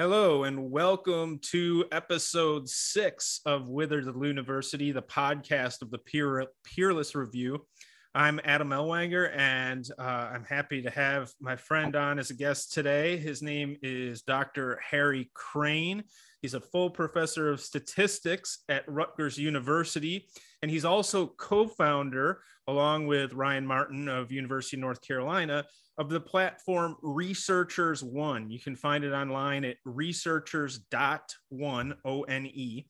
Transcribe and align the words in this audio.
Hello 0.00 0.42
and 0.42 0.72
welcome 0.72 1.38
to 1.38 1.84
episode 1.92 2.68
six 2.68 3.40
of 3.46 3.68
Withered 3.68 4.06
University, 4.06 4.90
the 4.90 5.00
podcast 5.00 5.82
of 5.82 5.92
the 5.92 5.98
Peer, 5.98 6.48
Peerless 6.64 7.14
Review. 7.14 7.64
I'm 8.12 8.40
Adam 8.42 8.70
Ellwanger, 8.70 9.30
and 9.36 9.88
uh, 9.96 10.02
I'm 10.02 10.42
happy 10.42 10.82
to 10.82 10.90
have 10.90 11.30
my 11.40 11.54
friend 11.54 11.94
on 11.94 12.18
as 12.18 12.30
a 12.30 12.34
guest 12.34 12.72
today. 12.72 13.18
His 13.18 13.40
name 13.40 13.76
is 13.82 14.22
Dr. 14.22 14.80
Harry 14.82 15.30
Crane. 15.32 16.02
He's 16.42 16.54
a 16.54 16.60
full 16.60 16.90
professor 16.90 17.48
of 17.52 17.60
statistics 17.60 18.64
at 18.68 18.88
Rutgers 18.88 19.38
University, 19.38 20.26
and 20.60 20.72
he's 20.72 20.84
also 20.84 21.28
co-founder, 21.38 22.40
along 22.66 23.06
with 23.06 23.32
Ryan 23.32 23.64
Martin 23.64 24.08
of 24.08 24.32
University 24.32 24.76
of 24.76 24.80
North 24.80 25.02
Carolina, 25.06 25.64
of 25.98 26.08
the 26.08 26.20
platform 26.20 26.96
Researchers 27.02 28.02
One. 28.02 28.50
You 28.50 28.60
can 28.60 28.76
find 28.76 29.04
it 29.04 29.12
online 29.12 29.64
at 29.64 29.76
researchers.one, 29.84 31.94
O 32.04 32.22
N 32.22 32.46
E. 32.46 32.86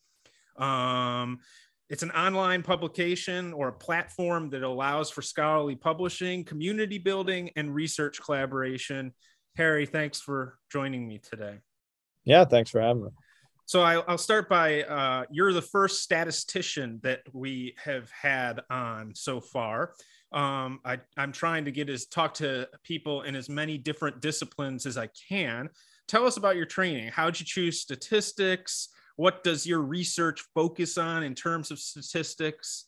Um, 0.56 1.40
it's 1.90 2.02
an 2.02 2.12
online 2.12 2.62
publication 2.62 3.52
or 3.52 3.68
a 3.68 3.72
platform 3.72 4.48
that 4.50 4.62
allows 4.62 5.10
for 5.10 5.20
scholarly 5.20 5.76
publishing, 5.76 6.44
community 6.44 6.98
building, 6.98 7.50
and 7.56 7.74
research 7.74 8.22
collaboration. 8.22 9.12
Harry, 9.56 9.86
thanks 9.86 10.20
for 10.20 10.58
joining 10.72 11.06
me 11.06 11.18
today. 11.18 11.58
Yeah, 12.24 12.44
thanks 12.44 12.70
for 12.70 12.80
having 12.80 13.04
me. 13.04 13.10
So 13.66 13.82
I, 13.82 13.98
will 14.10 14.18
start 14.18 14.48
by 14.48 14.82
uh, 14.82 15.24
you're 15.30 15.52
the 15.52 15.62
first 15.62 16.02
statistician 16.02 17.00
that 17.02 17.20
we 17.32 17.74
have 17.82 18.10
had 18.10 18.60
on 18.70 19.14
so 19.14 19.40
far. 19.40 19.94
Um, 20.32 20.80
I, 20.84 20.98
I'm 21.16 21.32
trying 21.32 21.64
to 21.66 21.70
get 21.70 21.88
as 21.88 22.06
talk 22.06 22.34
to 22.34 22.68
people 22.82 23.22
in 23.22 23.36
as 23.36 23.48
many 23.48 23.78
different 23.78 24.20
disciplines 24.20 24.86
as 24.86 24.98
I 24.98 25.08
can. 25.28 25.68
Tell 26.08 26.26
us 26.26 26.36
about 26.36 26.56
your 26.56 26.66
training. 26.66 27.08
How'd 27.08 27.38
you 27.38 27.46
choose 27.46 27.80
statistics? 27.80 28.88
What 29.16 29.44
does 29.44 29.66
your 29.66 29.80
research 29.80 30.44
focus 30.54 30.98
on 30.98 31.22
in 31.22 31.34
terms 31.34 31.70
of 31.70 31.78
statistics? 31.78 32.86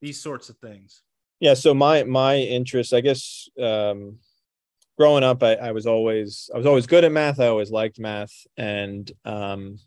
These 0.00 0.20
sorts 0.20 0.48
of 0.48 0.56
things. 0.58 1.02
Yeah. 1.40 1.54
So 1.54 1.74
my 1.74 2.04
my 2.04 2.36
interest, 2.36 2.94
I 2.94 3.00
guess, 3.00 3.48
um, 3.60 4.18
growing 4.96 5.24
up, 5.24 5.42
I, 5.42 5.54
I 5.54 5.72
was 5.72 5.86
always 5.86 6.50
I 6.54 6.56
was 6.56 6.66
always 6.66 6.86
good 6.86 7.04
at 7.04 7.12
math. 7.12 7.40
I 7.40 7.46
always 7.48 7.70
liked 7.70 7.98
math, 7.98 8.32
and 8.56 9.10
um, 9.24 9.78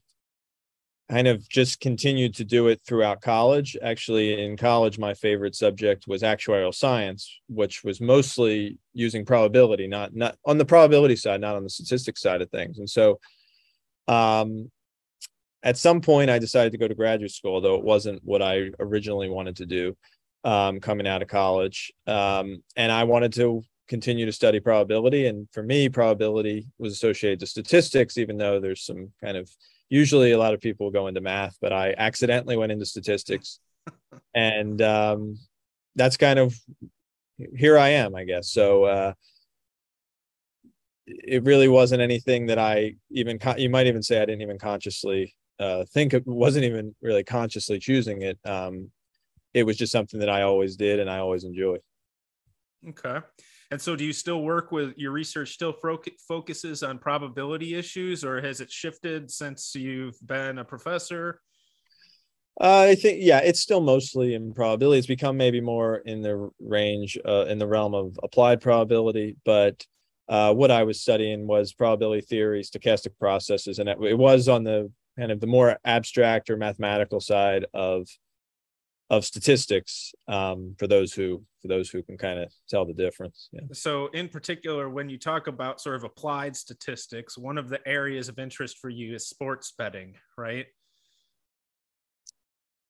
kind 1.09 1.27
of 1.27 1.47
just 1.49 1.79
continued 1.79 2.33
to 2.35 2.45
do 2.45 2.67
it 2.67 2.81
throughout 2.87 3.21
college. 3.21 3.77
Actually, 3.81 4.43
in 4.43 4.57
college, 4.57 4.97
my 4.97 5.13
favorite 5.13 5.55
subject 5.55 6.05
was 6.07 6.21
actuarial 6.21 6.73
science, 6.73 7.39
which 7.47 7.83
was 7.83 7.99
mostly 8.01 8.77
using 8.93 9.25
probability, 9.25 9.87
not 9.87 10.15
not 10.15 10.37
on 10.45 10.57
the 10.57 10.65
probability 10.65 11.15
side, 11.15 11.41
not 11.41 11.55
on 11.55 11.63
the 11.63 11.69
statistics 11.69 12.21
side 12.21 12.41
of 12.41 12.49
things. 12.49 12.79
And 12.79 12.89
so, 12.89 13.19
um, 14.07 14.71
at 15.61 15.77
some 15.77 16.01
point, 16.01 16.29
I 16.29 16.39
decided 16.39 16.71
to 16.71 16.77
go 16.77 16.87
to 16.87 16.95
graduate 16.95 17.31
school, 17.31 17.61
though 17.61 17.75
it 17.75 17.83
wasn't 17.83 18.21
what 18.23 18.41
I 18.41 18.69
originally 18.79 19.29
wanted 19.29 19.57
to 19.57 19.65
do 19.65 19.95
um, 20.43 20.79
coming 20.79 21.07
out 21.07 21.21
of 21.21 21.27
college. 21.27 21.91
Um, 22.05 22.63
and 22.75 22.91
I 22.91 23.05
wanted 23.05 23.33
to 23.33 23.63
continue 23.87 24.25
to 24.25 24.31
study 24.31 24.59
probability. 24.59 25.27
And 25.27 25.47
for 25.51 25.63
me, 25.63 25.89
probability 25.89 26.67
was 26.77 26.93
associated 26.93 27.39
to 27.41 27.47
statistics, 27.47 28.17
even 28.17 28.37
though 28.37 28.59
there's 28.59 28.85
some 28.85 29.11
kind 29.23 29.37
of 29.37 29.49
usually 29.89 30.31
a 30.31 30.37
lot 30.37 30.53
of 30.53 30.61
people 30.61 30.91
go 30.91 31.07
into 31.07 31.21
math, 31.21 31.57
but 31.61 31.73
I 31.73 31.93
accidentally 31.97 32.57
went 32.57 32.71
into 32.71 32.85
statistics. 32.85 33.59
and 34.35 34.81
um, 34.81 35.37
that's 35.95 36.17
kind 36.17 36.39
of 36.39 36.55
here 37.55 37.77
I 37.77 37.89
am, 37.89 38.15
I 38.15 38.23
guess. 38.23 38.51
So 38.51 38.85
uh, 38.85 39.13
it 41.05 41.43
really 41.43 41.67
wasn't 41.67 42.01
anything 42.01 42.47
that 42.47 42.59
I 42.59 42.95
even, 43.11 43.39
you 43.57 43.69
might 43.69 43.87
even 43.87 44.03
say 44.03 44.17
I 44.21 44.25
didn't 44.25 44.41
even 44.41 44.59
consciously 44.59 45.35
uh, 45.59 45.85
think 45.93 46.13
it 46.13 46.25
wasn't 46.25 46.65
even 46.65 46.95
really 47.01 47.23
consciously 47.23 47.79
choosing 47.79 48.21
it. 48.21 48.39
Um, 48.45 48.91
it 49.53 49.63
was 49.63 49.77
just 49.77 49.91
something 49.91 50.19
that 50.19 50.29
I 50.29 50.41
always 50.41 50.75
did 50.75 50.99
and 50.99 51.09
I 51.09 51.19
always 51.19 51.43
enjoyed. 51.43 51.81
Okay. 52.87 53.19
And 53.73 53.81
so, 53.81 53.95
do 53.95 54.05
you 54.05 54.13
still 54.13 54.43
work 54.43 54.71
with 54.71 54.93
your 54.97 55.11
research? 55.11 55.53
Still 55.53 55.73
fo- 55.73 55.99
focuses 56.27 56.83
on 56.83 56.99
probability 56.99 57.73
issues, 57.73 58.23
or 58.23 58.39
has 58.39 58.61
it 58.61 58.71
shifted 58.71 59.31
since 59.31 59.73
you've 59.73 60.15
been 60.23 60.59
a 60.59 60.63
professor? 60.63 61.41
Uh, 62.61 62.85
I 62.89 62.93
think 62.93 63.17
yeah, 63.23 63.39
it's 63.39 63.61
still 63.61 63.81
mostly 63.81 64.35
in 64.35 64.53
probability. 64.53 64.99
It's 64.99 65.07
become 65.07 65.37
maybe 65.37 65.59
more 65.59 65.95
in 65.95 66.21
the 66.21 66.51
range 66.59 67.17
uh, 67.27 67.45
in 67.45 67.57
the 67.57 67.65
realm 67.65 67.95
of 67.95 68.15
applied 68.21 68.61
probability, 68.61 69.37
but 69.43 69.83
uh, 70.29 70.53
what 70.53 70.69
I 70.69 70.83
was 70.83 71.01
studying 71.01 71.47
was 71.47 71.73
probability 71.73 72.21
theory, 72.21 72.61
stochastic 72.61 73.17
processes, 73.19 73.79
and 73.79 73.89
it, 73.89 73.97
it 74.03 74.19
was 74.19 74.49
on 74.49 74.63
the 74.63 74.91
kind 75.17 75.31
of 75.31 75.39
the 75.39 75.47
more 75.47 75.79
abstract 75.83 76.51
or 76.51 76.57
mathematical 76.57 77.19
side 77.19 77.65
of 77.73 78.07
of 79.17 79.25
statistics 79.25 80.13
um, 80.27 80.75
for 80.77 80.87
those 80.87 81.13
who 81.13 81.43
for 81.61 81.67
those 81.67 81.89
who 81.89 82.03
can 82.03 82.17
kind 82.17 82.39
of 82.39 82.51
tell 82.69 82.85
the 82.85 82.93
difference. 82.93 83.49
Yeah. 83.51 83.61
So, 83.71 84.07
in 84.07 84.27
particular, 84.27 84.89
when 84.89 85.09
you 85.09 85.17
talk 85.17 85.47
about 85.47 85.79
sort 85.79 85.95
of 85.95 86.03
applied 86.03 86.55
statistics, 86.55 87.37
one 87.37 87.57
of 87.57 87.69
the 87.69 87.79
areas 87.87 88.27
of 88.27 88.37
interest 88.37 88.79
for 88.79 88.89
you 88.89 89.15
is 89.15 89.27
sports 89.27 89.73
betting, 89.77 90.15
right? 90.37 90.65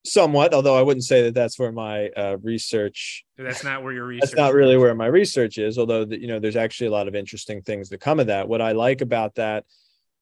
Somewhat, 0.06 0.54
although 0.54 0.78
I 0.78 0.82
wouldn't 0.82 1.06
say 1.06 1.24
that 1.24 1.36
that's 1.36 1.58
where 1.58 1.72
my 1.72 2.10
uh, 2.10 2.38
research. 2.42 3.24
That's 3.38 3.64
not 3.64 3.84
where 3.84 3.94
your 3.94 4.06
research. 4.06 4.32
That's 4.32 4.38
not 4.38 4.54
really 4.54 4.76
where 4.76 4.96
my 4.96 5.06
research 5.06 5.58
is. 5.58 5.78
Although 5.78 6.06
you 6.10 6.28
know, 6.28 6.40
there's 6.40 6.58
actually 6.58 6.88
a 6.88 6.92
lot 6.92 7.08
of 7.08 7.16
interesting 7.16 7.62
things 7.62 7.90
that 7.90 8.00
come 8.00 8.20
of 8.20 8.28
that. 8.28 8.48
What 8.48 8.62
I 8.62 8.72
like 8.72 9.02
about 9.02 9.36
that 9.36 9.66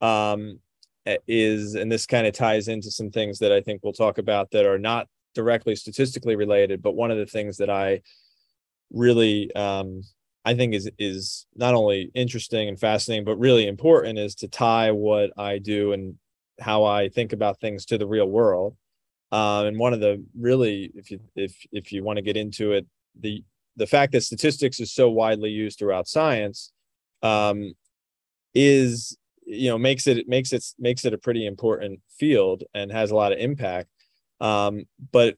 um, 0.02 0.60
is, 1.28 1.76
and 1.76 1.92
this 1.92 2.06
kind 2.06 2.28
of 2.28 2.34
ties 2.34 2.68
into 2.68 2.92
some 2.92 3.12
things 3.12 3.40
that 3.40 3.52
I 3.52 3.62
think 3.62 3.82
we'll 3.82 3.94
talk 3.94 4.18
about 4.18 4.52
that 4.52 4.66
are 4.66 4.78
not 4.80 5.08
directly 5.34 5.76
statistically 5.76 6.36
related, 6.36 6.82
but 6.82 6.96
one 6.96 7.12
of 7.12 7.18
the 7.18 7.26
things 7.26 7.58
that 7.58 7.70
I 7.70 8.02
really 8.92 9.54
um, 9.56 10.04
I 10.44 10.56
think 10.56 10.74
is 10.74 10.90
is 10.98 11.46
not 11.56 11.74
only 11.74 12.12
interesting 12.14 12.68
and 12.68 12.80
fascinating, 12.80 13.26
but 13.26 13.38
really 13.38 13.68
important 13.68 14.18
is 14.18 14.36
to 14.36 14.48
tie 14.48 14.92
what 14.92 15.32
I 15.38 15.60
do 15.60 15.94
and 15.94 16.16
how 16.60 16.84
I 16.84 17.10
think 17.10 17.34
about 17.34 17.60
things 17.60 17.86
to 17.86 17.98
the 17.98 18.08
real 18.08 18.28
world. 18.28 18.76
Um, 19.32 19.68
and 19.68 19.80
one 19.80 19.94
of 19.94 20.00
the 20.00 20.24
really, 20.38 20.92
if 20.96 21.12
you 21.12 21.20
if 21.36 21.56
if 21.72 21.92
you 21.92 22.04
want 22.04 22.18
to 22.18 22.24
get 22.24 22.38
into 22.38 22.74
it, 22.74 22.86
the 23.20 23.44
the 23.78 23.88
fact 23.88 24.12
that 24.14 24.22
statistics 24.22 24.80
is 24.80 24.92
so 24.92 25.10
widely 25.10 25.50
used 25.50 25.80
throughout 25.80 26.08
science 26.08 26.72
um, 27.22 27.74
is 28.54 29.18
you 29.46 29.70
know 29.70 29.78
makes 29.78 30.08
it 30.08 30.28
makes 30.28 30.54
it 30.54 30.66
makes 30.80 31.06
it 31.06 31.14
a 31.14 31.18
pretty 31.18 31.46
important 31.46 32.00
field 32.18 32.64
and 32.74 32.92
has 32.92 33.12
a 33.12 33.16
lot 33.16 33.32
of 33.32 33.38
impact 33.38 33.90
um, 34.42 34.84
but 35.12 35.38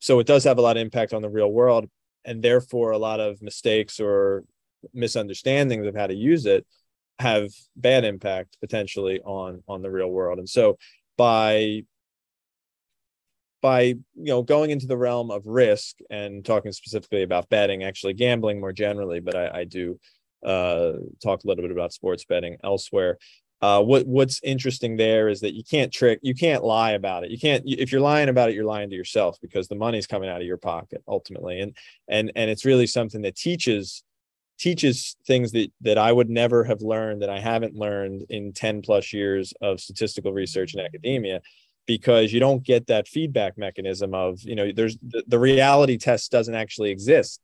so 0.00 0.18
it 0.18 0.26
does 0.26 0.44
have 0.44 0.58
a 0.58 0.62
lot 0.62 0.76
of 0.76 0.82
impact 0.82 1.14
on 1.14 1.22
the 1.22 1.30
real 1.30 1.50
world, 1.50 1.88
and 2.24 2.42
therefore 2.42 2.90
a 2.90 2.98
lot 2.98 3.20
of 3.20 3.40
mistakes 3.40 3.98
or 4.00 4.44
misunderstandings 4.92 5.86
of 5.86 5.96
how 5.96 6.06
to 6.06 6.14
use 6.14 6.44
it 6.44 6.66
have 7.18 7.48
bad 7.76 8.04
impact 8.04 8.58
potentially 8.60 9.20
on 9.24 9.62
on 9.66 9.80
the 9.80 9.90
real 9.90 10.10
world. 10.10 10.38
And 10.38 10.48
so 10.48 10.76
by 11.16 11.84
by 13.62 13.80
you 13.80 13.98
know 14.14 14.42
going 14.42 14.70
into 14.70 14.86
the 14.86 14.96
realm 14.96 15.30
of 15.30 15.46
risk 15.46 15.96
and 16.10 16.44
talking 16.44 16.72
specifically 16.72 17.22
about 17.22 17.48
betting, 17.48 17.84
actually 17.84 18.12
gambling 18.12 18.60
more 18.60 18.72
generally, 18.72 19.20
but 19.20 19.34
I, 19.34 19.60
I 19.60 19.64
do 19.64 19.98
uh, 20.44 20.92
talk 21.22 21.42
a 21.42 21.46
little 21.46 21.62
bit 21.62 21.70
about 21.70 21.92
sports 21.92 22.24
betting 22.24 22.58
elsewhere 22.62 23.18
uh, 23.62 23.82
what 23.82 24.06
what's 24.06 24.40
interesting 24.42 24.96
there 24.96 25.28
is 25.28 25.40
that 25.40 25.54
you 25.54 25.64
can't 25.64 25.92
trick 25.92 26.18
you 26.22 26.34
can't 26.34 26.62
lie 26.62 26.92
about 26.92 27.24
it. 27.24 27.30
You 27.30 27.38
can't 27.38 27.62
if 27.66 27.90
you're 27.90 28.00
lying 28.00 28.28
about 28.28 28.50
it 28.50 28.54
you're 28.54 28.64
lying 28.64 28.90
to 28.90 28.96
yourself 28.96 29.38
because 29.40 29.66
the 29.68 29.74
money's 29.74 30.06
coming 30.06 30.28
out 30.28 30.40
of 30.40 30.46
your 30.46 30.58
pocket 30.58 31.02
ultimately. 31.08 31.60
And 31.60 31.76
and 32.08 32.32
and 32.36 32.50
it's 32.50 32.66
really 32.66 32.86
something 32.86 33.22
that 33.22 33.36
teaches 33.36 34.02
teaches 34.58 35.16
things 35.26 35.52
that 35.52 35.72
that 35.80 35.96
I 35.96 36.12
would 36.12 36.28
never 36.28 36.64
have 36.64 36.82
learned 36.82 37.22
that 37.22 37.30
I 37.30 37.40
haven't 37.40 37.74
learned 37.74 38.26
in 38.28 38.52
10 38.52 38.82
plus 38.82 39.12
years 39.12 39.54
of 39.62 39.80
statistical 39.80 40.32
research 40.32 40.74
and 40.74 40.84
academia 40.84 41.40
because 41.86 42.32
you 42.32 42.40
don't 42.40 42.62
get 42.62 42.88
that 42.88 43.08
feedback 43.08 43.56
mechanism 43.56 44.12
of 44.12 44.42
you 44.42 44.54
know 44.54 44.70
there's 44.70 44.98
the, 44.98 45.24
the 45.26 45.38
reality 45.38 45.96
test 45.96 46.30
doesn't 46.30 46.54
actually 46.54 46.90
exist 46.90 47.40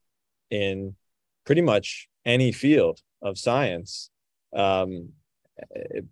in 0.51 0.95
pretty 1.47 1.63
much 1.63 2.09
any 2.27 2.53
field 2.53 3.01
of 3.23 3.39
science. 3.39 4.11
Um, 4.55 5.11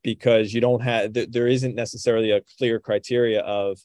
because 0.03 0.53
you 0.53 0.61
don't 0.61 0.83
have 0.83 1.13
there 1.15 1.47
isn't 1.47 1.75
necessarily 1.75 2.31
a 2.31 2.43
clear 2.59 2.79
criteria 2.79 3.41
of 3.41 3.79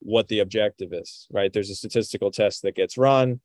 what 0.00 0.28
the 0.28 0.40
objective 0.40 0.92
is 0.92 1.26
right? 1.30 1.52
There's 1.52 1.70
a 1.70 1.74
statistical 1.74 2.30
test 2.30 2.62
that 2.62 2.74
gets 2.74 2.98
run. 2.98 3.40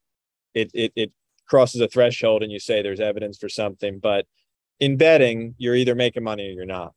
It 0.53 0.71
it, 0.73 0.91
it 0.95 1.11
crosses 1.47 1.81
a 1.81 1.87
threshold 1.87 2.43
and 2.43 2.51
you 2.51 2.59
say 2.59 2.81
there's 2.81 2.99
evidence 2.99 3.37
for 3.37 3.49
something 3.49 3.99
but 3.99 4.25
in 4.79 4.97
betting 4.97 5.55
you're 5.57 5.75
either 5.75 5.95
making 5.95 6.23
money 6.23 6.47
or 6.47 6.51
you're 6.51 6.65
not. 6.65 6.93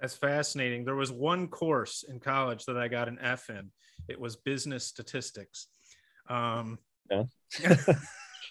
That's 0.00 0.16
fascinating. 0.16 0.84
There 0.84 0.96
was 0.96 1.10
one 1.10 1.48
course 1.48 2.04
in 2.06 2.20
college 2.20 2.66
that 2.66 2.76
i 2.76 2.88
got 2.88 3.08
an 3.08 3.18
f 3.20 3.48
in. 3.48 3.70
It 4.08 4.20
was 4.20 4.36
business 4.36 4.84
statistics. 4.84 5.68
Um 6.28 6.78
yeah. 7.10 7.24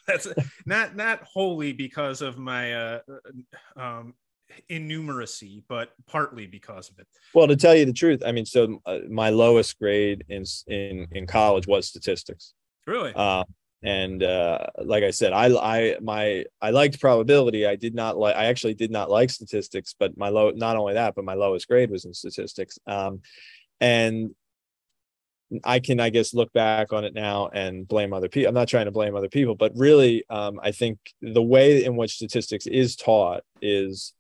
that's 0.08 0.28
not 0.66 0.96
not 0.96 1.24
wholly 1.24 1.74
because 1.74 2.22
of 2.22 2.38
my 2.38 2.74
uh, 2.74 3.00
um, 3.76 4.14
in 4.70 4.88
numeracy, 4.88 5.64
but 5.68 5.94
partly 6.08 6.48
because 6.48 6.90
of 6.90 7.00
it. 7.00 7.08
Well, 7.34 7.48
to 7.48 7.56
tell 7.56 7.76
you 7.76 7.86
the 7.86 7.94
truth, 7.94 8.24
I 8.26 8.32
mean, 8.32 8.46
so 8.46 8.82
uh, 8.86 9.00
my 9.10 9.30
lowest 9.30 9.78
grade 9.80 10.24
in 10.30 10.44
in 10.68 11.08
in 11.12 11.28
college 11.28 11.68
was 11.68 11.88
statistics. 11.88 12.54
Really? 12.88 13.14
Uh, 13.16 13.44
and 13.84 14.24
uh, 14.24 14.60
like 14.84 15.04
I 15.04 15.12
said, 15.12 15.34
I 15.34 15.48
I 15.48 15.98
my 16.02 16.46
I 16.62 16.72
liked 16.72 17.00
probability. 17.00 17.66
I 17.66 17.76
did 17.76 17.94
not 17.94 18.18
like. 18.18 18.36
I 18.36 18.46
actually 18.46 18.74
did 18.74 18.92
not 18.92 19.10
like 19.10 19.30
statistics, 19.30 19.96
but 19.98 20.18
my 20.18 20.30
low. 20.30 20.52
Not 20.52 20.78
only 20.78 20.94
that, 20.94 21.16
but 21.16 21.26
my 21.26 21.36
lowest 21.36 21.68
grade 21.68 21.92
was 21.92 22.06
in 22.06 22.14
statistics. 22.14 22.80
Um, 22.88 23.22
and 23.80 24.32
I 25.64 25.80
can, 25.80 26.00
I 26.00 26.10
guess, 26.10 26.34
look 26.34 26.52
back 26.54 26.92
on 26.92 27.04
it 27.06 27.14
now 27.14 27.50
and 27.54 27.88
blame 27.88 28.14
other 28.14 28.28
people. 28.28 28.50
I'm 28.50 28.56
not 28.56 28.68
trying 28.68 28.86
to 28.86 28.92
blame 28.92 29.16
other 29.16 29.30
people, 29.30 29.56
but 29.56 29.72
really, 29.76 30.24
um, 30.30 30.60
I 30.64 30.72
think 30.72 30.98
the 31.22 31.44
way 31.44 31.84
in 31.84 31.96
which 31.96 32.16
statistics 32.16 32.66
is 32.66 32.96
taught 32.96 33.44
is 33.62 34.14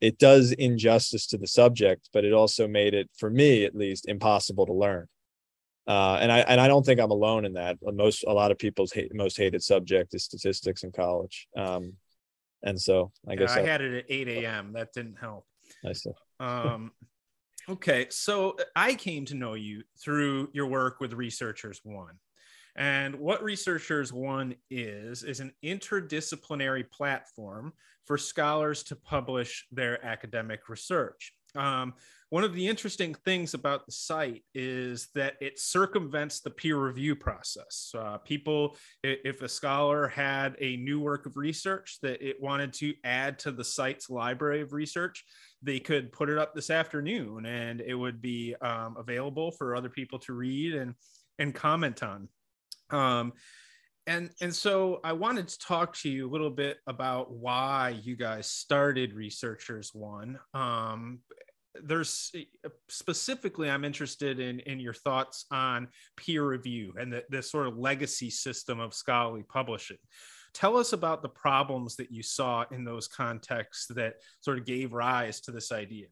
it 0.00 0.18
does 0.18 0.52
injustice 0.52 1.26
to 1.28 1.38
the 1.38 1.46
subject, 1.46 2.08
but 2.12 2.24
it 2.24 2.32
also 2.32 2.66
made 2.66 2.94
it, 2.94 3.10
for 3.18 3.30
me 3.30 3.64
at 3.64 3.74
least, 3.74 4.08
impossible 4.08 4.66
to 4.66 4.72
learn. 4.72 5.06
Uh, 5.86 6.18
and 6.20 6.30
I 6.30 6.38
and 6.40 6.60
I 6.60 6.68
don't 6.68 6.84
think 6.84 7.00
I'm 7.00 7.10
alone 7.10 7.44
in 7.44 7.54
that. 7.54 7.78
Most 7.82 8.24
a 8.26 8.32
lot 8.32 8.50
of 8.50 8.58
people's 8.58 8.92
hate, 8.92 9.12
most 9.14 9.36
hated 9.36 9.62
subject 9.62 10.14
is 10.14 10.24
statistics 10.24 10.84
in 10.84 10.92
college. 10.92 11.48
Um, 11.56 11.94
and 12.62 12.80
so 12.80 13.12
I 13.28 13.34
guess 13.34 13.56
I, 13.56 13.60
I 13.60 13.66
had 13.66 13.80
it 13.80 13.94
at 13.98 14.04
8 14.08 14.28
a.m. 14.28 14.72
That 14.74 14.92
didn't 14.92 15.16
help. 15.18 15.46
I 15.84 15.92
see. 15.92 16.10
Um, 16.38 16.92
okay, 17.68 18.06
so 18.10 18.56
I 18.76 18.94
came 18.94 19.24
to 19.26 19.34
know 19.34 19.54
you 19.54 19.82
through 20.02 20.50
your 20.52 20.66
work 20.66 21.00
with 21.00 21.12
Researchers 21.12 21.80
One. 21.82 22.14
And 22.80 23.14
what 23.16 23.44
Researchers 23.44 24.10
One 24.10 24.54
is, 24.70 25.22
is 25.22 25.40
an 25.40 25.52
interdisciplinary 25.62 26.90
platform 26.90 27.74
for 28.06 28.16
scholars 28.16 28.82
to 28.84 28.96
publish 28.96 29.66
their 29.70 30.02
academic 30.02 30.66
research. 30.70 31.34
Um, 31.54 31.92
one 32.30 32.42
of 32.42 32.54
the 32.54 32.66
interesting 32.66 33.12
things 33.12 33.52
about 33.52 33.84
the 33.84 33.92
site 33.92 34.44
is 34.54 35.08
that 35.14 35.34
it 35.42 35.58
circumvents 35.58 36.40
the 36.40 36.48
peer 36.48 36.78
review 36.78 37.14
process. 37.14 37.92
Uh, 37.94 38.16
people, 38.16 38.78
if 39.02 39.42
a 39.42 39.48
scholar 39.48 40.08
had 40.08 40.56
a 40.58 40.78
new 40.78 41.00
work 41.00 41.26
of 41.26 41.36
research 41.36 41.98
that 42.00 42.26
it 42.26 42.40
wanted 42.40 42.72
to 42.74 42.94
add 43.04 43.38
to 43.40 43.52
the 43.52 43.64
site's 43.64 44.08
library 44.08 44.62
of 44.62 44.72
research, 44.72 45.22
they 45.60 45.80
could 45.80 46.12
put 46.12 46.30
it 46.30 46.38
up 46.38 46.54
this 46.54 46.70
afternoon 46.70 47.44
and 47.44 47.82
it 47.82 47.94
would 47.94 48.22
be 48.22 48.54
um, 48.62 48.96
available 48.96 49.50
for 49.50 49.76
other 49.76 49.90
people 49.90 50.18
to 50.20 50.32
read 50.32 50.74
and, 50.74 50.94
and 51.38 51.54
comment 51.54 52.02
on. 52.02 52.26
Um, 52.92 53.32
and 54.06 54.30
and 54.40 54.54
so 54.54 55.00
I 55.04 55.12
wanted 55.12 55.48
to 55.48 55.58
talk 55.58 55.94
to 55.98 56.10
you 56.10 56.28
a 56.28 56.30
little 56.30 56.50
bit 56.50 56.78
about 56.86 57.32
why 57.32 58.00
you 58.02 58.16
guys 58.16 58.46
started 58.50 59.12
Researchers 59.12 59.90
One. 59.94 60.38
Um, 60.54 61.20
there's 61.84 62.32
specifically 62.88 63.70
I'm 63.70 63.84
interested 63.84 64.40
in 64.40 64.60
in 64.60 64.80
your 64.80 64.94
thoughts 64.94 65.46
on 65.50 65.88
peer 66.16 66.44
review 66.46 66.92
and 66.98 67.12
the, 67.12 67.24
the 67.30 67.42
sort 67.42 67.68
of 67.68 67.78
legacy 67.78 68.30
system 68.30 68.80
of 68.80 68.94
scholarly 68.94 69.44
publishing. 69.44 69.98
Tell 70.52 70.76
us 70.76 70.92
about 70.92 71.22
the 71.22 71.28
problems 71.28 71.94
that 71.96 72.10
you 72.10 72.24
saw 72.24 72.64
in 72.72 72.84
those 72.84 73.06
contexts 73.06 73.86
that 73.94 74.14
sort 74.40 74.58
of 74.58 74.66
gave 74.66 74.92
rise 74.92 75.40
to 75.42 75.52
this 75.52 75.70
idea 75.70 76.06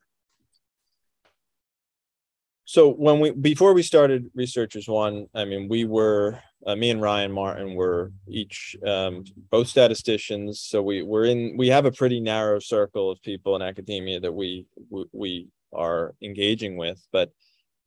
so 2.68 2.92
when 2.92 3.18
we 3.18 3.30
before 3.30 3.72
we 3.72 3.82
started 3.82 4.30
researchers 4.34 4.86
one 4.86 5.26
i 5.34 5.42
mean 5.42 5.68
we 5.68 5.86
were 5.86 6.38
uh, 6.66 6.76
me 6.76 6.90
and 6.90 7.00
ryan 7.00 7.32
martin 7.32 7.74
were 7.74 8.12
each 8.28 8.76
um, 8.86 9.24
both 9.50 9.68
statisticians. 9.68 10.60
So 10.60 10.82
we 10.82 11.02
we're 11.02 11.24
in 11.24 11.56
we 11.56 11.68
have 11.68 11.86
a 11.86 11.92
pretty 11.92 12.20
narrow 12.20 12.58
circle 12.58 13.10
of 13.10 13.22
people 13.22 13.56
in 13.56 13.62
academia 13.62 14.20
that 14.20 14.32
we 14.32 14.66
we, 14.90 15.04
we 15.12 15.48
are 15.72 16.14
engaging 16.20 16.76
with. 16.76 17.00
But 17.10 17.30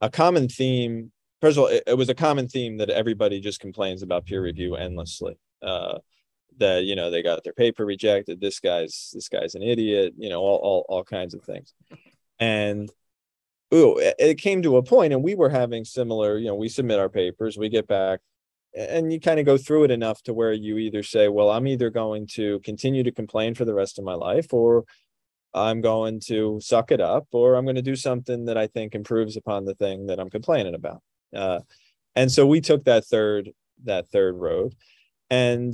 a 0.01 0.09
common 0.09 0.47
theme 0.47 1.11
first 1.41 1.57
of 1.57 1.63
all 1.63 1.69
it, 1.69 1.83
it, 1.85 1.97
was 1.97 2.09
a 2.09 2.15
common 2.15 2.47
theme 2.47 2.77
that 2.77 2.89
everybody 2.89 3.39
just 3.39 3.59
complains 3.59 4.01
about 4.01 4.25
peer 4.25 4.41
review 4.41 4.75
endlessly. 4.75 5.37
Uh, 5.61 5.99
that 6.57 6.85
you 6.85 6.95
know 6.95 7.11
they 7.11 7.21
got 7.21 7.43
their 7.43 7.53
paper 7.53 7.85
rejected 7.85 8.41
this 8.41 8.59
guy's 8.59 9.11
this 9.13 9.29
guy's 9.29 9.55
an 9.55 9.63
idiot 9.63 10.13
you 10.17 10.29
know 10.29 10.41
all 10.41 10.57
all, 10.57 10.85
all 10.89 11.03
kinds 11.03 11.35
of 11.35 11.43
things. 11.43 11.73
And 12.39 12.89
ooh, 13.73 13.95
it 13.99 14.35
came 14.35 14.61
to 14.61 14.77
a 14.77 14.83
point 14.83 15.13
and 15.13 15.23
we 15.23 15.35
were 15.35 15.49
having 15.49 15.85
similar, 15.85 16.37
you 16.37 16.47
know, 16.47 16.55
we 16.55 16.69
submit 16.69 16.99
our 16.99 17.09
papers, 17.09 17.57
we 17.57 17.69
get 17.69 17.87
back 17.87 18.19
and 18.73 19.11
you 19.11 19.19
kind 19.19 19.39
of 19.39 19.45
go 19.45 19.57
through 19.57 19.83
it 19.85 19.91
enough 19.91 20.21
to 20.23 20.33
where 20.33 20.53
you 20.53 20.77
either 20.77 21.03
say, 21.03 21.27
well, 21.27 21.49
I'm 21.49 21.67
either 21.67 21.89
going 21.89 22.27
to 22.33 22.59
continue 22.61 23.03
to 23.03 23.11
complain 23.11 23.53
for 23.53 23.65
the 23.65 23.73
rest 23.73 23.99
of 23.99 24.05
my 24.05 24.13
life 24.13 24.53
or 24.53 24.85
I'm 25.53 25.81
going 25.81 26.21
to 26.27 26.59
suck 26.61 26.91
it 26.91 27.01
up 27.01 27.27
or 27.31 27.55
I'm 27.55 27.65
going 27.65 27.75
to 27.75 27.81
do 27.81 27.95
something 27.95 28.45
that 28.45 28.57
I 28.57 28.67
think 28.67 28.95
improves 28.95 29.35
upon 29.35 29.65
the 29.65 29.75
thing 29.75 30.07
that 30.07 30.19
I'm 30.19 30.29
complaining 30.29 30.75
about. 30.75 31.01
Uh, 31.35 31.59
and 32.15 32.31
so 32.31 32.45
we 32.45 32.61
took 32.61 32.85
that 32.85 33.05
third 33.05 33.51
that 33.83 34.09
third 34.09 34.35
road 34.35 34.75
and 35.29 35.73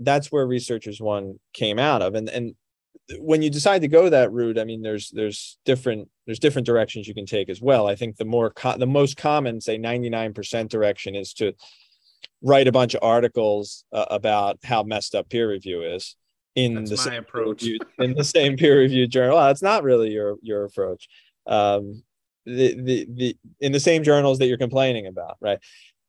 that's 0.00 0.32
where 0.32 0.46
researchers 0.46 1.00
one 1.00 1.38
came 1.52 1.78
out 1.78 2.02
of 2.02 2.14
and 2.14 2.28
and 2.28 2.54
when 3.18 3.42
you 3.42 3.50
decide 3.50 3.82
to 3.82 3.88
go 3.88 4.08
that 4.08 4.32
route 4.32 4.58
i 4.58 4.64
mean 4.64 4.80
there's 4.80 5.10
there's 5.10 5.58
different 5.64 6.08
there's 6.26 6.38
different 6.38 6.66
directions 6.66 7.06
you 7.06 7.14
can 7.14 7.26
take 7.26 7.48
as 7.48 7.60
well. 7.60 7.86
I 7.86 7.96
think 7.96 8.16
the 8.16 8.24
more 8.24 8.50
co- 8.50 8.78
the 8.78 8.86
most 8.86 9.16
common 9.16 9.60
say 9.60 9.78
99% 9.78 10.68
direction 10.68 11.14
is 11.14 11.34
to 11.34 11.52
write 12.42 12.66
a 12.68 12.72
bunch 12.72 12.94
of 12.94 13.02
articles 13.02 13.84
uh, 13.92 14.06
about 14.10 14.58
how 14.64 14.82
messed 14.82 15.14
up 15.14 15.28
peer 15.28 15.50
review 15.50 15.82
is 15.82 16.16
in 16.54 16.74
That's 16.74 16.90
the 16.90 16.96
same 16.96 17.22
approach. 17.22 17.64
in 17.98 18.14
the 18.14 18.24
same 18.24 18.56
peer 18.56 18.78
reviewed 18.78 19.10
journal. 19.10 19.36
Well, 19.36 19.46
that's 19.48 19.62
not 19.62 19.82
really 19.82 20.10
your 20.12 20.36
your 20.42 20.64
approach. 20.64 21.08
Um 21.46 22.02
the, 22.46 22.74
the 22.74 23.06
the 23.10 23.36
in 23.60 23.72
the 23.72 23.80
same 23.80 24.02
journals 24.02 24.38
that 24.38 24.46
you're 24.46 24.58
complaining 24.58 25.06
about 25.06 25.36
right 25.40 25.58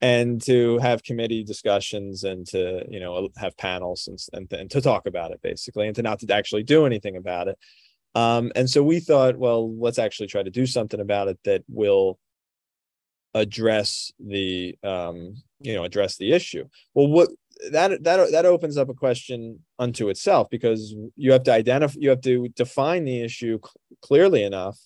and 0.06 0.40
to 0.40 0.78
have 0.78 1.02
committee 1.02 1.44
discussions 1.44 2.24
and 2.24 2.46
to 2.46 2.86
you 2.88 3.00
know 3.00 3.28
have 3.38 3.58
panels 3.58 4.08
and, 4.08 4.20
and, 4.34 4.54
and 4.54 4.70
to 4.70 4.80
talk 4.80 5.08
about 5.08 5.32
it 5.32 5.42
basically 5.42 5.88
and 5.88 5.96
to 5.96 6.04
not 6.04 6.20
to 6.20 6.32
actually 6.32 6.62
do 6.62 6.86
anything 6.86 7.18
about 7.18 7.48
it. 7.48 7.58
Um, 8.14 8.52
and 8.56 8.70
so 8.70 8.84
we 8.84 9.00
thought 9.00 9.36
well 9.36 9.76
let's 9.76 9.98
actually 9.98 10.28
try 10.28 10.44
to 10.44 10.52
do 10.52 10.68
something 10.68 11.00
about 11.00 11.28
it 11.28 11.40
that 11.46 11.64
will 11.68 12.20
address 13.34 14.12
the 14.20 14.78
um, 14.84 15.38
you 15.60 15.74
know 15.74 15.84
address 15.84 16.18
the 16.18 16.34
issue. 16.34 16.66
Well 16.94 17.08
what 17.08 17.30
that 17.72 18.04
that 18.04 18.32
that 18.32 18.46
opens 18.46 18.78
up 18.78 18.90
a 18.90 18.94
question 18.94 19.62
unto 19.80 20.10
itself 20.10 20.50
because 20.52 20.94
you 21.16 21.32
have 21.32 21.44
to 21.46 21.54
identify 21.54 21.98
you 22.00 22.10
have 22.10 22.22
to 22.22 22.48
define 22.50 23.06
the 23.06 23.22
issue 23.22 23.58
cl- 23.58 23.74
clearly 24.04 24.44
enough 24.44 24.78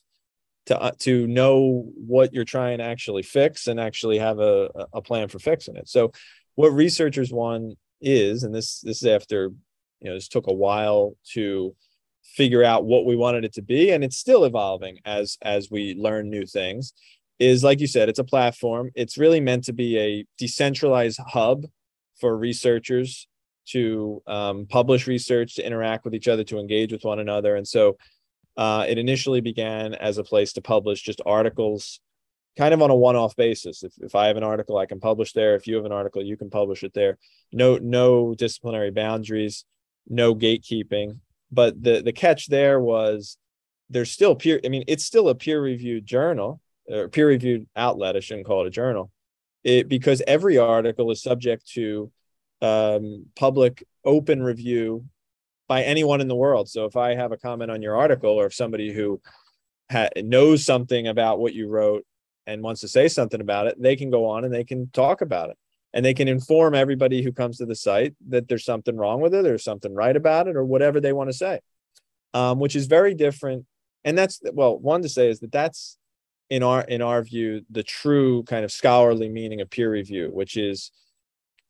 to 0.69 0.80
uh, 0.80 0.92
to 1.00 1.25
know 1.25 1.83
what 1.95 2.32
you're 2.32 2.46
trying 2.46 2.77
to 2.77 2.84
actually 2.84 3.24
fix 3.24 3.65
and 3.65 3.79
actually 3.79 4.20
have 4.20 4.39
a 4.39 4.70
a 4.94 5.01
plan 5.01 5.27
for 5.27 5.39
fixing 5.39 5.75
it. 5.75 5.89
So 5.89 6.12
what 6.55 6.70
Researchers 6.70 7.34
One 7.34 7.74
is, 8.01 8.44
and 8.44 8.53
this 8.53 8.79
this 8.82 9.01
is 9.01 9.08
after 9.08 9.51
you 10.00 10.10
know 10.10 10.13
this 10.13 10.27
took 10.27 10.48
a 10.48 10.53
while 10.53 11.15
to 11.34 11.75
figure 12.24 12.63
out 12.63 12.86
what 12.86 13.05
we 13.05 13.15
wanted 13.15 13.46
it 13.46 13.53
to 13.53 13.63
be, 13.63 13.89
and 13.89 14.03
it's 14.03 14.17
still 14.17 14.46
evolving 14.46 15.00
as 15.05 15.38
as 15.41 15.72
we 15.72 15.96
learn 15.96 16.29
new 16.29 16.46
things. 16.46 16.94
Is 17.39 17.63
like 17.63 17.79
you 17.79 17.88
said, 17.88 18.08
it's 18.08 18.20
a 18.20 18.24
platform. 18.24 18.91
It's 18.94 19.17
really 19.17 19.39
meant 19.39 19.63
to 19.65 19.74
be 19.74 19.98
a 19.98 20.25
decentralized 20.38 21.20
hub 21.25 21.65
for 22.20 22.38
researchers 22.38 23.27
to 23.70 24.22
um, 24.27 24.67
publish 24.67 25.08
research, 25.08 25.55
to 25.55 25.65
interact 25.65 26.03
with 26.03 26.13
each 26.13 26.27
other, 26.27 26.44
to 26.44 26.60
engage 26.60 26.91
with 26.91 27.05
one 27.05 27.20
another, 27.20 27.55
and 27.55 27.67
so 27.67 27.98
uh, 28.60 28.86
it 28.89 28.98
initially 28.98 29.39
began 29.39 29.94
as 29.94 30.18
a 30.18 30.24
place 30.24 30.51
to 30.51 30.62
publish 30.62 31.01
just 31.01 31.22
articles 31.25 32.01
kind 32.58 32.74
of 32.74 32.82
on 32.82 32.89
a 32.89 32.96
one-off 32.96 33.34
basis. 33.38 33.84
If, 33.84 33.94
if 34.00 34.16
I 34.16 34.28
have 34.28 34.36
an 34.36 34.44
article, 34.44 34.78
I 34.78 34.86
can 34.86 35.00
publish 35.00 35.32
there. 35.32 35.56
If 35.56 35.66
you 35.66 35.78
have 35.78 35.86
an 35.86 35.94
article, 35.94 36.22
you 36.22 36.36
can 36.36 36.50
publish 36.50 36.84
it 36.84 36.94
there. 36.94 37.18
No, 37.54 37.78
no 37.78 38.36
disciplinary 38.36 38.92
boundaries, 38.92 39.63
no 40.10 40.36
gatekeeping. 40.36 41.20
But 41.50 41.82
the 41.82 42.01
the 42.01 42.12
catch 42.12 42.48
there 42.48 42.82
was 42.82 43.38
there's 43.89 44.12
still 44.12 44.36
peer, 44.36 44.60
I 44.66 44.68
mean, 44.68 44.84
it's 44.88 45.06
still 45.06 45.30
a 45.30 45.36
peer-reviewed 45.36 46.06
journal 46.06 46.60
or 46.89 47.08
peer-reviewed 47.08 47.66
outlet. 47.78 48.18
I 48.18 48.20
shouldn't 48.20 48.46
call 48.46 48.66
it 48.66 48.68
a 48.68 48.72
journal. 48.82 49.10
It 49.63 49.88
because 49.88 50.22
every 50.28 50.58
article 50.58 51.10
is 51.12 51.24
subject 51.24 51.66
to 51.75 52.12
um, 52.62 53.28
public 53.38 53.88
open 54.04 54.44
review 54.44 55.06
by 55.70 55.84
anyone 55.84 56.20
in 56.20 56.28
the 56.28 56.36
world. 56.36 56.68
So 56.68 56.86
if 56.86 56.98
I 56.98 57.14
have 57.14 57.32
a 57.32 57.38
comment 57.38 57.72
on 57.72 57.82
your 57.82 57.96
article 57.96 58.32
or 58.32 58.48
if 58.48 58.54
somebody 58.56 58.92
who 58.92 59.22
ha- 59.90 60.10
knows 60.18 60.66
something 60.66 61.08
about 61.08 61.40
what 61.40 61.54
you 61.54 61.70
wrote 61.70 62.06
and 62.48 62.64
wants 62.64 62.82
to 62.82 62.88
say 62.88 63.08
something 63.08 63.40
about 63.40 63.68
it, 63.68 63.82
they 63.82 63.96
can 63.96 64.10
go 64.10 64.26
on 64.26 64.44
and 64.44 64.54
they 64.54 64.64
can 64.64 64.90
talk 64.92 65.22
about 65.22 65.52
it. 65.52 65.58
And 65.94 66.04
they 66.04 66.14
can 66.14 66.28
inform 66.28 66.76
everybody 66.76 67.24
who 67.24 67.32
comes 67.32 67.58
to 67.58 67.66
the 67.66 67.76
site 67.76 68.16
that 68.30 68.48
there's 68.48 68.66
something 68.66 68.98
wrong 68.98 69.22
with 69.22 69.34
it, 69.34 69.44
there's 69.44 69.64
something 69.64 69.94
right 69.94 70.16
about 70.16 70.48
it, 70.48 70.56
or 70.56 70.64
whatever 70.66 71.00
they 71.00 71.14
want 71.14 71.30
to 71.30 71.34
say, 71.36 71.62
um, 72.34 72.60
which 72.60 72.76
is 72.76 72.86
very 72.86 73.16
different. 73.16 73.66
And 74.04 74.16
that's 74.16 74.40
well, 74.54 74.78
one 74.78 75.02
to 75.02 75.10
say 75.10 75.30
is 75.30 75.40
that 75.40 75.52
that's 75.52 75.98
in 76.52 76.62
our 76.62 76.82
in 76.82 77.02
our 77.02 77.24
view 77.24 77.66
the 77.72 77.82
true 77.82 78.44
kind 78.44 78.64
of 78.64 78.72
scholarly 78.72 79.30
meaning 79.30 79.62
of 79.62 79.72
peer 79.72 79.92
review, 79.92 80.30
which 80.32 80.58
is 80.58 80.92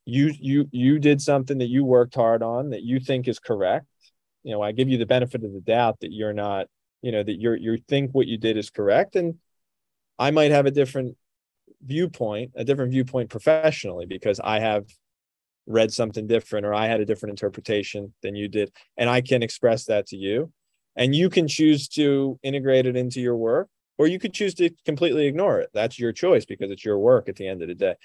you 0.04 0.34
you 0.38 0.68
you 0.72 1.00
did 1.00 1.22
something 1.22 1.58
that 1.60 1.70
you 1.70 1.86
worked 1.86 2.16
hard 2.16 2.44
on 2.44 2.72
that 2.72 2.84
you 2.84 3.00
think 3.00 3.26
is 3.30 3.40
correct 3.40 3.86
you 4.44 4.52
know, 4.52 4.62
I 4.62 4.72
give 4.72 4.90
you 4.90 4.98
the 4.98 5.06
benefit 5.06 5.44
of 5.44 5.54
the 5.54 5.62
doubt 5.62 6.00
that 6.02 6.12
you're 6.12 6.34
not, 6.34 6.68
you 7.02 7.12
know, 7.12 7.24
that 7.24 7.40
you're 7.40 7.56
you 7.56 7.78
think 7.88 8.12
what 8.12 8.28
you 8.28 8.38
did 8.38 8.58
is 8.58 8.70
correct, 8.70 9.16
and 9.16 9.36
I 10.18 10.32
might 10.32 10.52
have 10.52 10.66
a 10.66 10.72
different 10.72 11.16
viewpoint, 11.84 12.52
a 12.56 12.64
different 12.64 12.92
viewpoint 12.92 13.30
professionally 13.30 14.06
because 14.06 14.40
I 14.40 14.60
have 14.60 14.86
read 15.66 15.92
something 15.92 16.28
different 16.28 16.66
or 16.66 16.74
I 16.74 16.88
had 16.88 17.00
a 17.00 17.06
different 17.06 17.32
interpretation 17.32 18.14
than 18.24 18.36
you 18.36 18.48
did, 18.48 18.72
and 18.98 19.10
I 19.10 19.22
can 19.22 19.44
express 19.44 19.86
that 19.86 20.08
to 20.08 20.18
you, 20.18 20.52
and 20.96 21.16
you 21.16 21.30
can 21.30 21.48
choose 21.48 21.88
to 21.90 22.40
integrate 22.44 22.86
it 22.86 22.96
into 22.96 23.22
your 23.22 23.38
work, 23.38 23.70
or 23.98 24.08
you 24.08 24.20
could 24.20 24.34
choose 24.34 24.54
to 24.56 24.70
completely 24.86 25.26
ignore 25.26 25.60
it. 25.60 25.70
That's 25.74 26.00
your 26.00 26.12
choice 26.12 26.46
because 26.46 26.72
it's 26.72 26.86
your 26.86 27.00
work 27.00 27.30
at 27.30 27.36
the 27.36 27.48
end 27.48 27.62
of 27.62 27.68
the 27.68 27.76
day. 27.76 27.96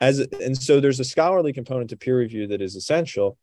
As 0.00 0.20
and 0.20 0.56
so, 0.56 0.80
there's 0.80 1.00
a 1.00 1.04
scholarly 1.04 1.52
component 1.52 1.90
to 1.90 1.96
peer 1.96 2.18
review 2.18 2.46
that 2.48 2.62
is 2.62 2.76
essential 2.76 3.36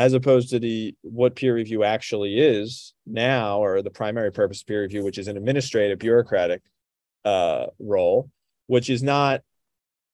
as 0.00 0.14
opposed 0.14 0.48
to 0.48 0.58
the 0.58 0.94
what 1.02 1.36
peer 1.36 1.54
review 1.54 1.84
actually 1.84 2.40
is 2.40 2.94
now 3.06 3.62
or 3.62 3.82
the 3.82 3.90
primary 3.90 4.32
purpose 4.32 4.62
of 4.62 4.66
peer 4.66 4.80
review 4.80 5.04
which 5.04 5.18
is 5.18 5.28
an 5.28 5.36
administrative 5.36 5.98
bureaucratic 5.98 6.62
uh, 7.26 7.66
role 7.78 8.30
which 8.66 8.88
is 8.88 9.02
not 9.02 9.42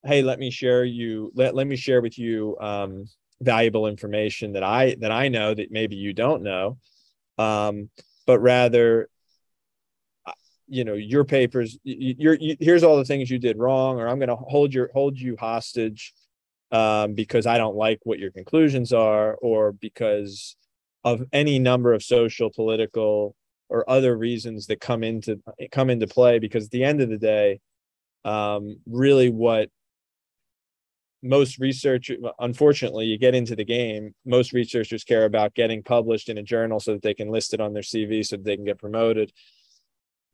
hey 0.05 0.23
let 0.23 0.40
me 0.40 0.50
share 0.50 0.85
you 0.85 1.31
let, 1.37 1.55
let 1.55 1.69
me 1.69 1.76
share 1.76 2.00
with 2.00 2.19
you 2.19 2.57
um, 2.59 3.07
valuable 3.40 3.87
information 3.87 4.55
that 4.55 4.64
i 4.64 4.97
that 4.99 5.12
i 5.12 5.28
know 5.28 5.55
that 5.55 5.71
maybe 5.71 5.95
you 5.95 6.12
don't 6.12 6.43
know. 6.43 6.78
Um, 7.38 7.90
but 8.26 8.40
rather 8.40 9.09
uh, 10.26 10.33
you 10.66 10.83
know 10.85 10.95
your 10.95 11.23
papers 11.23 11.78
you're 11.85 12.35
you, 12.35 12.57
here's 12.59 12.83
all 12.83 12.97
the 12.97 13.05
things 13.05 13.31
you 13.31 13.38
did 13.38 13.57
wrong 13.57 14.00
or 14.00 14.09
i'm 14.09 14.19
going 14.19 14.31
to 14.31 14.37
hold 14.37 14.75
your 14.75 14.90
hold 14.93 15.16
you 15.16 15.37
hostage 15.38 16.12
um, 16.73 17.14
because 17.14 17.46
I 17.46 17.58
don't 17.58 17.76
like 17.76 18.00
what 18.04 18.18
your 18.18 18.30
conclusions 18.30 18.92
are, 18.92 19.35
or 19.37 19.73
because 19.73 20.56
of 21.04 21.23
any 21.32 21.58
number 21.58 21.92
of 21.92 22.02
social, 22.02 22.50
political, 22.50 23.37
or 23.68 23.88
other 23.90 24.16
reasons 24.16 24.66
that 24.66 24.80
come 24.80 25.02
into 25.04 25.40
come 25.70 25.90
into 25.90 26.06
play. 26.06 26.38
Because 26.38 26.66
at 26.66 26.70
the 26.70 26.85
end 26.85 27.00
of 27.00 27.08
the 27.08 27.18
day, 27.18 27.61
um, 28.25 28.78
really, 28.87 29.30
what 29.30 29.70
most 31.23 31.58
research, 31.58 32.11
unfortunately, 32.38 33.06
you 33.06 33.18
get 33.18 33.35
into 33.35 33.56
the 33.56 33.64
game. 33.64 34.14
Most 34.25 34.52
researchers 34.52 35.04
care 35.04 35.25
about 35.25 35.54
getting 35.54 35.82
published 35.82 36.28
in 36.28 36.38
a 36.38 36.42
journal 36.42 36.80
so 36.80 36.92
that 36.92 37.02
they 37.02 37.14
can 37.14 37.30
list 37.30 37.54
it 37.54 37.61
on 37.61 37.73
their 37.73 37.82
CV, 37.82 38.25
so 38.25 38.37
that 38.37 38.44
they 38.44 38.56
can 38.56 38.64
get 38.64 38.78
promoted 38.78 39.32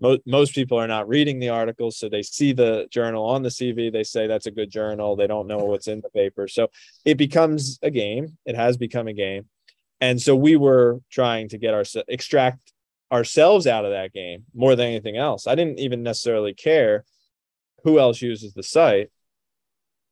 most 0.02 0.20
most 0.26 0.54
people 0.54 0.78
are 0.78 0.88
not 0.88 1.08
reading 1.08 1.38
the 1.38 1.48
articles 1.48 1.96
so 1.96 2.08
they 2.08 2.22
see 2.22 2.52
the 2.52 2.86
journal 2.90 3.24
on 3.24 3.42
the 3.42 3.48
cv 3.48 3.90
they 3.92 4.02
say 4.02 4.26
that's 4.26 4.46
a 4.46 4.50
good 4.50 4.70
journal 4.70 5.16
they 5.16 5.28
don't 5.28 5.46
know 5.46 5.58
what's 5.58 5.88
in 5.88 6.00
the 6.00 6.10
paper. 6.10 6.48
So 6.48 6.68
it 7.04 7.16
becomes 7.16 7.78
a 7.82 7.90
game 7.90 8.36
it 8.44 8.56
has 8.56 8.76
become 8.76 9.08
a 9.08 9.12
game. 9.12 9.46
And 10.00 10.20
so 10.20 10.34
we 10.34 10.56
were 10.56 11.00
trying 11.10 11.48
to 11.50 11.58
get 11.58 11.74
our 11.74 11.84
extract 12.08 12.72
ourselves 13.12 13.66
out 13.66 13.84
of 13.84 13.92
that 13.92 14.12
game 14.12 14.44
more 14.54 14.74
than 14.74 14.88
anything 14.88 15.16
else. 15.16 15.46
I 15.46 15.54
didn't 15.54 15.78
even 15.78 16.02
necessarily 16.02 16.54
care 16.54 17.04
who 17.84 17.98
else 17.98 18.20
uses 18.20 18.52
the 18.54 18.62
site. 18.62 19.10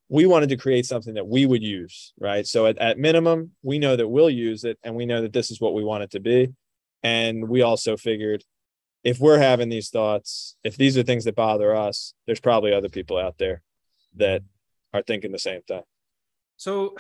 We 0.09 0.27
wanted 0.27 0.51
to 0.51 0.57
create 0.57 0.87
something 0.87 1.15
that 1.15 1.27
we 1.27 1.47
would 1.47 1.63
use 1.63 2.13
right? 2.19 2.47
So 2.47 2.67
at, 2.67 2.79
at 2.79 2.99
minimum 2.99 3.53
we 3.63 3.79
know 3.79 3.97
that 3.97 4.09
we'll 4.09 4.31
use 4.31 4.65
it 4.65 4.79
and 4.85 4.95
we 4.95 5.07
know 5.07 5.23
that 5.23 5.33
this 5.33 5.51
is 5.51 5.61
what 5.61 5.75
we 5.75 5.85
want 5.85 6.05
it 6.05 6.11
to 6.13 6.21
be. 6.21 6.49
And 7.03 7.49
we 7.49 7.63
also 7.63 7.97
figured 7.97 8.45
if 9.03 9.19
we're 9.19 9.39
having 9.39 9.69
these 9.69 9.89
thoughts, 9.89 10.57
if 10.65 10.77
these 10.77 10.99
are 10.99 11.03
things 11.03 11.25
that 11.25 11.37
bother 11.37 11.75
us, 11.75 12.15
there's 12.27 12.41
probably 12.41 12.73
other 12.73 12.89
people 12.89 13.19
out 13.19 13.39
there 13.39 13.63
that 14.17 14.43
are 14.93 15.03
thinking 15.03 15.33
the 15.33 15.39
same 15.39 15.63
thing. 15.63 15.83
So 16.57 16.97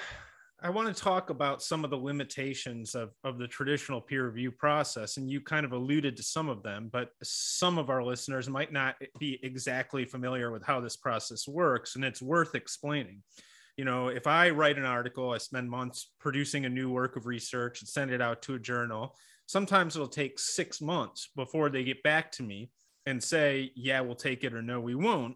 I 0.62 0.70
want 0.70 0.94
to 0.94 1.02
talk 1.02 1.30
about 1.30 1.62
some 1.62 1.84
of 1.84 1.90
the 1.90 1.96
limitations 1.96 2.94
of, 2.94 3.10
of 3.24 3.38
the 3.38 3.48
traditional 3.48 4.00
peer 4.00 4.26
review 4.26 4.50
process. 4.50 5.16
And 5.16 5.30
you 5.30 5.40
kind 5.40 5.64
of 5.64 5.72
alluded 5.72 6.16
to 6.16 6.22
some 6.22 6.48
of 6.48 6.62
them, 6.62 6.88
but 6.92 7.10
some 7.22 7.78
of 7.78 7.90
our 7.90 8.02
listeners 8.02 8.48
might 8.48 8.72
not 8.72 8.96
be 9.18 9.38
exactly 9.42 10.04
familiar 10.04 10.50
with 10.50 10.62
how 10.62 10.80
this 10.80 10.96
process 10.96 11.48
works. 11.48 11.96
And 11.96 12.04
it's 12.04 12.22
worth 12.22 12.54
explaining. 12.54 13.22
You 13.76 13.84
know, 13.86 14.08
if 14.08 14.26
I 14.26 14.50
write 14.50 14.76
an 14.76 14.84
article, 14.84 15.32
I 15.32 15.38
spend 15.38 15.70
months 15.70 16.10
producing 16.18 16.66
a 16.66 16.70
new 16.70 16.90
work 16.90 17.16
of 17.16 17.26
research 17.26 17.80
and 17.80 17.88
send 17.88 18.10
it 18.10 18.20
out 18.20 18.42
to 18.42 18.54
a 18.54 18.58
journal 18.58 19.16
sometimes 19.50 19.96
it'll 19.96 20.06
take 20.06 20.38
six 20.38 20.80
months 20.80 21.28
before 21.34 21.70
they 21.70 21.82
get 21.82 22.00
back 22.04 22.30
to 22.30 22.44
me 22.44 22.70
and 23.04 23.20
say, 23.20 23.72
yeah, 23.74 24.00
we'll 24.00 24.14
take 24.14 24.44
it 24.44 24.54
or 24.54 24.62
no, 24.62 24.78
we 24.78 24.94
won't. 24.94 25.34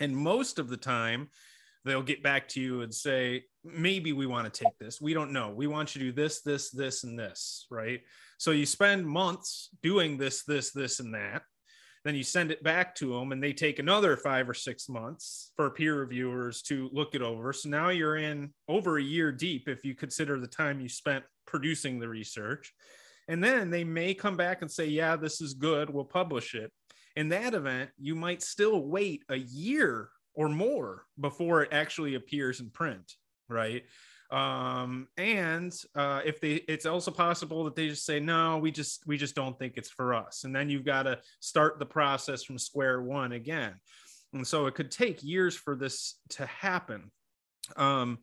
And 0.00 0.16
most 0.16 0.58
of 0.58 0.68
the 0.68 0.76
time, 0.76 1.28
they'll 1.84 2.02
get 2.02 2.24
back 2.24 2.48
to 2.48 2.60
you 2.60 2.82
and 2.82 2.92
say, 2.92 3.44
maybe 3.64 4.12
we 4.12 4.26
want 4.26 4.52
to 4.52 4.64
take 4.64 4.76
this. 4.80 5.00
We 5.00 5.14
don't 5.14 5.30
know. 5.30 5.50
We 5.50 5.68
want 5.68 5.94
you 5.94 6.00
to 6.00 6.06
do 6.06 6.12
this, 6.12 6.40
this, 6.40 6.72
this, 6.72 7.04
and 7.04 7.16
this, 7.16 7.68
right? 7.70 8.00
So 8.36 8.50
you 8.50 8.66
spend 8.66 9.06
months 9.06 9.68
doing 9.80 10.18
this, 10.18 10.42
this, 10.42 10.72
this, 10.72 10.98
and 10.98 11.14
that. 11.14 11.42
Then 12.04 12.16
you 12.16 12.24
send 12.24 12.50
it 12.50 12.64
back 12.64 12.96
to 12.96 13.14
them, 13.14 13.30
and 13.30 13.40
they 13.40 13.52
take 13.52 13.78
another 13.78 14.16
five 14.16 14.48
or 14.48 14.54
six 14.54 14.88
months 14.88 15.52
for 15.54 15.70
peer 15.70 16.00
reviewers 16.00 16.62
to 16.62 16.90
look 16.92 17.14
it 17.14 17.22
over. 17.22 17.52
So 17.52 17.68
now 17.68 17.90
you're 17.90 18.16
in 18.16 18.52
over 18.66 18.98
a 18.98 19.02
year 19.02 19.30
deep 19.30 19.68
if 19.68 19.84
you 19.84 19.94
consider 19.94 20.40
the 20.40 20.48
time 20.48 20.80
you 20.80 20.88
spent 20.88 21.24
producing 21.46 22.00
the 22.00 22.08
research. 22.08 22.74
And 23.28 23.42
then 23.42 23.70
they 23.70 23.84
may 23.84 24.14
come 24.14 24.36
back 24.36 24.62
and 24.62 24.70
say, 24.70 24.86
yeah, 24.86 25.16
this 25.16 25.40
is 25.40 25.54
good. 25.54 25.90
We'll 25.90 26.04
publish 26.04 26.54
it. 26.54 26.72
In 27.16 27.28
that 27.30 27.54
event, 27.54 27.90
you 27.98 28.14
might 28.14 28.42
still 28.42 28.84
wait 28.84 29.24
a 29.28 29.36
year 29.36 30.10
or 30.34 30.48
more 30.48 31.04
before 31.18 31.62
it 31.62 31.72
actually 31.72 32.14
appears 32.14 32.60
in 32.60 32.70
print, 32.70 33.14
right? 33.48 33.84
Um, 34.30 35.08
and 35.16 35.74
uh, 35.94 36.20
if 36.24 36.40
they, 36.40 36.54
it's 36.68 36.84
also 36.84 37.10
possible 37.10 37.64
that 37.64 37.74
they 37.74 37.88
just 37.88 38.04
say, 38.04 38.20
no, 38.20 38.58
we 38.58 38.70
just, 38.70 39.06
we 39.06 39.16
just 39.16 39.34
don't 39.34 39.58
think 39.58 39.74
it's 39.76 39.90
for 39.90 40.14
us. 40.14 40.44
And 40.44 40.54
then 40.54 40.68
you've 40.68 40.84
got 40.84 41.04
to 41.04 41.20
start 41.40 41.78
the 41.78 41.86
process 41.86 42.42
from 42.44 42.58
square 42.58 43.00
one 43.02 43.32
again. 43.32 43.74
And 44.32 44.46
so 44.46 44.66
it 44.66 44.74
could 44.74 44.90
take 44.90 45.22
years 45.22 45.56
for 45.56 45.74
this 45.74 46.18
to 46.30 46.46
happen. 46.46 47.10
Um, 47.76 48.18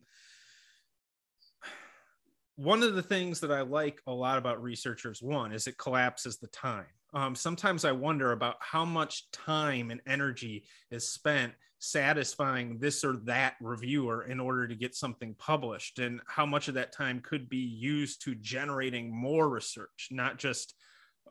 one 2.56 2.82
of 2.82 2.94
the 2.94 3.02
things 3.02 3.40
that 3.40 3.50
I 3.50 3.62
like 3.62 4.00
a 4.06 4.12
lot 4.12 4.38
about 4.38 4.62
Researchers 4.62 5.20
One, 5.22 5.52
is 5.52 5.66
it 5.66 5.78
collapses 5.78 6.38
the 6.38 6.48
time. 6.48 6.86
Um, 7.12 7.34
sometimes 7.34 7.84
I 7.84 7.92
wonder 7.92 8.32
about 8.32 8.56
how 8.60 8.84
much 8.84 9.30
time 9.30 9.90
and 9.90 10.00
energy 10.06 10.64
is 10.90 11.08
spent 11.08 11.52
satisfying 11.78 12.78
this 12.78 13.04
or 13.04 13.18
that 13.24 13.54
reviewer 13.60 14.24
in 14.24 14.40
order 14.40 14.66
to 14.66 14.74
get 14.74 14.94
something 14.94 15.34
published, 15.38 15.98
and 15.98 16.20
how 16.26 16.46
much 16.46 16.68
of 16.68 16.74
that 16.74 16.92
time 16.92 17.20
could 17.20 17.48
be 17.48 17.58
used 17.58 18.22
to 18.22 18.34
generating 18.34 19.14
more 19.14 19.48
research, 19.48 20.08
not 20.10 20.38
just 20.38 20.74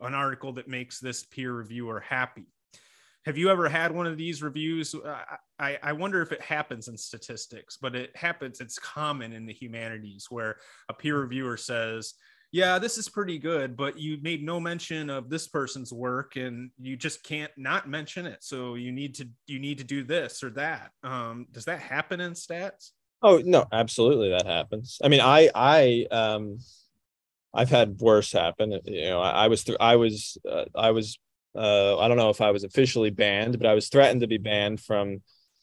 an 0.00 0.14
article 0.14 0.52
that 0.52 0.68
makes 0.68 1.00
this 1.00 1.24
peer 1.24 1.52
reviewer 1.52 2.00
happy 2.00 2.46
have 3.24 3.38
you 3.38 3.50
ever 3.50 3.68
had 3.68 3.92
one 3.92 4.06
of 4.06 4.16
these 4.16 4.42
reviews 4.42 4.94
I, 5.58 5.78
I 5.82 5.92
wonder 5.92 6.20
if 6.22 6.32
it 6.32 6.40
happens 6.40 6.88
in 6.88 6.96
statistics 6.96 7.78
but 7.80 7.94
it 7.94 8.14
happens 8.16 8.60
it's 8.60 8.78
common 8.78 9.32
in 9.32 9.46
the 9.46 9.52
humanities 9.52 10.26
where 10.30 10.56
a 10.88 10.94
peer 10.94 11.20
reviewer 11.20 11.56
says 11.56 12.14
yeah 12.52 12.78
this 12.78 12.98
is 12.98 13.08
pretty 13.08 13.38
good 13.38 13.76
but 13.76 13.98
you 13.98 14.18
made 14.22 14.42
no 14.42 14.60
mention 14.60 15.10
of 15.10 15.30
this 15.30 15.48
person's 15.48 15.92
work 15.92 16.36
and 16.36 16.70
you 16.80 16.96
just 16.96 17.22
can't 17.24 17.52
not 17.56 17.88
mention 17.88 18.26
it 18.26 18.42
so 18.42 18.74
you 18.74 18.92
need 18.92 19.14
to 19.16 19.28
you 19.46 19.58
need 19.58 19.78
to 19.78 19.84
do 19.84 20.04
this 20.04 20.42
or 20.42 20.50
that 20.50 20.90
um, 21.02 21.46
does 21.52 21.64
that 21.64 21.80
happen 21.80 22.20
in 22.20 22.32
stats 22.32 22.90
oh 23.22 23.40
no 23.44 23.64
absolutely 23.72 24.30
that 24.30 24.46
happens 24.46 24.98
i 25.02 25.08
mean 25.08 25.20
i 25.20 25.50
i 25.54 26.06
um 26.10 26.58
I've 27.56 27.70
had 27.70 28.00
worse 28.00 28.32
happen. 28.32 28.80
You 28.84 29.02
know, 29.02 29.20
I, 29.20 29.44
I 29.44 29.46
was 29.46 29.62
through. 29.62 29.76
I 29.78 29.94
was. 29.94 30.36
Uh, 30.44 30.64
I 30.74 30.90
was 30.90 31.20
uh, 31.56 31.98
I 31.98 32.08
don't 32.08 32.16
know 32.16 32.30
if 32.30 32.40
I 32.40 32.50
was 32.50 32.64
officially 32.64 33.10
banned, 33.10 33.58
but 33.58 33.66
I 33.66 33.74
was 33.74 33.88
threatened 33.88 34.22
to 34.22 34.26
be 34.26 34.38
banned 34.38 34.80
from 34.80 35.22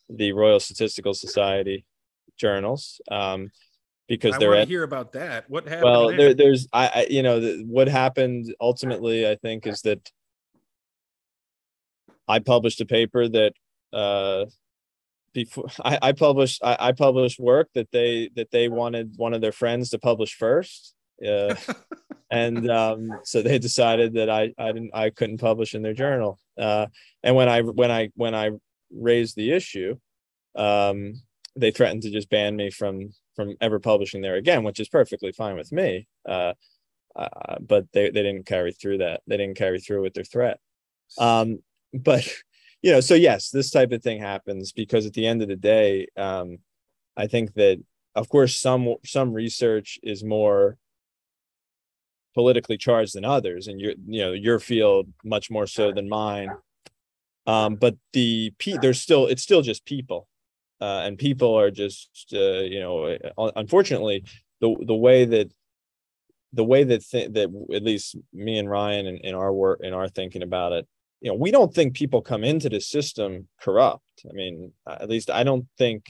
the 0.09 0.33
Royal 0.33 0.59
Statistical 0.59 1.13
Society 1.13 1.85
journals 2.37 3.01
um, 3.09 3.51
because 4.07 4.35
I 4.35 4.37
they're. 4.39 4.49
want 4.49 4.61
to 4.61 4.67
hear 4.67 4.83
about 4.83 5.13
that. 5.13 5.49
What 5.49 5.67
happened? 5.67 5.83
Well, 5.83 6.07
there? 6.07 6.17
There, 6.17 6.33
there's, 6.33 6.67
I, 6.73 6.87
I, 6.87 7.07
you 7.09 7.23
know, 7.23 7.39
the, 7.39 7.63
what 7.67 7.87
happened 7.87 8.53
ultimately, 8.59 9.29
I 9.29 9.35
think, 9.35 9.67
is 9.67 9.81
that 9.81 10.09
I 12.27 12.39
published 12.39 12.81
a 12.81 12.85
paper 12.85 13.27
that 13.27 13.53
uh, 13.91 14.45
before 15.33 15.67
I, 15.83 15.99
I 16.01 16.11
published 16.13 16.63
I, 16.63 16.77
I 16.79 16.91
published 16.93 17.39
work 17.39 17.69
that 17.75 17.91
they 17.91 18.29
that 18.35 18.51
they 18.51 18.69
wanted 18.69 19.13
one 19.17 19.33
of 19.33 19.41
their 19.41 19.51
friends 19.51 19.89
to 19.89 19.99
publish 19.99 20.35
first. 20.35 20.95
Uh, 21.25 21.55
and 22.31 22.69
um, 22.71 23.19
so 23.23 23.41
they 23.41 23.59
decided 23.59 24.13
that 24.13 24.29
I 24.29 24.53
I 24.57 24.71
didn't 24.71 24.91
I 24.93 25.09
couldn't 25.09 25.39
publish 25.39 25.75
in 25.75 25.81
their 25.81 25.93
journal. 25.93 26.39
Uh, 26.57 26.87
and 27.23 27.35
when 27.35 27.49
I 27.49 27.61
when 27.61 27.91
I 27.91 28.09
when 28.15 28.33
I 28.33 28.51
raised 28.89 29.35
the 29.35 29.51
issue, 29.51 29.97
um, 30.55 31.21
they 31.55 31.71
threatened 31.71 32.03
to 32.03 32.11
just 32.11 32.29
ban 32.29 32.55
me 32.55 32.69
from 32.71 33.11
from 33.35 33.55
ever 33.61 33.79
publishing 33.79 34.21
there 34.21 34.35
again, 34.35 34.63
which 34.63 34.79
is 34.79 34.89
perfectly 34.89 35.31
fine 35.31 35.55
with 35.55 35.71
me. 35.71 36.07
Uh, 36.27 36.53
uh, 37.15 37.57
but 37.59 37.85
they 37.91 38.09
they 38.09 38.23
didn't 38.23 38.45
carry 38.45 38.71
through 38.71 38.99
that. 38.99 39.21
They 39.27 39.37
didn't 39.37 39.57
carry 39.57 39.79
through 39.79 40.01
with 40.01 40.13
their 40.13 40.23
threat. 40.23 40.59
Um, 41.17 41.59
but 41.93 42.27
you 42.81 42.91
know, 42.91 43.01
so 43.01 43.13
yes, 43.13 43.49
this 43.49 43.71
type 43.71 43.91
of 43.91 44.01
thing 44.01 44.19
happens 44.19 44.71
because 44.71 45.05
at 45.05 45.13
the 45.13 45.27
end 45.27 45.41
of 45.41 45.49
the 45.49 45.55
day, 45.55 46.07
um, 46.17 46.59
I 47.17 47.27
think 47.27 47.53
that 47.55 47.83
of 48.15 48.29
course 48.29 48.59
some 48.59 48.95
some 49.05 49.33
research 49.33 49.99
is 50.01 50.23
more 50.23 50.77
politically 52.33 52.77
charged 52.77 53.15
than 53.15 53.25
others 53.25 53.67
and 53.67 53.79
your 53.79 53.93
you 54.07 54.21
know 54.21 54.31
your 54.31 54.59
field 54.59 55.07
much 55.23 55.49
more 55.49 55.67
so 55.67 55.91
than 55.91 56.09
mine. 56.09 56.49
Um, 57.47 57.75
but 57.75 57.95
the 58.13 58.53
P 58.57 58.77
there's 58.81 59.01
still 59.01 59.27
it's 59.27 59.43
still 59.43 59.61
just 59.61 59.85
people. 59.85 60.27
Uh, 60.79 61.03
and 61.05 61.17
people 61.17 61.53
are 61.53 61.69
just 61.69 62.33
uh, 62.33 62.61
you 62.61 62.79
know 62.79 63.17
unfortunately 63.55 64.23
the 64.61 64.75
the 64.85 64.95
way 64.95 65.25
that 65.25 65.51
the 66.53 66.63
way 66.63 66.83
that 66.83 67.03
th- 67.07 67.31
that 67.33 67.49
at 67.73 67.83
least 67.83 68.17
me 68.33 68.57
and 68.57 68.69
Ryan 68.69 69.07
and 69.07 69.19
in 69.19 69.35
our 69.35 69.53
work 69.53 69.79
in 69.83 69.93
our 69.93 70.07
thinking 70.07 70.43
about 70.43 70.73
it 70.73 70.87
you 71.21 71.29
know 71.29 71.35
we 71.35 71.51
don't 71.51 71.73
think 71.73 71.93
people 71.93 72.21
come 72.21 72.43
into 72.43 72.67
the 72.67 72.81
system 72.81 73.47
corrupt. 73.59 74.03
I 74.29 74.33
mean 74.33 74.73
at 74.87 75.09
least 75.09 75.29
i 75.31 75.43
don't 75.43 75.65
think 75.77 76.05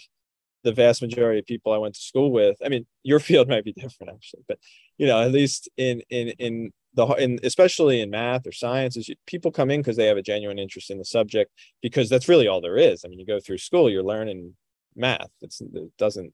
the 0.63 0.72
vast 0.72 1.01
majority 1.01 1.39
of 1.39 1.46
people 1.46 1.72
i 1.74 1.77
went 1.77 1.96
to 1.96 2.01
school 2.01 2.32
with 2.32 2.58
i 2.65 2.70
mean 2.70 2.86
your 3.03 3.20
field 3.27 3.48
might 3.48 3.63
be 3.63 3.74
different 3.74 4.13
actually 4.13 4.44
but 4.48 4.58
you 4.98 5.08
know 5.08 5.22
at 5.22 5.32
least 5.32 5.70
in 5.77 6.01
in 6.10 6.30
in 6.39 6.72
the 6.94 7.06
in 7.13 7.39
especially 7.44 8.01
in 8.01 8.10
math 8.10 8.46
or 8.46 8.51
sciences 8.51 9.10
people 9.25 9.51
come 9.51 9.72
in 9.72 9.80
because 9.80 9.96
they 9.96 10.08
have 10.08 10.18
a 10.18 10.22
genuine 10.22 10.60
interest 10.60 10.91
in 10.91 10.98
the 10.98 11.06
subject 11.06 11.51
because 11.82 12.10
that's 12.10 12.27
really 12.27 12.48
all 12.48 12.62
there 12.62 12.77
is. 12.77 13.03
I 13.06 13.08
mean 13.08 13.20
you 13.20 13.25
go 13.25 13.39
through 13.39 13.60
school 13.60 13.89
you're 13.89 14.03
learning 14.03 14.56
math. 14.96 15.30
It's, 15.41 15.62
it 15.62 15.98
doesn't 15.98 16.34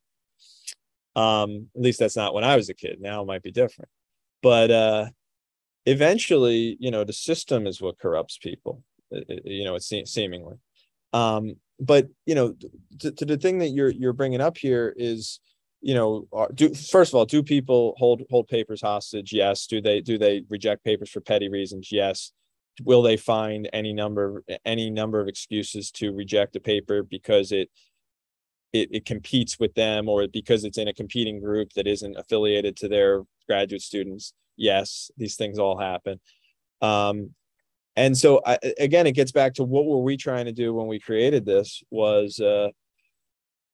um 1.15 1.67
at 1.75 1.81
least 1.81 1.99
that's 1.99 2.15
not 2.15 2.33
when 2.33 2.43
i 2.43 2.55
was 2.55 2.69
a 2.69 2.73
kid. 2.73 2.99
Now 2.99 3.21
it 3.21 3.27
might 3.27 3.43
be 3.43 3.51
different. 3.51 3.89
But 4.41 4.71
uh 4.71 5.05
eventually 5.85 6.75
you 6.79 6.91
know 6.91 7.03
the 7.03 7.13
system 7.13 7.67
is 7.67 7.81
what 7.81 7.99
corrupts 7.99 8.37
people 8.37 8.83
you 9.11 9.63
know 9.63 9.75
it's 9.75 9.93
seemingly. 10.05 10.55
Um 11.13 11.57
but 11.79 12.07
you 12.25 12.35
know 12.35 12.55
to, 12.99 13.11
to 13.11 13.25
the 13.25 13.37
thing 13.37 13.59
that 13.59 13.69
you're 13.69 13.89
you're 13.89 14.13
bringing 14.13 14.41
up 14.41 14.57
here 14.57 14.93
is 14.97 15.39
you 15.81 15.93
know 15.93 16.27
do 16.53 16.73
first 16.73 17.11
of 17.11 17.15
all 17.15 17.25
do 17.25 17.43
people 17.43 17.93
hold 17.97 18.23
hold 18.29 18.47
papers 18.47 18.81
hostage? 18.81 19.33
Yes. 19.33 19.67
Do 19.67 19.81
they 19.81 20.01
do 20.01 20.17
they 20.17 20.43
reject 20.49 20.83
papers 20.83 21.09
for 21.09 21.21
petty 21.21 21.49
reasons? 21.49 21.89
Yes. 21.91 22.31
Will 22.83 23.01
they 23.01 23.17
find 23.17 23.69
any 23.73 23.93
number 23.93 24.43
any 24.65 24.89
number 24.89 25.19
of 25.19 25.27
excuses 25.27 25.91
to 25.91 26.11
reject 26.11 26.55
a 26.55 26.59
paper 26.59 27.03
because 27.03 27.51
it 27.51 27.69
it, 28.73 28.89
it 28.91 29.05
competes 29.05 29.59
with 29.59 29.73
them 29.75 30.09
or 30.09 30.27
because 30.27 30.63
it's 30.63 30.77
in 30.77 30.87
a 30.87 30.93
competing 30.93 31.39
group 31.39 31.73
that 31.73 31.87
isn't 31.87 32.17
affiliated 32.17 32.75
to 32.77 32.87
their 32.87 33.23
graduate 33.47 33.81
students? 33.81 34.33
Yes. 34.57 35.09
These 35.17 35.35
things 35.35 35.59
all 35.59 35.77
happen. 35.77 36.19
Um, 36.81 37.33
and 37.97 38.15
so 38.15 38.39
I, 38.45 38.59
again 38.79 39.07
it 39.07 39.13
gets 39.13 39.33
back 39.33 39.55
to 39.55 39.63
what 39.63 39.85
were 39.85 40.01
we 40.01 40.15
trying 40.15 40.45
to 40.45 40.53
do 40.53 40.73
when 40.73 40.87
we 40.87 40.99
created 40.99 41.45
this 41.45 41.83
was 41.89 42.39
uh, 42.39 42.69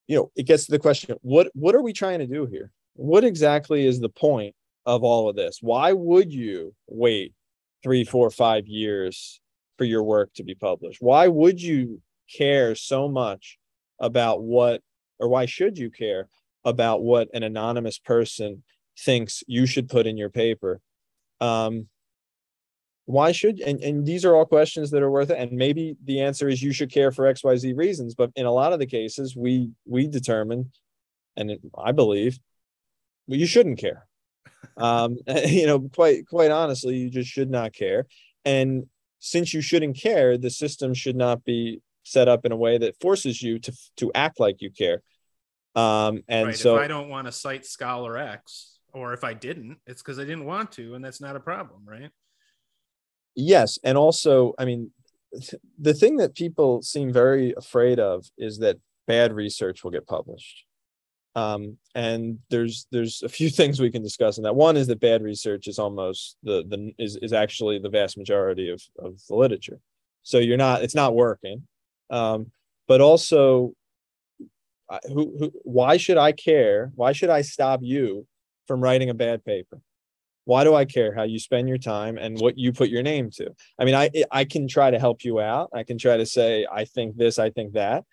you 0.08 0.16
know 0.16 0.32
it 0.36 0.44
gets 0.44 0.66
to 0.66 0.72
the 0.72 0.80
question 0.80 1.18
what 1.22 1.52
what 1.54 1.76
are 1.76 1.84
we 1.84 1.94
trying 1.94 2.20
to 2.20 2.28
do 2.28 2.48
here? 2.48 2.72
What 2.96 3.24
exactly 3.24 3.86
is 3.86 4.00
the 4.00 4.10
point 4.10 4.56
of 4.86 5.04
all 5.04 5.30
of 5.30 5.36
this? 5.36 5.60
Why 5.62 5.94
would 5.94 6.34
you 6.34 6.74
wait 6.88 7.34
three 7.84 8.06
four 8.06 8.32
five 8.32 8.66
years 8.66 9.42
for 9.78 9.84
your 9.84 10.04
work 10.04 10.34
to 10.36 10.44
be 10.44 10.56
published? 10.56 11.02
Why 11.02 11.28
would 11.28 11.62
you 11.62 12.02
care 12.34 12.76
so 12.76 13.10
much 13.10 13.60
about 14.00 14.42
what 14.42 14.82
or 15.20 15.28
why 15.28 15.46
should 15.46 15.78
you 15.78 15.92
care 15.92 16.30
about 16.64 17.04
what 17.04 17.28
an 17.34 17.44
anonymous 17.44 18.00
person 18.00 18.64
thinks 18.98 19.44
you 19.48 19.66
should 19.66 19.90
put 19.90 20.08
in 20.08 20.18
your 20.18 20.30
paper? 20.30 20.80
Um 21.42 21.90
why 23.06 23.32
should 23.32 23.60
and, 23.60 23.82
and 23.82 24.06
these 24.06 24.24
are 24.24 24.36
all 24.36 24.46
questions 24.46 24.92
that 24.92 25.04
are 25.04 25.12
worth 25.12 25.30
it 25.30 25.38
and 25.38 25.52
maybe 25.52 25.96
the 26.06 26.22
answer 26.22 26.48
is 26.48 26.62
you 26.62 26.72
should 26.72 26.92
care 26.92 27.12
for 27.12 27.32
xyz 27.34 27.78
reasons 27.78 28.16
but 28.16 28.32
in 28.36 28.46
a 28.46 28.52
lot 28.52 28.74
of 28.74 28.80
the 28.80 28.86
cases 28.86 29.36
we 29.36 29.70
we 29.86 30.08
determine 30.08 30.72
and 31.36 31.52
it, 31.52 31.62
i 31.78 31.92
believe 31.92 32.40
well, 33.28 33.40
you 33.40 33.46
shouldn't 33.46 33.80
care 33.80 34.08
um 34.78 35.18
you 35.46 35.68
know 35.68 35.80
quite 35.94 36.28
quite 36.28 36.52
honestly 36.52 36.96
you 36.96 37.10
just 37.10 37.30
should 37.30 37.50
not 37.50 37.74
care 37.74 38.06
and 38.46 38.86
since 39.20 39.54
you 39.54 39.62
shouldn't 39.62 39.98
care 39.98 40.38
the 40.38 40.50
system 40.50 40.94
should 40.94 41.16
not 41.16 41.44
be 41.44 41.82
set 42.04 42.28
up 42.28 42.46
in 42.46 42.52
a 42.52 42.58
way 42.58 42.78
that 42.78 43.00
forces 43.02 43.42
you 43.42 43.60
to 43.60 43.74
to 43.98 44.12
act 44.16 44.40
like 44.40 44.62
you 44.62 44.70
care 44.70 45.02
um 45.76 46.22
and 46.28 46.48
right. 46.48 46.58
so 46.58 46.76
if 46.76 46.82
i 46.82 46.88
don't 46.88 47.10
want 47.10 47.26
to 47.26 47.32
cite 47.32 47.66
scholar 47.66 48.18
x 48.18 48.74
or 48.94 49.14
if 49.14 49.24
I 49.24 49.34
didn't, 49.34 49.80
it's 49.88 50.02
because 50.02 50.20
I 50.20 50.24
didn't 50.24 50.46
want 50.46 50.72
to, 50.74 50.94
and 50.94 51.04
that's 51.04 51.20
not 51.20 51.36
a 51.36 51.40
problem, 51.40 51.82
right? 51.86 52.12
Yes, 53.36 53.80
and 53.84 53.98
also, 53.98 54.54
I 54.60 54.66
mean, 54.66 54.92
the 55.80 55.94
thing 55.94 56.18
that 56.18 56.36
people 56.36 56.82
seem 56.82 57.12
very 57.12 57.54
afraid 57.58 58.00
of 58.00 58.26
is 58.38 58.60
that 58.60 58.78
bad 59.08 59.34
research 59.34 59.84
will 59.84 59.92
get 59.92 60.08
published. 60.08 60.66
Um, 61.36 61.78
and 61.96 62.38
there's 62.50 62.86
there's 62.92 63.24
a 63.24 63.30
few 63.30 63.50
things 63.60 63.80
we 63.80 63.92
can 63.92 64.04
discuss 64.04 64.38
in 64.38 64.44
that. 64.44 64.56
One 64.56 64.78
is 64.78 64.88
that 64.88 65.00
bad 65.00 65.24
research 65.24 65.68
is 65.68 65.80
almost 65.80 66.38
the 66.44 66.64
the 66.68 66.94
is 67.00 67.18
is 67.18 67.34
actually 67.34 67.80
the 67.80 67.90
vast 67.90 68.18
majority 68.18 68.70
of 68.70 68.82
of 69.00 69.20
the 69.28 69.36
literature. 69.36 69.80
So 70.22 70.38
you're 70.38 70.58
not 70.58 70.84
it's 70.84 70.96
not 70.96 71.16
working. 71.16 71.68
Um, 72.10 72.52
but 72.88 73.02
also, 73.02 73.74
who, 75.08 75.36
who 75.40 75.52
why 75.64 75.98
should 75.98 76.18
I 76.18 76.34
care? 76.34 76.92
Why 76.96 77.14
should 77.14 77.30
I 77.30 77.42
stop 77.42 77.80
you 77.82 78.28
from 78.68 78.82
writing 78.82 79.10
a 79.10 79.16
bad 79.16 79.44
paper 79.44 79.80
why 80.46 80.64
do 80.64 80.76
i 80.76 80.86
care 80.86 81.14
how 81.14 81.24
you 81.24 81.40
spend 81.40 81.68
your 81.68 81.78
time 81.78 82.18
and 82.18 82.40
what 82.40 82.58
you 82.58 82.72
put 82.74 82.90
your 82.90 83.04
name 83.04 83.30
to? 83.32 83.50
I 83.80 83.86
mean 83.86 83.96
i 83.96 84.10
i 84.32 84.44
can 84.46 84.68
try 84.68 84.92
to 84.92 85.00
help 85.00 85.24
you 85.24 85.40
out. 85.40 85.70
I 85.74 85.84
can 85.84 85.98
try 85.98 86.18
to 86.18 86.26
say 86.26 86.66
i 86.72 86.86
think 86.86 87.18
this 87.18 87.40
i 87.40 87.50
think 87.50 87.74
that 87.74 88.04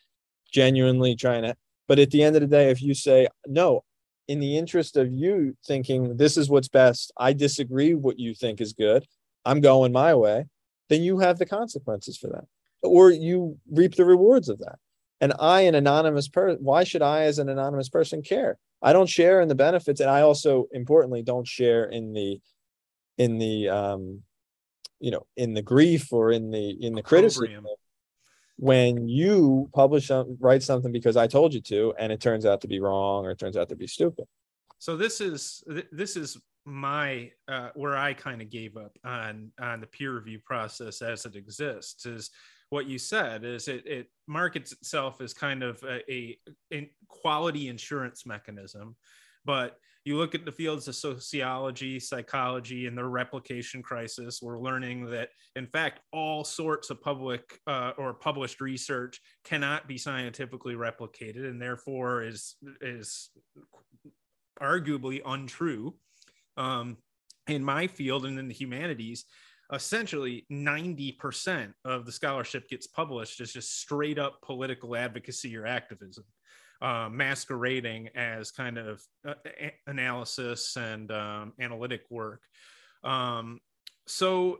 genuinely 0.52 1.14
trying 1.14 1.42
to 1.42 1.56
but 1.88 1.98
at 1.98 2.10
the 2.10 2.22
end 2.22 2.36
of 2.36 2.42
the 2.42 2.48
day 2.48 2.70
if 2.70 2.82
you 2.82 2.94
say 2.94 3.28
no 3.46 3.84
in 4.28 4.38
the 4.38 4.56
interest 4.56 4.96
of 4.96 5.10
you 5.10 5.56
thinking 5.66 6.16
this 6.16 6.36
is 6.36 6.48
what's 6.48 6.68
best 6.68 7.12
i 7.16 7.32
disagree 7.32 7.94
what 7.94 8.18
you 8.18 8.34
think 8.34 8.60
is 8.60 8.72
good 8.72 9.04
i'm 9.44 9.60
going 9.60 9.92
my 9.92 10.14
way 10.14 10.44
then 10.88 11.02
you 11.02 11.18
have 11.18 11.38
the 11.38 11.46
consequences 11.46 12.16
for 12.16 12.28
that 12.28 12.44
or 12.82 13.10
you 13.10 13.58
reap 13.70 13.94
the 13.94 14.04
rewards 14.04 14.48
of 14.48 14.58
that 14.58 14.78
and 15.20 15.32
i 15.38 15.62
an 15.62 15.74
anonymous 15.74 16.28
person 16.28 16.62
why 16.62 16.84
should 16.84 17.02
i 17.02 17.22
as 17.22 17.38
an 17.38 17.48
anonymous 17.48 17.88
person 17.88 18.22
care 18.22 18.58
I 18.82 18.92
don't 18.92 19.08
share 19.08 19.40
in 19.40 19.48
the 19.48 19.54
benefits, 19.54 20.00
and 20.00 20.08
I 20.08 20.22
also 20.22 20.68
importantly 20.72 21.22
don't 21.22 21.46
share 21.46 21.84
in 21.84 22.12
the 22.12 22.40
in 23.18 23.38
the 23.38 23.68
um 23.68 24.22
you 25.00 25.10
know 25.10 25.26
in 25.36 25.54
the 25.54 25.62
grief 25.62 26.12
or 26.12 26.32
in 26.32 26.50
the 26.50 26.70
in 26.80 26.94
the 26.94 27.02
criticism 27.02 27.66
when 28.56 29.08
you 29.08 29.70
publish 29.74 30.08
some, 30.08 30.36
write 30.38 30.62
something 30.62 30.92
because 30.92 31.16
I 31.16 31.26
told 31.26 31.54
you 31.54 31.62
to, 31.62 31.94
and 31.98 32.12
it 32.12 32.20
turns 32.20 32.44
out 32.44 32.60
to 32.60 32.68
be 32.68 32.78
wrong 32.78 33.24
or 33.24 33.30
it 33.30 33.38
turns 33.38 33.56
out 33.56 33.70
to 33.70 33.74
be 33.74 33.86
stupid. 33.86 34.26
So 34.78 34.98
this 34.98 35.22
is 35.22 35.62
this 35.92 36.16
is 36.16 36.38
my 36.66 37.30
uh, 37.48 37.70
where 37.74 37.96
I 37.96 38.14
kind 38.14 38.40
of 38.40 38.50
gave 38.50 38.76
up 38.76 38.96
on 39.04 39.52
on 39.60 39.80
the 39.80 39.86
peer 39.86 40.14
review 40.14 40.40
process 40.44 41.02
as 41.02 41.26
it 41.26 41.36
exists 41.36 42.06
is 42.06 42.30
what 42.70 42.86
you 42.86 42.98
said 42.98 43.44
is 43.44 43.68
it, 43.68 43.86
it 43.86 44.06
markets 44.26 44.72
itself 44.72 45.20
as 45.20 45.34
kind 45.34 45.62
of 45.62 45.82
a, 45.82 46.00
a, 46.10 46.38
a 46.72 46.90
quality 47.08 47.68
insurance 47.68 48.24
mechanism 48.24 48.96
but 49.44 49.76
you 50.04 50.16
look 50.16 50.34
at 50.34 50.46
the 50.46 50.52
fields 50.52 50.88
of 50.88 50.94
sociology, 50.94 52.00
psychology, 52.00 52.86
and 52.86 52.96
the 52.96 53.04
replication 53.04 53.82
crisis, 53.82 54.40
we're 54.40 54.58
learning 54.58 55.10
that, 55.10 55.28
in 55.56 55.66
fact, 55.66 56.00
all 56.12 56.42
sorts 56.42 56.88
of 56.88 57.02
public 57.02 57.60
uh, 57.66 57.92
or 57.98 58.14
published 58.14 58.62
research 58.62 59.20
cannot 59.44 59.86
be 59.86 59.98
scientifically 59.98 60.74
replicated 60.74 61.48
and 61.48 61.60
therefore 61.60 62.22
is, 62.22 62.56
is 62.80 63.30
arguably 64.60 65.20
untrue. 65.26 65.94
Um, 66.56 66.96
in 67.46 67.64
my 67.64 67.86
field 67.86 68.24
and 68.26 68.38
in 68.38 68.48
the 68.48 68.54
humanities, 68.54 69.24
essentially 69.72 70.46
90% 70.50 71.72
of 71.84 72.06
the 72.06 72.12
scholarship 72.12 72.68
gets 72.68 72.86
published 72.86 73.40
as 73.40 73.52
just 73.52 73.80
straight 73.80 74.18
up 74.18 74.40
political 74.42 74.96
advocacy 74.96 75.56
or 75.56 75.66
activism, 75.66 76.24
uh, 76.82 77.08
masquerading 77.10 78.08
as 78.14 78.50
kind 78.50 78.78
of 78.78 79.02
uh, 79.26 79.34
analysis 79.86 80.76
and 80.76 81.10
um, 81.12 81.52
analytic 81.60 82.02
work. 82.10 82.42
Um, 83.04 83.60
so 84.06 84.58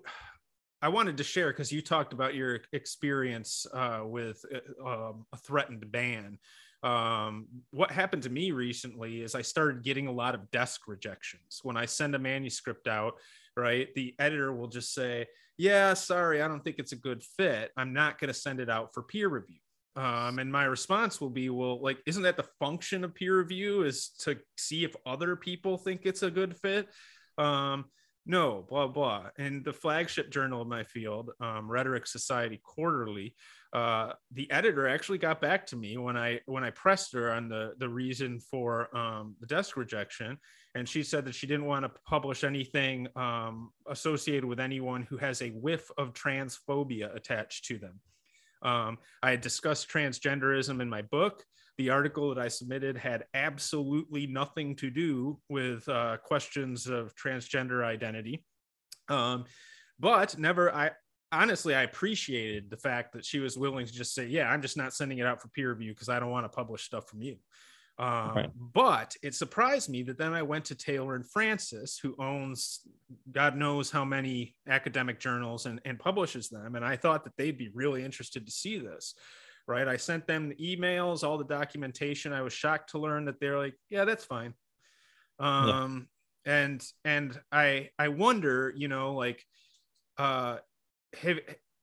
I 0.82 0.88
wanted 0.88 1.16
to 1.18 1.24
share 1.24 1.48
because 1.48 1.72
you 1.72 1.82
talked 1.82 2.12
about 2.12 2.34
your 2.34 2.60
experience 2.72 3.66
uh, 3.72 4.02
with 4.04 4.44
uh, 4.54 4.88
um, 4.88 5.26
a 5.32 5.36
threatened 5.36 5.90
ban. 5.90 6.38
Um, 6.82 7.48
what 7.72 7.90
happened 7.90 8.22
to 8.22 8.30
me 8.30 8.52
recently 8.52 9.20
is 9.20 9.34
I 9.34 9.42
started 9.42 9.82
getting 9.82 10.06
a 10.06 10.12
lot 10.12 10.34
of 10.34 10.50
desk 10.50 10.88
rejections 10.88 11.60
when 11.62 11.76
I 11.76 11.84
send 11.84 12.14
a 12.14 12.18
manuscript 12.18 12.88
out 12.88 13.14
right? 13.60 13.88
The 13.94 14.14
editor 14.18 14.52
will 14.52 14.68
just 14.68 14.94
say, 14.94 15.26
yeah, 15.58 15.94
sorry, 15.94 16.40
I 16.40 16.48
don't 16.48 16.64
think 16.64 16.76
it's 16.78 16.92
a 16.92 16.96
good 16.96 17.22
fit. 17.22 17.70
I'm 17.76 17.92
not 17.92 18.18
going 18.18 18.28
to 18.28 18.34
send 18.34 18.60
it 18.60 18.70
out 18.70 18.94
for 18.94 19.02
peer 19.02 19.28
review. 19.28 19.58
Um, 19.96 20.38
and 20.38 20.50
my 20.50 20.64
response 20.64 21.20
will 21.20 21.30
be, 21.30 21.50
well, 21.50 21.82
like, 21.82 21.98
isn't 22.06 22.22
that 22.22 22.36
the 22.36 22.46
function 22.58 23.04
of 23.04 23.14
peer 23.14 23.38
review 23.38 23.82
is 23.82 24.10
to 24.20 24.38
see 24.56 24.84
if 24.84 24.94
other 25.04 25.36
people 25.36 25.76
think 25.76 26.02
it's 26.04 26.22
a 26.22 26.30
good 26.30 26.56
fit? 26.56 26.88
Um, 27.36 27.86
no, 28.24 28.64
blah 28.68 28.86
blah. 28.86 29.28
And 29.38 29.64
the 29.64 29.72
flagship 29.72 30.30
journal 30.30 30.62
of 30.62 30.68
my 30.68 30.84
field, 30.84 31.30
um, 31.40 31.70
Rhetoric 31.70 32.06
Society 32.06 32.60
Quarterly, 32.62 33.34
uh, 33.72 34.12
the 34.32 34.50
editor 34.50 34.88
actually 34.88 35.18
got 35.18 35.40
back 35.40 35.66
to 35.66 35.76
me 35.76 35.96
when 35.96 36.16
I 36.16 36.40
when 36.46 36.64
I 36.64 36.70
pressed 36.70 37.12
her 37.14 37.32
on 37.32 37.48
the 37.48 37.74
the 37.78 37.88
reason 37.88 38.40
for 38.40 38.94
um, 38.96 39.36
the 39.40 39.46
desk 39.46 39.76
rejection, 39.76 40.38
and 40.74 40.88
she 40.88 41.02
said 41.02 41.24
that 41.26 41.34
she 41.34 41.46
didn't 41.46 41.66
want 41.66 41.84
to 41.84 41.92
publish 42.06 42.42
anything 42.44 43.08
um, 43.16 43.70
associated 43.88 44.44
with 44.44 44.60
anyone 44.60 45.02
who 45.02 45.16
has 45.18 45.40
a 45.42 45.50
whiff 45.50 45.90
of 45.98 46.12
transphobia 46.12 47.14
attached 47.14 47.66
to 47.66 47.78
them. 47.78 48.00
Um, 48.62 48.98
I 49.22 49.30
had 49.30 49.40
discussed 49.40 49.88
transgenderism 49.88 50.80
in 50.82 50.88
my 50.90 51.02
book 51.02 51.44
the 51.80 51.88
article 51.88 52.28
that 52.28 52.38
I 52.38 52.48
submitted 52.48 52.98
had 52.98 53.24
absolutely 53.32 54.26
nothing 54.26 54.76
to 54.76 54.90
do 54.90 55.38
with 55.48 55.88
uh, 55.88 56.18
questions 56.22 56.86
of 56.86 57.14
transgender 57.16 57.82
identity. 57.82 58.44
Um, 59.08 59.46
but 59.98 60.38
never, 60.38 60.70
I 60.74 60.90
honestly, 61.32 61.74
I 61.74 61.82
appreciated 61.82 62.70
the 62.70 62.76
fact 62.76 63.12
that 63.12 63.24
she 63.24 63.38
was 63.38 63.56
willing 63.58 63.86
to 63.86 63.92
just 63.92 64.14
say, 64.14 64.26
Yeah, 64.26 64.50
I'm 64.50 64.62
just 64.62 64.76
not 64.76 64.94
sending 64.94 65.18
it 65.18 65.26
out 65.26 65.40
for 65.40 65.48
peer 65.48 65.70
review 65.70 65.92
because 65.92 66.08
I 66.08 66.20
don't 66.20 66.30
want 66.30 66.44
to 66.44 66.56
publish 66.56 66.84
stuff 66.84 67.08
from 67.08 67.22
you. 67.22 67.36
Um, 67.98 68.32
right. 68.34 68.50
But 68.56 69.14
it 69.22 69.34
surprised 69.34 69.90
me 69.90 70.02
that 70.04 70.16
then 70.16 70.32
I 70.32 70.42
went 70.42 70.64
to 70.66 70.74
Taylor 70.74 71.16
and 71.16 71.28
Francis, 71.28 71.98
who 72.02 72.14
owns 72.18 72.80
God 73.30 73.56
knows 73.56 73.90
how 73.90 74.04
many 74.04 74.56
academic 74.68 75.20
journals 75.20 75.66
and, 75.66 75.80
and 75.84 75.98
publishes 75.98 76.48
them. 76.48 76.76
And 76.76 76.84
I 76.84 76.96
thought 76.96 77.24
that 77.24 77.36
they'd 77.36 77.58
be 77.58 77.70
really 77.74 78.04
interested 78.04 78.46
to 78.46 78.52
see 78.52 78.78
this 78.78 79.14
right? 79.70 79.86
I 79.86 79.96
sent 79.96 80.26
them 80.26 80.48
the 80.48 80.56
emails, 80.56 81.22
all 81.22 81.38
the 81.38 81.44
documentation. 81.44 82.32
I 82.32 82.42
was 82.42 82.52
shocked 82.52 82.90
to 82.90 82.98
learn 82.98 83.26
that 83.26 83.38
they're 83.38 83.58
like, 83.58 83.74
yeah, 83.88 84.04
that's 84.04 84.24
fine. 84.24 84.52
Um, 85.38 86.08
yeah. 86.44 86.52
and 86.52 86.86
and 87.04 87.40
I 87.52 87.90
I 87.98 88.08
wonder, 88.08 88.74
you 88.76 88.88
know, 88.88 89.14
like, 89.14 89.44
uh, 90.18 90.58
have 91.18 91.38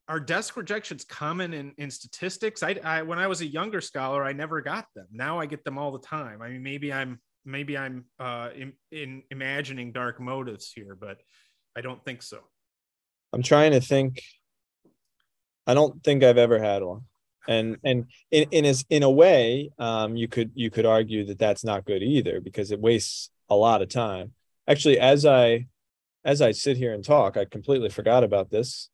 are 0.10 0.20
desk 0.20 0.56
rejections 0.56 1.04
common 1.04 1.54
in, 1.54 1.74
in 1.78 1.92
statistics? 1.92 2.64
I, 2.64 2.80
I 2.84 3.02
when 3.02 3.20
I 3.20 3.28
was 3.28 3.42
a 3.42 3.46
younger 3.46 3.82
scholar, 3.82 4.24
I 4.24 4.34
never 4.34 4.62
got 4.62 4.88
them. 4.96 5.08
Now 5.12 5.40
I 5.40 5.46
get 5.46 5.64
them 5.64 5.78
all 5.78 5.92
the 5.92 6.00
time. 6.00 6.42
I 6.42 6.50
mean, 6.50 6.64
maybe 6.64 6.94
I'm 6.94 7.20
maybe 7.46 7.78
I'm 7.78 8.06
uh, 8.20 8.50
in, 8.56 8.74
in 8.92 9.24
imagining 9.32 9.92
dark 9.92 10.20
motives 10.20 10.72
here, 10.72 10.96
but 11.00 11.20
I 11.76 11.82
don't 11.82 12.04
think 12.04 12.22
so. 12.22 12.40
I'm 13.34 13.44
trying 13.44 13.72
to 13.72 13.82
think. 13.82 14.22
I 15.66 15.74
don't 15.74 16.02
think 16.04 16.24
I've 16.24 16.38
ever 16.38 16.60
had 16.60 16.82
one 16.82 17.02
and 17.48 17.78
and 17.84 18.06
in 18.32 18.48
in 18.52 18.76
in 18.90 19.04
a 19.04 19.10
way 19.10 19.72
um, 19.80 20.16
you 20.16 20.28
could 20.28 20.52
you 20.54 20.70
could 20.70 20.86
argue 20.86 21.26
that 21.26 21.40
that's 21.40 21.64
not 21.64 21.86
good 21.86 22.04
either 22.04 22.42
because 22.42 22.72
it 22.72 22.80
wastes 22.80 23.30
a 23.50 23.56
lot 23.56 23.82
of 23.82 23.90
time 23.90 24.34
actually 24.68 25.00
as 25.00 25.26
i 25.26 25.66
as 26.26 26.42
i 26.42 26.52
sit 26.52 26.76
here 26.78 26.94
and 26.94 27.04
talk 27.04 27.38
i 27.38 27.46
completely 27.46 27.90
forgot 27.90 28.24
about 28.24 28.50
this 28.50 28.90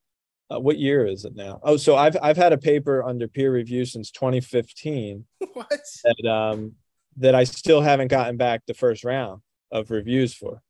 uh, 0.54 0.60
what 0.60 0.78
year 0.78 1.06
is 1.06 1.26
it 1.26 1.36
now 1.36 1.60
oh 1.64 1.78
so 1.78 1.96
i've 1.96 2.18
i've 2.22 2.38
had 2.38 2.54
a 2.54 2.58
paper 2.58 3.04
under 3.04 3.28
peer 3.28 3.52
review 3.52 3.86
since 3.86 4.12
2015 4.12 5.26
what 5.54 5.82
that 6.04 6.30
um 6.30 6.74
that 7.18 7.36
i 7.36 7.44
still 7.44 7.82
haven't 7.82 8.10
gotten 8.10 8.38
back 8.38 8.62
the 8.68 8.74
first 8.74 9.04
round 9.04 9.42
of 9.72 9.92
reviews 9.92 10.34
for 10.34 10.62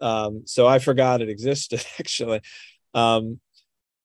um 0.00 0.42
so 0.46 0.66
i 0.66 0.78
forgot 0.78 1.22
it 1.22 1.28
existed 1.28 1.84
actually 1.98 2.40
um 2.94 3.40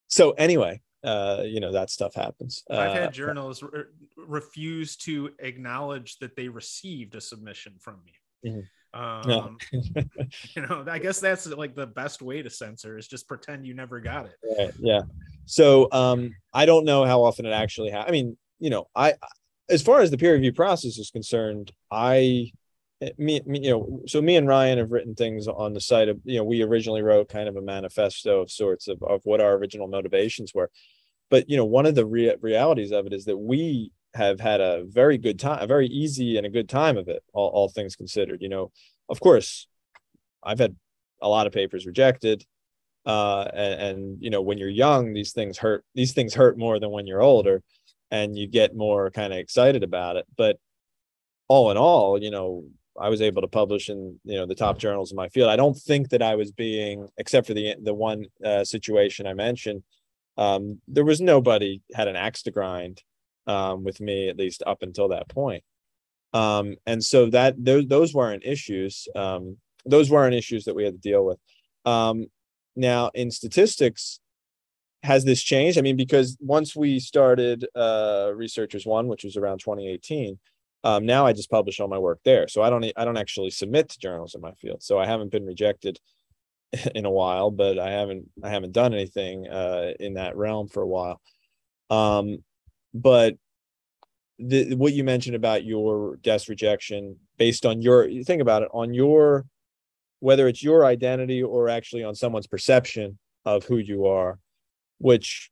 so 0.08 0.32
anyway 0.32 0.82
uh, 1.04 1.42
you 1.46 1.60
know 1.60 1.72
that 1.72 1.90
stuff 1.90 2.14
happens. 2.14 2.64
I've 2.70 2.94
had 2.94 3.08
uh, 3.08 3.12
journalists 3.12 3.64
re- 3.64 3.86
refuse 4.16 4.96
to 4.98 5.32
acknowledge 5.40 6.20
that 6.20 6.36
they 6.36 6.48
received 6.48 7.16
a 7.16 7.22
submission 7.22 7.74
from 7.80 7.98
me. 8.06 8.52
Mm-hmm. 8.52 8.60
Um, 8.94 9.58
you 9.72 10.62
know, 10.62 10.86
I 10.90 11.00
guess 11.00 11.20
that's 11.20 11.48
like 11.48 11.76
the 11.76 11.88
best 11.88 12.22
way 12.22 12.42
to 12.42 12.50
censor 12.50 12.98
is 12.98 13.08
just 13.08 13.28
pretend 13.28 13.66
you 13.66 13.74
never 13.74 14.00
got 14.00 14.26
it. 14.26 14.36
Right. 14.58 14.74
Yeah. 14.80 15.02
So 15.46 15.88
um, 15.92 16.36
I 16.54 16.66
don't 16.66 16.86
know 16.86 17.06
how 17.06 17.24
often 17.24 17.46
it 17.46 17.52
actually 17.52 17.92
happens. 17.92 18.10
I 18.10 18.12
mean, 18.12 18.38
you 18.60 18.70
know, 18.70 18.88
I 18.96 19.14
as 19.70 19.82
far 19.82 20.02
as 20.02 20.12
the 20.12 20.18
peer 20.18 20.34
review 20.34 20.52
process 20.54 20.98
is 20.98 21.10
concerned, 21.10 21.72
I 21.90 22.52
me, 23.18 23.42
me, 23.46 23.60
you 23.64 23.72
know, 23.72 24.02
so 24.08 24.22
me 24.22 24.36
and 24.36 24.48
Ryan 24.48 24.78
have 24.78 24.92
written 24.92 25.16
things 25.16 25.48
on 25.48 25.74
the 25.74 25.82
site 25.82 26.10
of, 26.10 26.20
you 26.24 26.38
know, 26.38 26.44
we 26.44 26.62
originally 26.62 27.02
wrote 27.02 27.30
kind 27.30 27.50
of 27.50 27.56
a 27.56 27.62
manifesto 27.62 28.42
of 28.42 28.52
sorts 28.52 28.88
of, 28.88 29.02
of 29.02 29.22
what 29.24 29.42
our 29.42 29.54
original 29.54 29.88
motivations 29.88 30.54
were. 30.54 30.70
But, 31.30 31.50
you 31.50 31.58
know, 31.58 31.66
one 31.66 31.86
of 31.86 31.96
the 31.96 32.06
rea- 32.06 32.36
realities 32.42 32.92
of 32.92 33.08
it 33.08 33.14
is 33.14 33.26
that 33.26 33.38
we 33.38 33.92
have 34.14 34.40
had 34.40 34.62
a 34.62 34.84
very 34.86 35.18
good 35.18 35.40
time, 35.40 35.62
a 35.62 35.68
very 35.68 35.88
easy 35.88 36.38
and 36.38 36.46
a 36.46 36.50
good 36.50 36.70
time 36.70 36.98
of 36.98 37.08
it, 37.08 37.24
all, 37.34 37.50
all 37.50 37.70
things 37.70 37.96
considered. 37.96 38.42
You 38.42 38.50
know, 38.50 38.72
of 39.10 39.20
course, 39.20 39.68
I've 40.44 40.60
had 40.60 40.76
a 41.22 41.30
lot 41.30 41.48
of 41.48 41.54
papers 41.54 41.86
rejected. 41.86 42.46
Uh, 43.06 43.50
and, 43.54 43.82
and, 43.82 44.18
you 44.22 44.30
know, 44.30 44.42
when 44.42 44.58
you're 44.58 44.70
young, 44.70 45.14
these 45.14 45.34
things 45.34 45.58
hurt, 45.58 45.84
these 45.96 46.14
things 46.14 46.34
hurt 46.34 46.58
more 46.58 46.80
than 46.80 46.92
when 46.92 47.08
you're 47.08 47.22
older 47.22 47.64
and 48.12 48.38
you 48.38 48.48
get 48.48 48.76
more 48.76 49.10
kind 49.10 49.34
of 49.34 49.40
excited 49.40 49.84
about 49.84 50.18
it. 50.18 50.26
But 50.38 50.58
all 51.48 51.72
in 51.72 51.78
all, 51.78 52.22
you 52.22 52.30
know, 52.30 52.66
I 53.00 53.10
was 53.10 53.22
able 53.22 53.42
to 53.42 53.48
publish 53.48 53.90
in 53.90 54.20
you 54.26 54.36
know 54.36 54.46
the 54.46 54.56
top 54.56 54.78
journals 54.78 55.12
in 55.12 55.16
my 55.16 55.30
field. 55.30 55.50
I 55.50 55.56
don't 55.56 55.78
think 55.78 56.10
that 56.10 56.22
I 56.22 56.36
was 56.36 56.52
being, 56.52 57.08
except 57.18 57.48
for 57.48 57.54
the 57.54 57.76
the 57.82 57.94
one 57.94 58.26
uh, 58.44 58.64
situation 58.64 59.26
I 59.26 59.34
mentioned, 59.34 59.84
um, 60.38 60.82
there 60.88 61.06
was 61.06 61.22
nobody 61.22 61.82
had 61.94 62.08
an 62.08 62.16
axe 62.16 62.44
to 62.44 62.52
grind 62.52 63.02
um, 63.52 63.84
with 63.84 64.00
me 64.00 64.30
at 64.30 64.38
least 64.38 64.64
up 64.66 64.82
until 64.82 65.10
that 65.10 65.30
point. 65.30 65.64
Um, 66.34 66.76
and 66.86 67.04
so 67.04 67.30
that 67.30 67.56
those 67.58 67.88
those 67.88 68.14
weren't 68.14 68.44
issues. 68.46 69.08
Um, 69.16 69.58
those 69.86 70.10
weren't 70.10 70.36
issues 70.36 70.66
that 70.66 70.76
we 70.76 70.84
had 70.86 70.94
to 70.94 71.10
deal 71.10 71.26
with. 71.26 71.40
Um, 71.86 72.28
now 72.76 73.12
in 73.14 73.32
statistics, 73.32 74.20
has 75.04 75.26
this 75.26 75.42
changed? 75.42 75.78
I 75.78 75.82
mean, 75.82 75.98
because 75.98 76.38
once 76.40 76.76
we 76.76 77.00
started 77.00 77.68
uh, 77.76 78.32
Researchers 78.36 78.86
One, 78.86 79.08
which 79.08 79.24
was 79.24 79.36
around 79.38 79.60
2018 79.60 80.40
um, 80.84 81.06
now 81.06 81.26
I 81.26 81.34
just 81.34 81.52
publish 81.52 81.80
all 81.80 81.88
my 81.88 82.00
work 82.00 82.20
there, 82.26 82.48
so 82.48 82.62
I 82.62 82.70
don't 82.70 82.86
I 82.96 83.06
don't 83.06 83.18
actually 83.18 83.52
submit 83.52 83.90
to 83.90 84.00
journals 84.00 84.34
in 84.34 84.42
my 84.42 84.54
field. 84.54 84.82
So 84.82 84.98
I 84.98 85.06
haven't 85.06 85.32
been 85.32 85.46
rejected 85.46 86.00
in 86.96 87.06
a 87.06 87.12
while, 87.12 87.52
but 87.52 87.78
I 87.78 87.92
haven't 87.92 88.30
I 88.44 88.50
haven't 88.50 88.74
done 88.74 88.94
anything 88.94 89.48
uh, 89.48 89.92
in 90.00 90.16
that 90.16 90.36
realm 90.36 90.68
for 90.68 90.82
a 90.82 90.88
while. 90.88 91.22
Um, 91.90 92.44
but 92.94 93.36
the, 94.40 94.76
what 94.76 94.94
you 94.94 95.04
mentioned 95.04 95.36
about 95.36 95.64
your 95.64 96.18
desk 96.18 96.50
rejection 96.50 97.18
based 97.38 97.66
on 97.66 97.82
your 97.82 98.10
think 98.24 98.42
about 98.42 98.64
it 98.64 98.70
on 98.74 98.94
your 98.94 99.46
whether 100.20 100.48
it's 100.48 100.64
your 100.64 100.86
identity 100.86 101.42
or 101.42 101.68
actually 101.68 102.04
on 102.04 102.14
someone's 102.14 102.48
perception 102.48 103.18
of 103.44 103.66
who 103.66 103.78
you 103.78 104.06
are, 104.06 104.38
which 105.00 105.50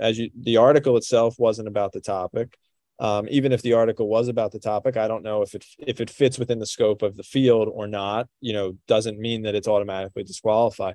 as 0.00 0.18
you 0.18 0.30
the 0.38 0.56
article 0.56 0.96
itself 0.96 1.36
wasn't 1.38 1.68
about 1.68 1.92
the 1.92 2.00
topic. 2.00 2.56
Um, 2.98 3.26
even 3.30 3.52
if 3.52 3.60
the 3.60 3.74
article 3.74 4.08
was 4.08 4.28
about 4.28 4.52
the 4.52 4.58
topic 4.58 4.96
i 4.96 5.06
don't 5.06 5.22
know 5.22 5.42
if 5.42 5.54
it 5.54 5.66
if 5.78 6.00
it 6.00 6.08
fits 6.08 6.38
within 6.38 6.58
the 6.58 6.64
scope 6.64 7.02
of 7.02 7.14
the 7.14 7.22
field 7.22 7.68
or 7.70 7.86
not 7.86 8.26
you 8.40 8.54
know 8.54 8.72
doesn't 8.88 9.18
mean 9.18 9.42
that 9.42 9.54
it's 9.54 9.68
automatically 9.68 10.24
disqualified. 10.24 10.94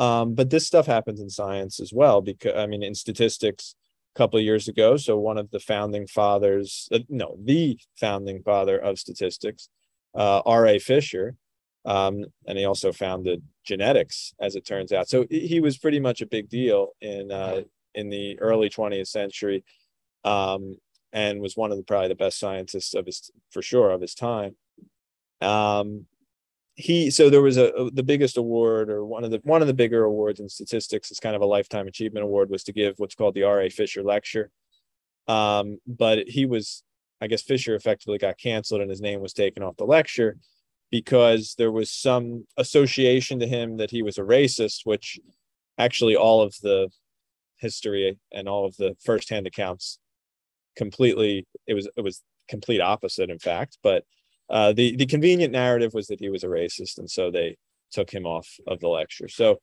Um, 0.00 0.34
but 0.34 0.50
this 0.50 0.66
stuff 0.66 0.86
happens 0.86 1.20
in 1.20 1.30
science 1.30 1.78
as 1.78 1.92
well 1.92 2.20
because 2.22 2.56
i 2.56 2.66
mean 2.66 2.82
in 2.82 2.94
statistics 2.94 3.76
couple 4.18 4.38
of 4.38 4.44
years 4.44 4.68
ago. 4.68 4.96
So 4.96 5.16
one 5.16 5.38
of 5.38 5.50
the 5.50 5.60
founding 5.60 6.06
fathers 6.06 6.88
uh, 6.92 6.98
no 7.08 7.36
the 7.42 7.78
founding 7.98 8.42
father 8.42 8.76
of 8.76 8.98
statistics 8.98 9.68
uh, 10.14 10.42
ra 10.44 10.78
fisher 10.78 11.36
um, 11.84 12.24
and 12.46 12.58
he 12.58 12.64
also 12.66 12.92
founded 12.92 13.42
genetics 13.64 14.34
as 14.40 14.56
it 14.56 14.66
turns 14.66 14.92
out. 14.92 15.08
So 15.08 15.26
he 15.30 15.60
was 15.60 15.78
pretty 15.78 16.00
much 16.00 16.20
a 16.20 16.26
big 16.26 16.48
deal 16.48 16.88
in 17.00 17.30
uh, 17.30 17.62
in 17.94 18.10
the 18.10 18.38
early 18.40 18.68
20th 18.68 19.08
century 19.08 19.64
um, 20.24 20.76
and 21.12 21.40
was 21.40 21.56
one 21.56 21.70
of 21.70 21.78
the 21.78 21.84
probably 21.84 22.08
the 22.08 22.14
best 22.14 22.38
scientists 22.38 22.94
of 22.94 23.06
his 23.06 23.30
for 23.50 23.62
sure 23.62 23.90
of 23.90 24.00
his 24.00 24.14
time. 24.14 24.56
Um, 25.40 26.06
he 26.78 27.10
so 27.10 27.28
there 27.28 27.42
was 27.42 27.56
a, 27.56 27.70
a, 27.70 27.90
the 27.90 28.04
biggest 28.04 28.36
award 28.36 28.88
or 28.88 29.04
one 29.04 29.24
of 29.24 29.32
the 29.32 29.40
one 29.42 29.60
of 29.62 29.66
the 29.66 29.74
bigger 29.74 30.04
awards 30.04 30.38
in 30.38 30.48
statistics 30.48 31.10
is 31.10 31.18
kind 31.18 31.34
of 31.34 31.42
a 31.42 31.46
lifetime 31.46 31.88
achievement 31.88 32.22
award 32.22 32.50
was 32.50 32.62
to 32.62 32.72
give 32.72 32.94
what's 32.98 33.16
called 33.16 33.34
the 33.34 33.42
R.A. 33.42 33.68
Fisher 33.68 34.04
Lecture. 34.04 34.52
Um, 35.26 35.78
but 35.88 36.28
he 36.28 36.46
was, 36.46 36.84
I 37.20 37.26
guess, 37.26 37.42
Fisher 37.42 37.74
effectively 37.74 38.16
got 38.16 38.38
canceled 38.38 38.80
and 38.80 38.88
his 38.88 39.00
name 39.00 39.20
was 39.20 39.32
taken 39.32 39.64
off 39.64 39.76
the 39.76 39.84
lecture 39.84 40.38
because 40.90 41.56
there 41.58 41.72
was 41.72 41.90
some 41.90 42.46
association 42.56 43.40
to 43.40 43.46
him 43.46 43.78
that 43.78 43.90
he 43.90 44.02
was 44.02 44.16
a 44.16 44.22
racist, 44.22 44.82
which 44.84 45.18
actually 45.78 46.14
all 46.14 46.40
of 46.40 46.54
the 46.62 46.88
history 47.56 48.16
and 48.32 48.48
all 48.48 48.64
of 48.64 48.76
the 48.76 48.96
firsthand 49.04 49.48
accounts 49.48 49.98
completely 50.76 51.44
it 51.66 51.74
was 51.74 51.88
it 51.96 52.02
was 52.02 52.22
complete 52.48 52.80
opposite 52.80 53.30
in 53.30 53.38
fact 53.40 53.78
but 53.82 54.04
uh, 54.50 54.72
the 54.72 54.96
the 54.96 55.06
convenient 55.06 55.52
narrative 55.52 55.92
was 55.94 56.06
that 56.06 56.20
he 56.20 56.28
was 56.28 56.44
a 56.44 56.48
racist 56.48 56.98
and 56.98 57.10
so 57.10 57.30
they 57.30 57.56
took 57.90 58.10
him 58.10 58.26
off 58.26 58.48
of 58.66 58.80
the 58.80 58.88
lecture 58.88 59.28
so 59.28 59.58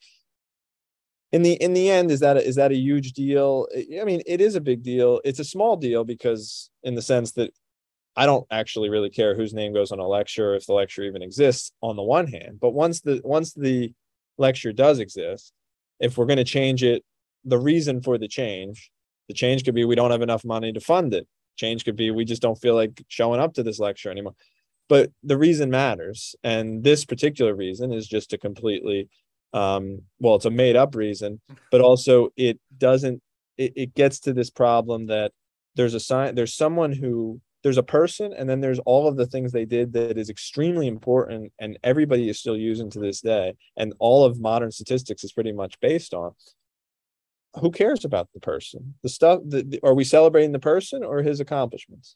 in 1.32 1.42
the 1.42 1.54
in 1.54 1.74
the 1.74 1.90
end 1.90 2.12
is 2.12 2.20
that 2.22 2.38
a, 2.38 2.48
is 2.48 2.56
that 2.56 2.72
a 2.72 2.78
huge 2.78 3.14
deal 3.14 3.68
i 4.00 4.04
mean 4.04 4.22
it 4.26 4.42
is 4.42 4.56
a 4.56 4.62
big 4.62 4.84
deal 4.84 5.22
it's 5.24 5.40
a 5.40 5.44
small 5.44 5.76
deal 5.76 6.04
because 6.04 6.70
in 6.84 6.96
the 6.96 7.02
sense 7.02 7.34
that 7.34 7.52
i 8.16 8.26
don't 8.26 8.48
actually 8.50 8.90
really 8.90 9.10
care 9.10 9.36
whose 9.36 9.54
name 9.54 9.74
goes 9.74 9.92
on 9.92 10.00
a 10.00 10.08
lecture 10.08 10.56
if 10.56 10.66
the 10.66 10.74
lecture 10.74 11.04
even 11.04 11.22
exists 11.22 11.72
on 11.82 11.96
the 11.96 12.04
one 12.04 12.28
hand 12.28 12.60
but 12.60 12.72
once 12.72 13.02
the 13.02 13.22
once 13.24 13.54
the 13.54 13.94
lecture 14.38 14.74
does 14.74 15.00
exist, 15.00 15.54
if 16.00 16.18
we're 16.18 16.26
going 16.26 16.38
to 16.38 16.44
change 16.44 16.84
it, 16.84 17.04
the 17.44 17.60
reason 17.60 18.02
for 18.02 18.18
the 18.18 18.28
change, 18.28 18.92
the 19.28 19.34
change 19.34 19.64
could 19.64 19.76
be 19.76 19.86
we 19.86 19.96
don't 19.96 20.12
have 20.12 20.22
enough 20.22 20.44
money 20.44 20.72
to 20.74 20.80
fund 20.80 21.14
it. 21.14 21.28
Change 21.56 21.86
could 21.86 21.96
be 21.96 22.12
we 22.12 22.26
just 22.26 22.42
don't 22.42 22.60
feel 22.60 22.76
like 22.76 23.04
showing 23.08 23.40
up 23.40 23.54
to 23.54 23.64
this 23.64 23.80
lecture 23.80 24.12
anymore. 24.12 24.36
But 24.88 25.12
the 25.24 25.38
reason 25.38 25.70
matters. 25.70 26.36
And 26.44 26.84
this 26.84 27.06
particular 27.06 27.56
reason 27.56 27.92
is 27.92 28.08
just 28.08 28.34
a 28.34 28.38
completely, 28.38 29.10
um, 29.54 30.02
well, 30.20 30.36
it's 30.36 30.46
a 30.46 30.52
made 30.52 30.76
up 30.76 30.96
reason, 30.96 31.42
but 31.72 31.82
also 31.82 32.30
it 32.38 32.60
doesn't, 32.78 33.22
it, 33.58 33.74
it 33.76 33.96
gets 33.96 34.20
to 34.22 34.34
this 34.34 34.50
problem 34.50 35.08
that 35.08 35.32
there's 35.76 35.94
a 35.94 36.00
sign, 36.00 36.36
there's 36.36 36.54
someone 36.54 36.92
who 36.92 37.42
there's 37.66 37.80
a 37.80 37.84
person 37.84 38.32
and 38.32 38.48
then 38.48 38.62
there's 38.62 38.78
all 38.86 39.08
of 39.08 39.18
the 39.18 39.26
things 39.26 39.52
they 39.52 39.66
did 39.66 39.92
that 39.94 40.20
is 40.20 40.30
extremely 40.30 40.88
important 40.88 41.52
and 41.58 41.80
everybody 41.84 42.30
is 42.30 42.38
still 42.38 42.56
using 42.56 42.92
to 42.92 43.00
this 43.00 43.22
day 43.22 43.56
and 43.76 43.92
all 43.98 44.24
of 44.24 44.40
modern 44.40 44.70
statistics 44.70 45.24
is 45.24 45.34
pretty 45.34 45.52
much 45.52 45.80
based 45.80 46.14
on 46.14 46.32
who 47.60 47.72
cares 47.72 48.06
about 48.06 48.30
the 48.36 48.40
person 48.40 48.94
the 49.02 49.10
stuff 49.10 49.40
that 49.48 49.80
are 49.82 49.96
we 49.96 50.04
celebrating 50.04 50.52
the 50.52 50.60
person 50.60 51.04
or 51.04 51.24
his 51.24 51.40
accomplishments 51.40 52.16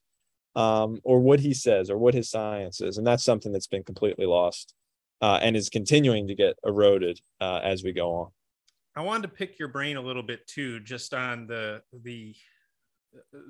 um, 0.56 1.00
or 1.04 1.20
what 1.20 1.40
he 1.40 1.54
says 1.54 1.90
or 1.90 1.98
what 1.98 2.14
his 2.14 2.30
science 2.30 2.82
is 2.82 2.98
and 2.98 3.06
that's 3.06 3.24
something 3.24 3.52
that's 3.52 3.68
been 3.68 3.84
completely 3.84 4.26
lost 4.26 4.74
uh, 5.22 5.40
and 5.42 5.56
is 5.56 5.70
continuing 5.70 6.28
to 6.28 6.36
get 6.36 6.56
eroded 6.66 7.20
uh, 7.42 7.60
as 7.64 7.84
we 7.84 7.92
go 7.92 8.14
on 8.14 8.28
i 8.96 9.02
wanted 9.02 9.24
to 9.24 9.30
pick 9.30 9.60
your 9.60 9.68
brain 9.68 9.98
a 9.98 10.02
little 10.02 10.24
bit 10.24 10.46
too 10.48 10.80
just 10.82 11.14
on 11.14 11.48
the 11.48 11.82
the 12.04 12.36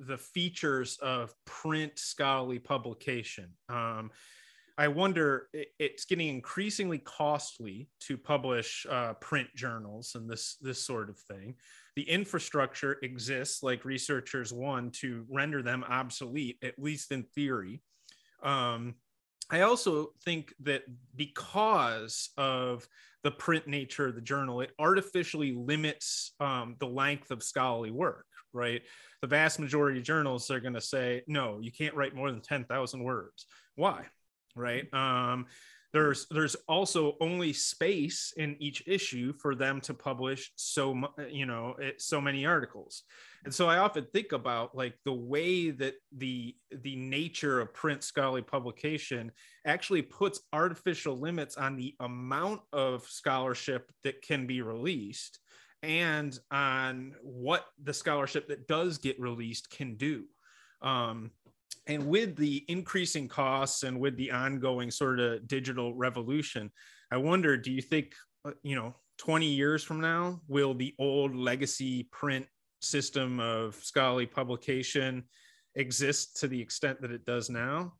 the 0.07 0.17
features 0.17 0.97
of 1.01 1.33
print 1.45 1.97
scholarly 1.97 2.59
publication. 2.59 3.49
Um, 3.67 4.11
I 4.79 4.87
wonder, 4.87 5.49
it's 5.77 6.05
getting 6.05 6.29
increasingly 6.29 6.99
costly 6.99 7.89
to 8.07 8.17
publish 8.17 8.85
uh, 8.89 9.11
print 9.15 9.49
journals 9.53 10.13
and 10.15 10.29
this 10.29 10.55
this 10.61 10.81
sort 10.81 11.09
of 11.09 11.19
thing. 11.19 11.55
The 11.97 12.09
infrastructure 12.09 12.97
exists, 13.03 13.61
like 13.61 13.83
Researchers 13.83 14.53
One, 14.53 14.89
to 15.01 15.25
render 15.29 15.61
them 15.61 15.83
obsolete, 15.83 16.59
at 16.63 16.79
least 16.79 17.11
in 17.11 17.23
theory. 17.35 17.81
Um, 18.41 18.95
I 19.51 19.61
also 19.61 20.13
think 20.23 20.53
that 20.61 20.83
because 21.13 22.29
of 22.37 22.87
the 23.23 23.31
print 23.31 23.67
nature 23.67 24.07
of 24.07 24.15
the 24.15 24.21
journal, 24.21 24.61
it 24.61 24.71
artificially 24.79 25.51
limits 25.51 26.35
um, 26.39 26.77
the 26.79 26.87
length 26.87 27.31
of 27.31 27.43
scholarly 27.43 27.91
work, 27.91 28.27
right? 28.53 28.81
the 29.21 29.27
vast 29.27 29.59
majority 29.59 29.99
of 29.99 30.05
journals 30.05 30.49
are 30.49 30.61
going 30.61 30.73
to 30.73 30.81
say 30.81 31.21
no 31.27 31.59
you 31.61 31.71
can't 31.71 31.95
write 31.95 32.15
more 32.15 32.31
than 32.31 32.41
10,000 32.41 33.03
words 33.03 33.45
why 33.75 34.05
right 34.55 34.91
um, 34.93 35.45
there's 35.91 36.27
there's 36.29 36.55
also 36.67 37.15
only 37.19 37.51
space 37.51 38.33
in 38.37 38.55
each 38.59 38.83
issue 38.85 39.33
for 39.33 39.55
them 39.55 39.81
to 39.81 39.93
publish 39.93 40.51
so 40.55 41.01
you 41.29 41.45
know 41.45 41.75
so 41.97 42.21
many 42.21 42.45
articles 42.45 43.03
and 43.43 43.53
so 43.53 43.67
i 43.67 43.77
often 43.77 44.05
think 44.13 44.31
about 44.31 44.75
like 44.75 44.95
the 45.05 45.13
way 45.13 45.71
that 45.71 45.95
the 46.17 46.55
the 46.83 46.95
nature 46.95 47.59
of 47.59 47.73
print 47.73 48.03
scholarly 48.03 48.43
publication 48.43 49.31
actually 49.65 50.03
puts 50.03 50.41
artificial 50.53 51.17
limits 51.17 51.57
on 51.57 51.75
the 51.75 51.95
amount 52.01 52.61
of 52.71 53.03
scholarship 53.03 53.91
that 54.03 54.21
can 54.21 54.45
be 54.45 54.61
released 54.61 55.39
and 55.83 56.37
on 56.51 57.15
what 57.21 57.65
the 57.83 57.93
scholarship 57.93 58.47
that 58.47 58.67
does 58.67 58.97
get 58.97 59.19
released 59.19 59.69
can 59.69 59.95
do. 59.95 60.25
Um, 60.81 61.31
and 61.87 62.07
with 62.07 62.35
the 62.35 62.63
increasing 62.67 63.27
costs 63.27 63.83
and 63.83 63.99
with 63.99 64.15
the 64.17 64.31
ongoing 64.31 64.91
sort 64.91 65.19
of 65.19 65.47
digital 65.47 65.95
revolution, 65.95 66.71
I 67.11 67.17
wonder 67.17 67.57
do 67.57 67.71
you 67.71 67.81
think, 67.81 68.13
uh, 68.45 68.51
you 68.63 68.75
know, 68.75 68.95
20 69.17 69.45
years 69.45 69.83
from 69.83 69.99
now, 69.99 70.39
will 70.47 70.73
the 70.73 70.93
old 70.99 71.35
legacy 71.35 72.07
print 72.11 72.45
system 72.81 73.39
of 73.39 73.75
scholarly 73.75 74.25
publication 74.25 75.23
exist 75.75 76.37
to 76.37 76.47
the 76.47 76.61
extent 76.61 77.01
that 77.01 77.11
it 77.11 77.25
does 77.25 77.49
now? 77.49 77.93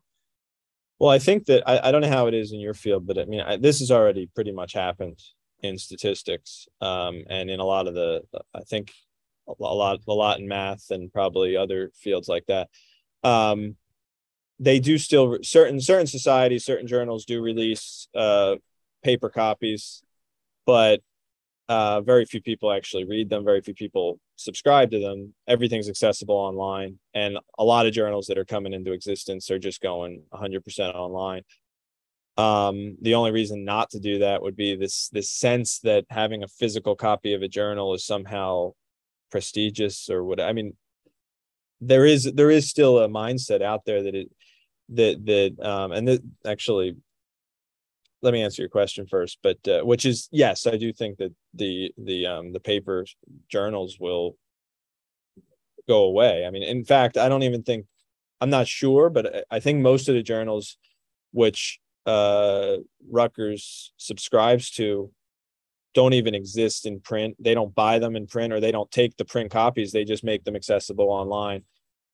Well, 0.99 1.09
I 1.09 1.19
think 1.19 1.45
that 1.45 1.67
I, 1.67 1.89
I 1.89 1.91
don't 1.91 2.01
know 2.01 2.09
how 2.09 2.27
it 2.27 2.33
is 2.33 2.51
in 2.51 2.59
your 2.59 2.73
field, 2.73 3.07
but 3.07 3.17
I 3.17 3.25
mean, 3.25 3.41
I, 3.41 3.57
this 3.57 3.79
has 3.79 3.91
already 3.91 4.29
pretty 4.33 4.51
much 4.51 4.73
happened 4.73 5.19
in 5.61 5.77
statistics 5.77 6.67
um, 6.81 7.23
and 7.29 7.49
in 7.49 7.59
a 7.59 7.65
lot 7.65 7.87
of 7.87 7.93
the 7.93 8.21
i 8.55 8.61
think 8.61 8.91
a 9.47 9.63
lot 9.63 9.99
a 10.07 10.13
lot 10.13 10.39
in 10.39 10.47
math 10.47 10.91
and 10.91 11.11
probably 11.11 11.57
other 11.57 11.91
fields 11.95 12.27
like 12.27 12.45
that 12.47 12.69
um, 13.23 13.75
they 14.59 14.79
do 14.79 14.97
still 14.97 15.37
certain 15.41 15.79
certain 15.79 16.07
societies 16.07 16.65
certain 16.65 16.87
journals 16.87 17.25
do 17.25 17.41
release 17.41 18.07
uh, 18.15 18.55
paper 19.03 19.29
copies 19.29 20.03
but 20.65 21.01
uh, 21.67 22.01
very 22.01 22.25
few 22.25 22.41
people 22.41 22.71
actually 22.71 23.05
read 23.05 23.29
them 23.29 23.43
very 23.43 23.61
few 23.61 23.73
people 23.73 24.19
subscribe 24.35 24.91
to 24.91 24.99
them 24.99 25.33
everything's 25.47 25.89
accessible 25.89 26.35
online 26.35 26.97
and 27.13 27.37
a 27.57 27.63
lot 27.63 27.85
of 27.85 27.93
journals 27.93 28.27
that 28.27 28.37
are 28.37 28.45
coming 28.45 28.73
into 28.73 28.91
existence 28.91 29.51
are 29.51 29.59
just 29.59 29.81
going 29.81 30.23
100% 30.33 30.95
online 30.95 31.43
um, 32.39 32.95
the 33.01 33.15
only 33.15 33.31
reason 33.31 33.65
not 33.65 33.89
to 33.89 33.99
do 33.99 34.19
that 34.19 34.41
would 34.41 34.55
be 34.55 34.73
this 34.73 35.09
this 35.09 35.29
sense 35.29 35.79
that 35.79 36.05
having 36.09 36.41
a 36.41 36.47
physical 36.47 36.95
copy 36.95 37.33
of 37.33 37.41
a 37.41 37.49
journal 37.49 37.93
is 37.93 38.05
somehow 38.05 38.71
prestigious 39.29 40.09
or 40.09 40.23
what. 40.23 40.39
I 40.39 40.53
mean, 40.53 40.73
there 41.81 42.05
is 42.05 42.31
there 42.33 42.51
is 42.51 42.69
still 42.69 42.99
a 42.99 43.07
mindset 43.07 43.61
out 43.61 43.85
there 43.85 44.03
that 44.03 44.15
it 44.15 44.29
that 44.89 45.25
that 45.25 45.65
um, 45.65 45.91
and 45.91 46.07
that 46.07 46.21
actually 46.45 46.95
let 48.21 48.33
me 48.33 48.41
answer 48.41 48.61
your 48.61 48.69
question 48.69 49.05
first 49.07 49.37
but 49.41 49.57
uh, 49.67 49.81
which 49.81 50.05
is 50.05 50.27
yes 50.31 50.67
i 50.67 50.75
do 50.75 50.91
think 50.91 51.17
that 51.17 51.33
the 51.53 51.91
the 51.97 52.25
um 52.25 52.51
the 52.51 52.59
paper 52.59 53.05
journals 53.47 53.97
will 53.99 54.35
go 55.87 56.03
away. 56.03 56.45
I 56.45 56.51
mean 56.51 56.63
in 56.63 56.83
fact 56.83 57.17
i 57.17 57.29
don't 57.29 57.43
even 57.43 57.63
think 57.63 57.85
i'm 58.41 58.49
not 58.49 58.67
sure 58.67 59.09
but 59.09 59.45
i 59.49 59.59
think 59.59 59.79
most 59.79 60.09
of 60.09 60.15
the 60.15 60.21
journals 60.23 60.77
which 61.31 61.79
uh, 62.05 62.77
Rutgers 63.09 63.93
subscribes 63.97 64.71
to 64.71 65.11
don't 65.93 66.13
even 66.13 66.35
exist 66.35 66.85
in 66.85 66.99
print. 66.99 67.35
They 67.39 67.53
don't 67.53 67.73
buy 67.73 67.99
them 67.99 68.15
in 68.15 68.27
print 68.27 68.53
or 68.53 68.59
they 68.59 68.71
don't 68.71 68.91
take 68.91 69.17
the 69.17 69.25
print 69.25 69.51
copies. 69.51 69.91
They 69.91 70.05
just 70.05 70.23
make 70.23 70.43
them 70.43 70.55
accessible 70.55 71.09
online, 71.09 71.63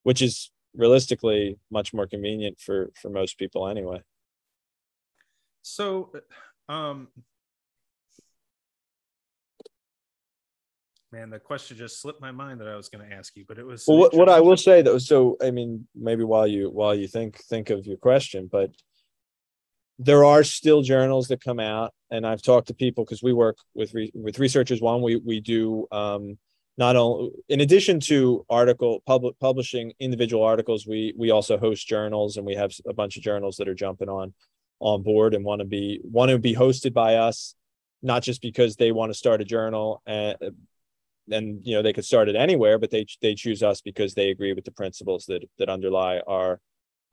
which 0.03 0.21
is 0.21 0.51
realistically 0.75 1.57
much 1.71 1.93
more 1.93 2.07
convenient 2.07 2.59
for 2.59 2.91
for 3.01 3.09
most 3.09 3.37
people 3.37 3.67
anyway. 3.67 4.01
So 5.61 6.11
um 6.69 7.09
man, 11.11 11.29
the 11.29 11.39
question 11.39 11.77
just 11.77 12.01
slipped 12.01 12.19
my 12.21 12.31
mind 12.31 12.59
that 12.59 12.67
I 12.67 12.75
was 12.75 12.89
going 12.89 13.07
to 13.07 13.15
ask 13.15 13.35
you, 13.37 13.45
but 13.47 13.57
it 13.57 13.65
was 13.65 13.85
well, 13.87 13.97
what, 13.97 14.13
what 14.13 14.29
I 14.29 14.41
will 14.41 14.57
say 14.57 14.81
though. 14.81 14.97
So, 14.97 15.37
I 15.41 15.49
mean, 15.49 15.87
maybe 15.95 16.23
while 16.23 16.45
you 16.45 16.69
while 16.69 16.93
you 16.93 17.07
think 17.07 17.37
think 17.37 17.69
of 17.69 17.85
your 17.85 17.97
question, 17.97 18.49
but 18.51 18.71
there 19.99 20.25
are 20.25 20.43
still 20.43 20.81
journals 20.81 21.27
that 21.27 21.43
come 21.43 21.59
out 21.59 21.93
and 22.11 22.27
i've 22.27 22.41
talked 22.41 22.67
to 22.67 22.73
people 22.73 23.03
because 23.05 23.23
we 23.23 23.33
work 23.33 23.57
with 23.73 23.93
re- 23.93 24.11
with 24.13 24.39
researchers. 24.39 24.81
One 24.81 25.01
we 25.01 25.15
we 25.15 25.39
do 25.39 25.87
um, 25.91 26.37
not 26.77 26.95
only 26.95 27.31
in 27.47 27.61
addition 27.61 27.99
to 28.01 28.45
article 28.49 29.01
public 29.05 29.39
publishing 29.39 29.93
individual 29.99 30.43
articles 30.43 30.85
we 30.85 31.13
we 31.17 31.31
also 31.31 31.57
host 31.57 31.87
journals 31.87 32.37
and 32.37 32.45
we 32.45 32.55
have 32.55 32.73
a 32.87 32.93
bunch 32.93 33.17
of 33.17 33.23
journals 33.23 33.57
that 33.57 33.67
are 33.67 33.75
jumping 33.75 34.09
on 34.09 34.33
on 34.79 35.01
board 35.03 35.33
and 35.33 35.45
want 35.45 35.59
to 35.59 35.65
be 35.65 36.01
want 36.03 36.29
to 36.29 36.37
be 36.37 36.53
hosted 36.53 36.93
by 36.93 37.15
us 37.15 37.55
not 38.01 38.21
just 38.21 38.41
because 38.41 38.75
they 38.75 38.91
want 38.91 39.11
to 39.11 39.17
start 39.17 39.41
a 39.41 39.45
journal 39.45 40.01
and 40.05 40.35
and 41.31 41.61
you 41.63 41.73
know 41.73 41.81
they 41.81 41.93
could 41.93 42.05
start 42.05 42.27
it 42.27 42.35
anywhere 42.35 42.77
but 42.77 42.91
they 42.91 43.05
they 43.21 43.33
choose 43.33 43.63
us 43.63 43.81
because 43.81 44.13
they 44.13 44.29
agree 44.29 44.53
with 44.53 44.65
the 44.65 44.71
principles 44.71 45.25
that 45.25 45.43
that 45.57 45.69
underlie 45.69 46.19
our 46.27 46.59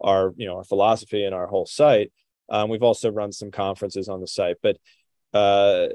our 0.00 0.34
you 0.36 0.46
know 0.46 0.56
our 0.56 0.64
philosophy 0.64 1.24
and 1.24 1.34
our 1.34 1.46
whole 1.46 1.66
site 1.66 2.12
um, 2.52 2.68
we've 2.68 2.82
also 2.82 3.10
run 3.10 3.32
some 3.32 3.50
conferences 3.50 4.08
on 4.08 4.20
the 4.20 4.26
site, 4.26 4.56
but 4.62 4.76
uh, 5.32 5.88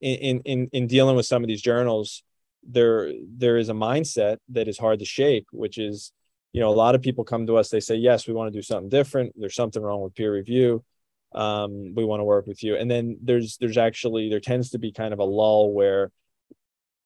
in 0.00 0.40
in 0.44 0.68
in 0.72 0.86
dealing 0.86 1.16
with 1.16 1.26
some 1.26 1.42
of 1.42 1.48
these 1.48 1.60
journals, 1.60 2.22
there 2.62 3.12
there 3.36 3.56
is 3.56 3.68
a 3.68 3.74
mindset 3.74 4.38
that 4.50 4.68
is 4.68 4.78
hard 4.78 5.00
to 5.00 5.04
shake, 5.04 5.46
which 5.52 5.78
is 5.78 6.12
you 6.52 6.60
know 6.60 6.70
a 6.70 6.74
lot 6.74 6.94
of 6.94 7.02
people 7.02 7.24
come 7.24 7.46
to 7.46 7.56
us 7.56 7.68
they 7.68 7.80
say 7.80 7.94
yes 7.96 8.26
we 8.26 8.34
want 8.34 8.52
to 8.52 8.56
do 8.56 8.62
something 8.62 8.88
different. 8.88 9.34
There's 9.36 9.56
something 9.56 9.82
wrong 9.82 10.00
with 10.00 10.14
peer 10.14 10.32
review. 10.32 10.84
Um, 11.32 11.94
we 11.94 12.04
want 12.04 12.20
to 12.20 12.24
work 12.24 12.46
with 12.46 12.62
you. 12.62 12.76
And 12.76 12.88
then 12.88 13.18
there's 13.22 13.56
there's 13.58 13.78
actually 13.78 14.30
there 14.30 14.40
tends 14.40 14.70
to 14.70 14.78
be 14.78 14.92
kind 14.92 15.12
of 15.12 15.18
a 15.18 15.24
lull 15.24 15.72
where 15.72 16.12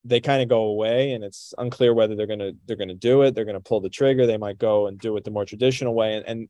they 0.04 0.20
kind 0.20 0.42
of 0.42 0.48
go 0.50 0.64
away 0.64 1.12
and 1.12 1.24
it's 1.24 1.54
unclear 1.56 1.94
whether 1.94 2.14
they're 2.14 2.26
going 2.26 2.38
to 2.38 2.54
they're 2.66 2.76
going 2.76 2.88
to 2.88 2.94
do 2.94 3.22
it 3.22 3.34
they're 3.34 3.46
going 3.46 3.54
to 3.54 3.60
pull 3.60 3.80
the 3.80 3.88
trigger 3.88 4.26
they 4.26 4.36
might 4.36 4.58
go 4.58 4.86
and 4.86 4.98
do 4.98 5.16
it 5.16 5.24
the 5.24 5.30
more 5.30 5.46
traditional 5.46 5.94
way. 5.94 6.14
And, 6.16 6.26
and 6.26 6.48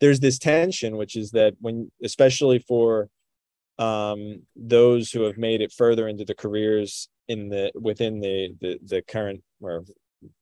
there's 0.00 0.20
this 0.20 0.38
tension, 0.38 0.96
which 0.96 1.16
is 1.16 1.30
that 1.32 1.54
when, 1.60 1.90
especially 2.02 2.58
for 2.58 3.08
um, 3.78 4.42
those 4.54 5.10
who 5.10 5.22
have 5.22 5.36
made 5.36 5.60
it 5.60 5.72
further 5.72 6.08
into 6.08 6.24
the 6.24 6.34
careers 6.34 7.08
in 7.28 7.48
the 7.48 7.72
within 7.74 8.20
the 8.20 8.54
the, 8.60 8.78
the 8.82 9.02
current 9.02 9.42
or 9.60 9.84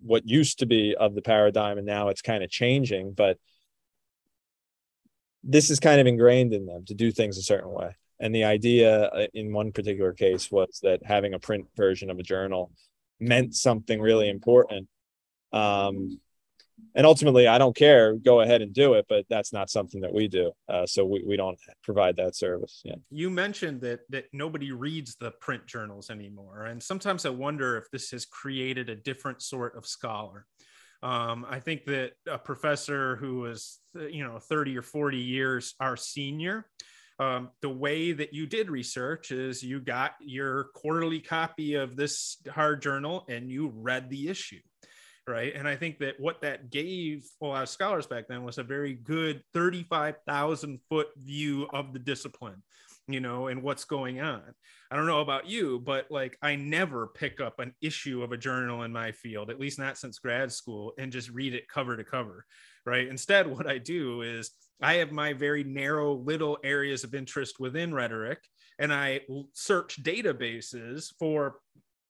what 0.00 0.28
used 0.28 0.60
to 0.60 0.66
be 0.66 0.94
of 0.98 1.14
the 1.14 1.22
paradigm, 1.22 1.78
and 1.78 1.86
now 1.86 2.08
it's 2.08 2.22
kind 2.22 2.44
of 2.44 2.50
changing, 2.50 3.12
but 3.12 3.38
this 5.42 5.70
is 5.70 5.78
kind 5.80 6.00
of 6.00 6.06
ingrained 6.06 6.54
in 6.54 6.66
them 6.66 6.84
to 6.86 6.94
do 6.94 7.12
things 7.12 7.36
a 7.36 7.42
certain 7.42 7.70
way. 7.70 7.94
And 8.20 8.34
the 8.34 8.44
idea 8.44 9.06
uh, 9.06 9.26
in 9.34 9.52
one 9.52 9.72
particular 9.72 10.12
case 10.12 10.50
was 10.50 10.78
that 10.82 11.04
having 11.04 11.34
a 11.34 11.38
print 11.38 11.66
version 11.76 12.10
of 12.10 12.18
a 12.18 12.22
journal 12.22 12.70
meant 13.20 13.54
something 13.54 14.00
really 14.00 14.28
important. 14.28 14.88
Um, 15.52 16.20
and 16.94 17.06
ultimately 17.06 17.46
i 17.46 17.58
don't 17.58 17.76
care. 17.76 18.14
Go 18.14 18.40
ahead 18.40 18.62
and 18.62 18.72
do 18.72 18.94
it 18.94 19.06
but 19.08 19.26
that's 19.28 19.52
not 19.52 19.70
something 19.70 20.00
that 20.02 20.12
we 20.12 20.28
do. 20.28 20.52
Uh, 20.68 20.86
so 20.86 21.04
we, 21.04 21.22
we 21.26 21.36
don't 21.36 21.58
provide 21.82 22.16
that 22.16 22.36
service. 22.36 22.80
Yeah. 22.84 22.96
You 23.10 23.30
mentioned 23.30 23.80
that 23.82 24.00
that 24.10 24.26
nobody 24.32 24.72
reads 24.72 25.16
the 25.16 25.30
print 25.32 25.66
journals 25.66 26.10
anymore. 26.10 26.64
And 26.64 26.82
sometimes 26.82 27.26
i 27.26 27.30
wonder 27.30 27.76
if 27.76 27.90
this 27.90 28.10
has 28.10 28.24
created 28.24 28.88
a 28.88 28.96
different 28.96 29.42
sort 29.42 29.76
of 29.76 29.86
scholar. 29.86 30.46
Um, 31.02 31.44
i 31.48 31.60
think 31.60 31.84
that 31.86 32.12
a 32.26 32.38
professor 32.38 33.16
who 33.16 33.40
was 33.40 33.80
you 33.94 34.24
know 34.24 34.38
30 34.38 34.78
or 34.78 34.82
40 34.82 35.18
years 35.18 35.74
our 35.80 35.96
senior 35.96 36.66
um, 37.18 37.50
the 37.62 37.70
way 37.70 38.12
that 38.12 38.34
you 38.34 38.46
did 38.46 38.70
research 38.70 39.30
is 39.30 39.62
you 39.62 39.80
got 39.80 40.14
your 40.20 40.64
quarterly 40.74 41.20
copy 41.20 41.74
of 41.74 41.94
this 41.94 42.38
hard 42.50 42.82
journal 42.82 43.24
and 43.28 43.50
you 43.50 43.72
read 43.74 44.10
the 44.10 44.28
issue 44.28 44.60
right? 45.26 45.54
And 45.54 45.66
i 45.68 45.76
think 45.76 45.98
that 45.98 46.18
what 46.18 46.40
that 46.42 46.70
gave 46.70 47.26
a 47.42 47.46
lot 47.46 47.62
of 47.62 47.68
scholars 47.68 48.06
back 48.06 48.28
then 48.28 48.44
was 48.44 48.58
a 48.58 48.62
very 48.62 48.94
good 48.94 49.42
35000 49.52 50.80
foot 50.88 51.08
view 51.16 51.66
of 51.72 51.92
the 51.92 51.98
discipline 51.98 52.62
you 53.06 53.20
know 53.20 53.48
and 53.48 53.62
what's 53.62 53.84
going 53.84 54.20
on. 54.22 54.42
I 54.90 54.96
don't 54.96 55.06
know 55.06 55.20
about 55.20 55.46
you 55.46 55.80
but 55.80 56.06
like 56.10 56.38
i 56.40 56.56
never 56.56 57.08
pick 57.08 57.40
up 57.40 57.58
an 57.58 57.74
issue 57.80 58.22
of 58.22 58.32
a 58.32 58.36
journal 58.36 58.82
in 58.82 58.92
my 58.92 59.12
field 59.12 59.50
at 59.50 59.60
least 59.60 59.78
not 59.78 59.98
since 59.98 60.18
grad 60.18 60.52
school 60.52 60.92
and 60.98 61.12
just 61.12 61.30
read 61.30 61.54
it 61.54 61.68
cover 61.68 61.96
to 61.96 62.04
cover 62.04 62.44
right? 62.86 63.08
Instead 63.08 63.46
what 63.46 63.66
i 63.66 63.78
do 63.78 64.22
is 64.22 64.50
I 64.80 64.94
have 64.94 65.12
my 65.12 65.32
very 65.32 65.64
narrow 65.64 66.14
little 66.14 66.58
areas 66.64 67.04
of 67.04 67.14
interest 67.14 67.60
within 67.60 67.94
rhetoric, 67.94 68.40
and 68.78 68.92
I 68.92 69.20
search 69.52 70.02
databases 70.02 71.12
for 71.18 71.56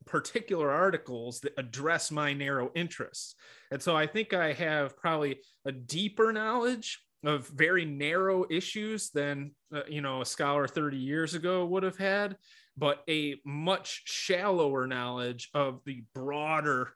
particular 0.06 0.70
articles 0.70 1.40
that 1.40 1.54
address 1.58 2.10
my 2.10 2.32
narrow 2.32 2.70
interests. 2.74 3.34
And 3.70 3.82
so 3.82 3.96
I 3.96 4.06
think 4.06 4.32
I 4.32 4.52
have 4.52 4.96
probably 4.96 5.40
a 5.64 5.72
deeper 5.72 6.32
knowledge 6.32 7.00
of 7.24 7.48
very 7.48 7.84
narrow 7.84 8.44
issues 8.50 9.10
than 9.10 9.52
uh, 9.74 9.80
you 9.88 10.00
know 10.00 10.20
a 10.20 10.26
scholar 10.26 10.66
30 10.68 10.96
years 10.96 11.34
ago 11.34 11.64
would 11.66 11.82
have 11.82 11.96
had, 11.96 12.36
but 12.76 13.02
a 13.08 13.36
much 13.44 14.02
shallower 14.04 14.86
knowledge 14.86 15.50
of 15.54 15.80
the 15.86 16.04
broader 16.14 16.92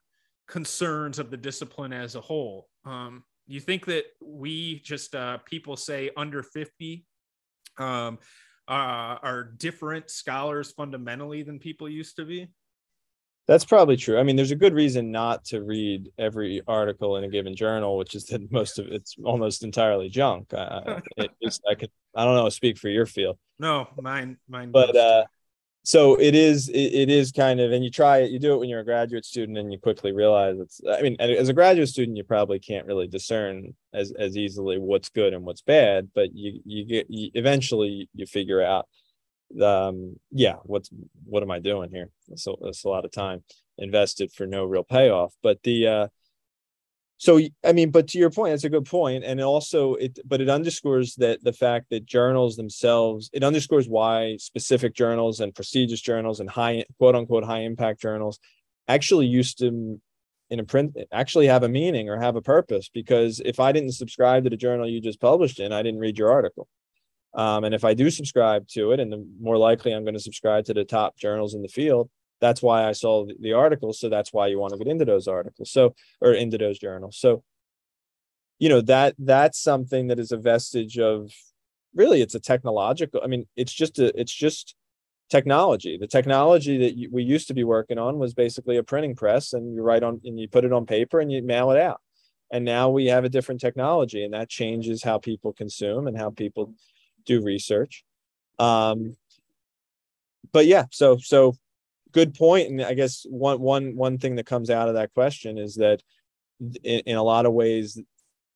concerns 0.47 1.19
of 1.19 1.31
the 1.31 1.37
discipline 1.37 1.93
as 1.93 2.15
a 2.15 2.21
whole. 2.21 2.69
Um, 2.85 3.25
you 3.47 3.61
think 3.61 3.87
that 3.87 4.05
we 4.23 4.81
just 4.81 5.15
uh, 5.15 5.39
people 5.47 5.77
say 5.77 6.11
under 6.17 6.43
50 6.43 7.05
um, 7.79 8.19
uh, 8.69 9.17
are 9.23 9.53
different 9.57 10.11
scholars 10.11 10.73
fundamentally 10.73 11.43
than 11.43 11.59
people 11.59 11.89
used 11.89 12.17
to 12.17 12.25
be 12.25 12.49
that's 13.49 13.65
probably 13.65 13.97
true. 13.97 14.19
I 14.19 14.23
mean 14.23 14.37
there's 14.37 14.53
a 14.53 14.57
good 14.57 14.75
reason 14.75 15.11
not 15.11 15.45
to 15.47 15.63
read 15.63 16.11
every 16.19 16.63
article 16.69 17.17
in 17.17 17.25
a 17.25 17.29
given 17.29 17.57
journal 17.57 17.97
which 17.97 18.15
is 18.15 18.27
that 18.27 18.53
most 18.53 18.79
of 18.79 18.87
it's 18.87 19.17
almost 19.25 19.65
entirely 19.65 20.09
junk. 20.09 20.55
I, 20.55 21.01
it, 21.17 21.31
i 21.69 21.75
could 21.75 21.91
i 22.15 22.25
don't 22.25 22.37
know 22.37 22.49
speak 22.51 22.79
for 22.79 22.89
your 22.89 23.07
field. 23.07 23.39
No 23.59 23.89
mine 24.01 24.37
mine 24.49 24.71
but 24.71 24.95
uh 24.95 25.25
so 25.85 26.21
it 26.21 26.35
is 26.35 26.69
it, 26.69 26.93
it 26.93 27.09
is 27.09 27.33
kind 27.33 27.61
of 27.61 27.73
and 27.73 27.83
you 27.83 27.91
try 27.91 28.19
it 28.19 28.31
you 28.31 28.39
do 28.39 28.53
it 28.53 28.59
when 28.59 28.69
you're 28.69 28.81
a 28.81 28.85
graduate 28.85 29.25
student 29.25 29.57
and 29.57 29.73
you 29.73 29.79
quickly 29.79 30.13
realize 30.13 30.59
it's 30.59 30.81
i 30.87 31.01
mean 31.01 31.17
as 31.19 31.49
a 31.49 31.55
graduate 31.55 31.89
student 31.89 32.17
you 32.17 32.25
probably 32.25 32.59
can't 32.59 32.87
really 32.87 33.07
discern 33.07 33.75
as 33.95 34.13
as 34.19 34.37
easily 34.37 34.77
what's 34.79 35.09
good 35.09 35.33
and 35.33 35.45
what's 35.45 35.63
bad 35.63 36.09
but 36.15 36.35
you 36.35 36.61
you 36.67 36.85
get 36.85 37.07
you, 37.09 37.31
eventually 37.35 38.09
you 38.15 38.27
figure 38.27 38.63
out 38.63 38.87
um 39.63 40.17
yeah 40.31 40.57
what's 40.65 40.91
what 41.25 41.43
am 41.43 41.51
i 41.51 41.59
doing 41.59 41.91
here? 41.91 42.11
So 42.37 42.59
that's 42.61 42.85
a 42.85 42.89
lot 42.89 43.05
of 43.05 43.13
time 43.13 43.43
invested 43.79 44.33
for 44.33 44.47
no 44.47 44.65
real 44.65 44.85
payoff. 44.85 45.35
But 45.43 45.63
the 45.63 45.87
uh 45.87 46.09
so 47.21 47.41
i 47.65 47.73
mean 47.73 47.91
but 47.91 48.07
to 48.09 48.19
your 48.19 48.31
point 48.31 48.53
that's 48.53 48.65
a 48.65 48.71
good 48.71 48.85
point. 48.85 49.25
And 49.25 49.41
also 49.41 49.95
it 49.95 50.19
but 50.25 50.41
it 50.41 50.49
underscores 50.49 51.15
that 51.17 51.43
the 51.43 51.53
fact 51.53 51.87
that 51.91 52.07
journals 52.07 52.57
themselves 52.57 53.31
it 53.33 53.43
underscores 53.43 53.89
why 53.89 54.37
specific 54.37 54.95
journals 54.95 55.41
and 55.41 55.55
prestigious 55.55 56.01
journals 56.01 56.41
and 56.41 56.51
high 56.51 56.85
quote 56.99 57.17
unquote 57.17 57.45
high 57.45 57.61
impact 57.61 58.01
journals 58.01 58.39
actually 58.87 59.27
used 59.27 59.59
to 59.59 60.01
in 60.51 60.61
a 60.61 60.65
print 60.65 60.97
actually 61.13 61.47
have 61.47 61.63
a 61.63 61.69
meaning 61.69 62.09
or 62.09 62.19
have 62.19 62.37
a 62.37 62.43
purpose. 62.43 62.89
Because 62.93 63.41
if 63.45 63.61
i 63.61 63.73
didn't 63.73 63.93
subscribe 63.93 64.45
to 64.45 64.51
the 64.51 64.57
journal 64.57 64.89
you 64.89 65.01
just 65.01 65.21
published 65.21 65.61
in 65.61 65.73
i 65.73 65.83
didn't 65.83 66.01
read 66.01 66.19
your 66.19 66.31
article 66.31 66.69
um, 67.35 67.65
and 67.65 67.75
if 67.75 67.85
i 67.85 67.95
do 67.95 68.11
subscribe 68.11 68.67
to 68.69 68.93
it 68.93 69.01
and 69.01 69.13
the 69.13 69.27
more 69.41 69.59
likely 69.59 69.93
i'm 69.93 70.05
going 70.05 70.15
to 70.15 70.21
subscribe 70.21 70.65
to 70.65 70.75
the 70.75 70.85
top 70.85 71.17
journals 71.17 71.55
in 71.55 71.63
the 71.63 71.69
field 71.69 72.11
that's 72.41 72.63
why 72.63 72.87
I 72.87 72.93
saw 72.93 73.27
the, 73.41 73.53
articles. 73.53 73.99
So 73.99 74.09
that's 74.09 74.33
why 74.33 74.47
you 74.47 74.59
want 74.59 74.73
to 74.73 74.79
get 74.79 74.89
into 74.89 75.05
those 75.05 75.29
articles. 75.29 75.71
So, 75.71 75.95
or 76.21 76.33
into 76.33 76.59
those 76.59 76.79
journals. 76.79 77.17
So, 77.19 77.43
you 78.59 78.69
know, 78.69 78.81
that 78.83 79.15
that's 79.19 79.61
something 79.61 80.09
that 80.09 80.19
is 80.19 80.33
a 80.33 80.37
vestige 80.37 80.99
of 80.99 81.33
really 81.95 82.21
it's 82.21 82.35
a 82.35 82.41
technological, 82.41 83.21
I 83.23 83.27
mean, 83.27 83.47
it's 83.57 83.73
just 83.73 83.99
a, 83.99 84.19
it's 84.19 84.33
just 84.33 84.75
technology. 85.31 85.99
The 85.99 86.07
technology 86.07 86.79
that 86.79 87.13
we 87.13 87.23
used 87.23 87.49
to 87.49 87.55
be 87.55 87.65
working 87.65 87.99
on 87.99 88.19
was 88.19 88.35
basically 88.35 88.77
a 88.77 88.83
printing 88.83 89.15
press 89.15 89.53
and 89.53 89.75
you 89.75 89.83
write 89.83 90.03
on 90.03 90.21
and 90.25 90.39
you 90.39 90.49
put 90.49 90.65
it 90.65 90.73
on 90.73 90.87
paper 90.87 91.21
and 91.21 91.31
you 91.31 91.43
mail 91.43 91.71
it 91.71 91.81
out. 91.81 92.01
And 92.51 92.65
now 92.65 92.89
we 92.89 93.07
have 93.07 93.25
a 93.25 93.29
different 93.29 93.61
technology 93.61 94.25
and 94.25 94.33
that 94.33 94.49
changes 94.49 95.03
how 95.03 95.19
people 95.19 95.53
consume 95.53 96.07
and 96.07 96.17
how 96.17 96.31
people 96.31 96.73
do 97.29 97.41
research. 97.41 98.05
Um, 98.59 99.15
but 100.53 100.67
yeah, 100.67 100.87
so 100.91 101.19
so 101.19 101.55
good 102.13 102.35
point. 102.35 102.69
and 102.69 102.83
i 102.83 102.95
guess 102.95 103.27
one 103.29 103.61
one 103.61 103.95
one 103.97 104.19
thing 104.19 104.37
that 104.37 104.47
comes 104.47 104.71
out 104.71 104.89
of 104.89 104.95
that 104.95 105.13
question 105.15 105.59
is 105.59 105.77
that 105.77 106.03
in, 106.83 107.01
in 107.01 107.17
a 107.17 107.23
lot 107.23 107.47
of 107.47 107.53
ways 107.53 108.01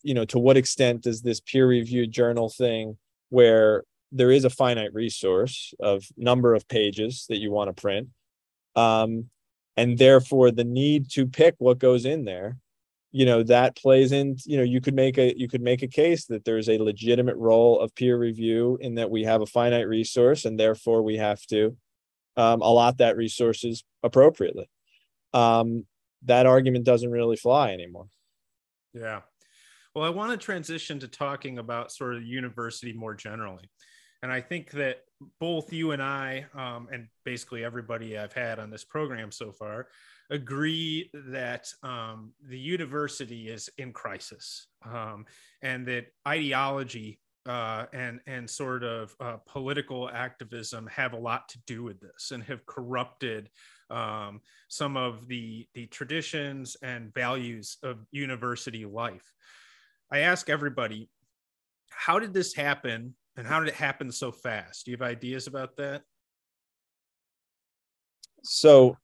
you 0.02 0.14
know 0.14 0.24
to 0.24 0.38
what 0.38 0.56
extent 0.56 1.02
does 1.02 1.22
this 1.22 1.40
peer 1.40 1.66
reviewed 1.66 2.10
journal 2.10 2.48
thing 2.48 2.96
where 3.28 3.84
there 4.10 4.30
is 4.30 4.44
a 4.44 4.50
finite 4.50 4.92
resource 4.92 5.72
of 5.80 6.04
number 6.16 6.54
of 6.54 6.68
pages 6.68 7.26
that 7.28 7.38
you 7.38 7.50
want 7.50 7.74
to 7.74 7.80
print 7.80 8.08
um, 8.74 9.28
and 9.76 9.98
therefore 9.98 10.50
the 10.50 10.64
need 10.64 11.10
to 11.10 11.26
pick 11.26 11.54
what 11.58 11.78
goes 11.78 12.04
in 12.04 12.24
there 12.24 12.56
you 13.12 13.26
know 13.26 13.42
that 13.42 13.76
plays 13.76 14.10
in 14.10 14.36
you 14.44 14.56
know 14.56 14.62
you 14.62 14.80
could 14.80 14.94
make 14.94 15.18
a 15.18 15.38
you 15.38 15.46
could 15.46 15.60
make 15.60 15.82
a 15.82 15.88
case 15.88 16.24
that 16.26 16.44
there's 16.44 16.68
a 16.68 16.78
legitimate 16.78 17.36
role 17.36 17.78
of 17.78 17.94
peer 17.94 18.18
review 18.18 18.78
in 18.80 18.94
that 18.94 19.10
we 19.10 19.22
have 19.22 19.42
a 19.42 19.46
finite 19.46 19.86
resource 19.86 20.46
and 20.46 20.58
therefore 20.58 21.02
we 21.02 21.18
have 21.18 21.40
to 21.46 21.76
um, 22.36 22.62
allot 22.62 22.98
that 22.98 23.16
resources 23.16 23.84
appropriately. 24.02 24.68
Um, 25.34 25.86
that 26.24 26.46
argument 26.46 26.84
doesn't 26.84 27.10
really 27.10 27.36
fly 27.36 27.72
anymore. 27.72 28.06
Yeah. 28.94 29.20
Well, 29.94 30.04
I 30.04 30.10
want 30.10 30.30
to 30.30 30.42
transition 30.42 30.98
to 31.00 31.08
talking 31.08 31.58
about 31.58 31.92
sort 31.92 32.14
of 32.14 32.22
university 32.22 32.92
more 32.92 33.14
generally. 33.14 33.68
And 34.22 34.32
I 34.32 34.40
think 34.40 34.70
that 34.72 35.00
both 35.40 35.72
you 35.72 35.90
and 35.90 36.02
I, 36.02 36.46
um, 36.54 36.88
and 36.92 37.08
basically 37.24 37.64
everybody 37.64 38.16
I've 38.16 38.32
had 38.32 38.58
on 38.58 38.70
this 38.70 38.84
program 38.84 39.32
so 39.32 39.52
far, 39.52 39.88
agree 40.32 41.10
that 41.12 41.68
um, 41.82 42.32
the 42.48 42.58
university 42.58 43.48
is 43.48 43.68
in 43.76 43.92
crisis 43.92 44.66
um, 44.90 45.26
and 45.60 45.86
that 45.86 46.06
ideology 46.26 47.20
uh, 47.46 47.86
and 47.92 48.20
and 48.26 48.48
sort 48.48 48.82
of 48.82 49.14
uh, 49.20 49.36
political 49.46 50.08
activism 50.08 50.86
have 50.86 51.12
a 51.12 51.18
lot 51.18 51.48
to 51.48 51.58
do 51.66 51.82
with 51.82 52.00
this 52.00 52.30
and 52.30 52.42
have 52.44 52.64
corrupted 52.66 53.50
um, 53.90 54.40
some 54.68 54.96
of 54.96 55.28
the 55.28 55.66
the 55.74 55.86
traditions 55.86 56.76
and 56.82 57.12
values 57.12 57.76
of 57.82 57.98
university 58.10 58.86
life. 58.86 59.32
I 60.10 60.20
ask 60.20 60.48
everybody, 60.48 61.10
how 61.90 62.18
did 62.18 62.32
this 62.32 62.54
happen, 62.54 63.14
and 63.36 63.46
how 63.46 63.60
did 63.60 63.68
it 63.68 63.74
happen 63.74 64.10
so 64.12 64.32
fast? 64.32 64.84
Do 64.84 64.92
you 64.92 64.96
have 64.96 65.06
ideas 65.06 65.46
about 65.46 65.76
that? 65.76 66.02
So 68.44 68.96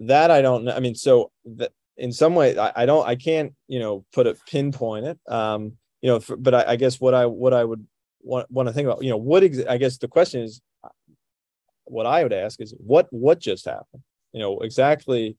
that 0.00 0.30
I 0.30 0.42
don't 0.42 0.64
know. 0.64 0.72
I 0.72 0.80
mean, 0.80 0.94
so 0.94 1.30
that 1.44 1.72
in 1.96 2.12
some 2.12 2.34
way, 2.34 2.58
I, 2.58 2.72
I 2.76 2.86
don't, 2.86 3.06
I 3.06 3.16
can't, 3.16 3.54
you 3.68 3.78
know, 3.78 4.04
put 4.12 4.26
a 4.26 4.36
pinpoint 4.48 5.06
it. 5.06 5.18
Um, 5.28 5.74
you 6.02 6.10
know, 6.10 6.20
for, 6.20 6.36
but 6.36 6.54
I, 6.54 6.72
I, 6.72 6.76
guess 6.76 7.00
what 7.00 7.14
I 7.14 7.26
what 7.26 7.54
I 7.54 7.64
would 7.64 7.86
want, 8.22 8.50
want 8.50 8.68
to 8.68 8.72
think 8.72 8.86
about, 8.86 9.02
you 9.02 9.10
know, 9.10 9.16
what 9.16 9.44
ex- 9.44 9.66
I 9.68 9.78
guess 9.78 9.98
the 9.98 10.08
question 10.08 10.42
is, 10.42 10.60
what 11.84 12.06
I 12.06 12.22
would 12.22 12.32
ask 12.32 12.60
is 12.60 12.74
what 12.78 13.06
what 13.10 13.38
just 13.38 13.66
happened? 13.66 14.02
You 14.32 14.40
know, 14.40 14.58
exactly. 14.60 15.36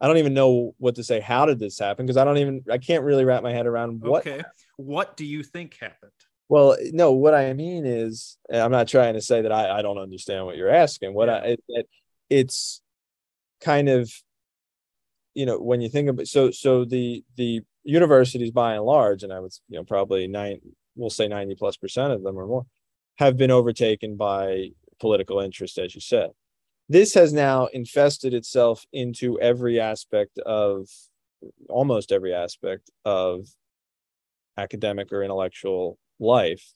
I 0.00 0.08
don't 0.08 0.18
even 0.18 0.34
know 0.34 0.74
what 0.78 0.96
to 0.96 1.04
say. 1.04 1.20
How 1.20 1.46
did 1.46 1.58
this 1.58 1.78
happen? 1.78 2.04
Because 2.04 2.16
I 2.16 2.24
don't 2.24 2.38
even 2.38 2.64
I 2.70 2.78
can't 2.78 3.04
really 3.04 3.24
wrap 3.24 3.42
my 3.42 3.52
head 3.52 3.66
around 3.66 4.00
what. 4.00 4.26
Okay, 4.26 4.42
what 4.76 5.16
do 5.16 5.24
you 5.24 5.42
think 5.42 5.76
happened? 5.80 6.10
Well, 6.48 6.76
no, 6.92 7.12
what 7.12 7.34
I 7.34 7.52
mean 7.54 7.86
is, 7.86 8.36
I'm 8.52 8.70
not 8.70 8.88
trying 8.88 9.14
to 9.14 9.22
say 9.22 9.42
that 9.42 9.52
I, 9.52 9.78
I 9.78 9.82
don't 9.82 9.98
understand 9.98 10.44
what 10.44 10.56
you're 10.56 10.68
asking. 10.68 11.14
What 11.14 11.28
yeah. 11.28 11.36
I 11.36 11.56
it, 11.68 11.88
it's 12.28 12.82
kind 13.64 13.88
of, 13.88 14.12
you 15.34 15.46
know, 15.46 15.58
when 15.58 15.80
you 15.80 15.88
think 15.88 16.08
about 16.08 16.28
so 16.28 16.50
so 16.50 16.84
the 16.84 17.24
the 17.36 17.62
universities 17.82 18.50
by 18.50 18.74
and 18.74 18.84
large, 18.84 19.22
and 19.22 19.32
I 19.32 19.40
would, 19.40 19.52
you 19.68 19.78
know, 19.78 19.84
probably 19.84 20.26
nine, 20.26 20.60
we'll 20.96 21.10
say 21.10 21.28
90 21.28 21.54
plus 21.56 21.76
percent 21.76 22.12
of 22.12 22.22
them 22.22 22.38
or 22.38 22.46
more, 22.46 22.66
have 23.16 23.36
been 23.36 23.50
overtaken 23.50 24.16
by 24.16 24.70
political 25.00 25.40
interest, 25.40 25.78
as 25.78 25.94
you 25.94 26.00
said. 26.00 26.30
This 26.88 27.14
has 27.14 27.32
now 27.32 27.66
infested 27.66 28.34
itself 28.34 28.84
into 28.92 29.40
every 29.40 29.80
aspect 29.80 30.38
of 30.40 30.88
almost 31.68 32.12
every 32.12 32.34
aspect 32.34 32.90
of 33.04 33.46
academic 34.56 35.12
or 35.12 35.22
intellectual 35.22 35.98
life 36.20 36.74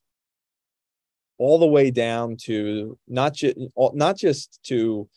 all 1.39 1.59
the 1.59 1.67
way 1.67 1.91
down 1.91 2.37
to 2.37 2.99
not 3.07 3.33
just 3.35 3.57
not 3.77 4.17
just 4.17 4.59
to 4.65 5.09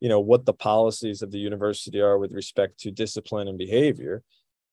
you 0.00 0.08
know 0.08 0.20
what 0.20 0.44
the 0.44 0.52
policies 0.52 1.22
of 1.22 1.30
the 1.30 1.38
university 1.38 2.00
are 2.00 2.18
with 2.18 2.32
respect 2.32 2.78
to 2.78 2.90
discipline 2.90 3.48
and 3.48 3.58
behavior 3.58 4.22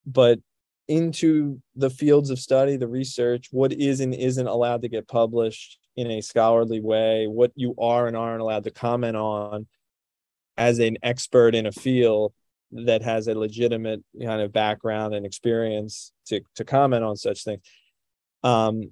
but 0.06 0.40
into 0.88 1.62
the 1.76 1.90
fields 1.90 2.30
of 2.30 2.40
study 2.40 2.76
the 2.76 2.88
research 2.88 3.48
what 3.52 3.72
is 3.72 4.00
and 4.00 4.14
isn't 4.14 4.48
allowed 4.48 4.82
to 4.82 4.90
get 4.90 5.08
published 5.08 5.78
in 5.96 6.10
a 6.10 6.22
scholarly 6.22 6.82
way 6.82 7.28
what 7.28 7.52
you 7.56 7.76
are 7.80 8.08
and 8.08 8.18
aren't 8.18 8.42
allowed 8.42 8.64
to 8.64 8.72
comment 8.72 9.16
on 9.16 9.68
as 10.58 10.80
an 10.80 10.98
expert 11.04 11.56
in 11.56 11.66
a 11.66 11.72
field 11.72 12.34
that 12.72 13.02
has 13.02 13.28
a 13.28 13.38
legitimate 13.38 14.02
kind 14.22 14.42
of 14.42 14.52
background 14.52 15.14
and 15.14 15.26
experience 15.26 16.14
to 16.26 16.42
to 16.56 16.64
comment 16.64 17.04
on 17.04 17.18
such 17.18 17.44
things. 17.44 17.62
Um 18.44 18.92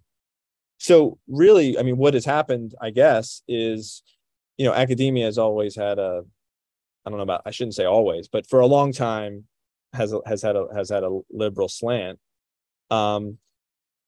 so 0.80 1.20
really 1.28 1.78
i 1.78 1.84
mean 1.84 1.98
what 1.98 2.14
has 2.14 2.26
happened 2.26 2.74
i 2.82 2.90
guess 2.90 3.44
is 3.48 4.02
you 4.60 4.66
know 4.66 4.74
academia 4.74 5.26
has 5.26 5.40
always 5.40 5.76
had 5.76 5.98
a 5.98 6.22
i 7.06 7.10
don't 7.10 7.18
know 7.18 7.24
about 7.24 7.42
i 7.46 7.52
shouldn't 7.52 7.74
say 7.74 7.86
always 7.86 8.28
but 8.28 8.48
for 8.48 8.60
a 8.60 8.68
long 8.68 8.92
time 8.92 9.46
has 9.94 10.14
has 10.28 10.44
had 10.44 10.56
a 10.56 10.68
has 10.76 10.90
had 10.90 11.04
a 11.04 11.20
liberal 11.32 11.68
slant. 11.68 12.20
Um 12.92 13.40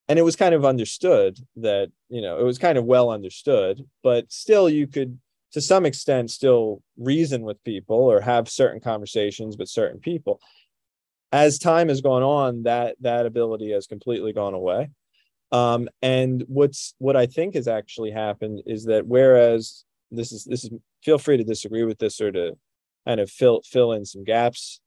and 0.08 0.18
it 0.18 0.22
was 0.22 0.36
kind 0.36 0.54
of 0.54 0.64
understood 0.64 1.38
that 1.56 1.90
you 2.08 2.20
know 2.20 2.38
it 2.38 2.44
was 2.44 2.58
kind 2.58 2.78
of 2.78 2.84
well 2.84 3.10
understood 3.10 3.84
but 4.02 4.30
still 4.30 4.68
you 4.68 4.86
could 4.86 5.18
to 5.52 5.60
some 5.60 5.86
extent 5.86 6.30
still 6.30 6.82
reason 6.96 7.42
with 7.42 7.62
people 7.64 7.96
or 7.96 8.20
have 8.20 8.48
certain 8.48 8.80
conversations 8.80 9.56
with 9.58 9.68
certain 9.68 10.00
people. 10.00 10.40
As 11.30 11.58
time 11.58 11.88
has 11.88 12.00
gone 12.00 12.22
on 12.22 12.64
that 12.64 12.96
that 13.00 13.26
ability 13.26 13.72
has 13.72 13.86
completely 13.86 14.32
gone 14.32 14.54
away. 14.54 14.90
Um, 15.50 15.88
and 16.00 16.44
what's 16.48 16.94
what 16.98 17.16
I 17.16 17.26
think 17.26 17.54
has 17.54 17.68
actually 17.68 18.10
happened 18.10 18.62
is 18.66 18.86
that 18.86 19.06
whereas 19.06 19.84
this 20.12 20.32
is 20.32 20.44
this 20.44 20.64
is 20.64 20.70
feel 21.02 21.18
free 21.18 21.36
to 21.36 21.44
disagree 21.44 21.84
with 21.84 21.98
this 21.98 22.20
or 22.20 22.30
to 22.30 22.56
kind 23.06 23.20
of 23.20 23.30
fill 23.30 23.62
fill 23.64 23.92
in 23.92 24.04
some 24.04 24.24
gaps. 24.24 24.80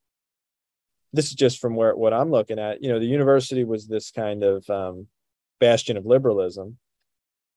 This 1.11 1.27
is 1.27 1.33
just 1.33 1.59
from 1.59 1.75
where 1.75 1.95
what 1.95 2.13
I'm 2.13 2.31
looking 2.31 2.59
at. 2.59 2.81
You 2.81 2.89
know, 2.89 2.99
the 2.99 3.05
university 3.05 3.63
was 3.63 3.87
this 3.87 4.11
kind 4.11 4.43
of 4.43 4.69
um, 4.69 5.07
bastion 5.59 5.97
of 5.97 6.05
liberalism, 6.05 6.77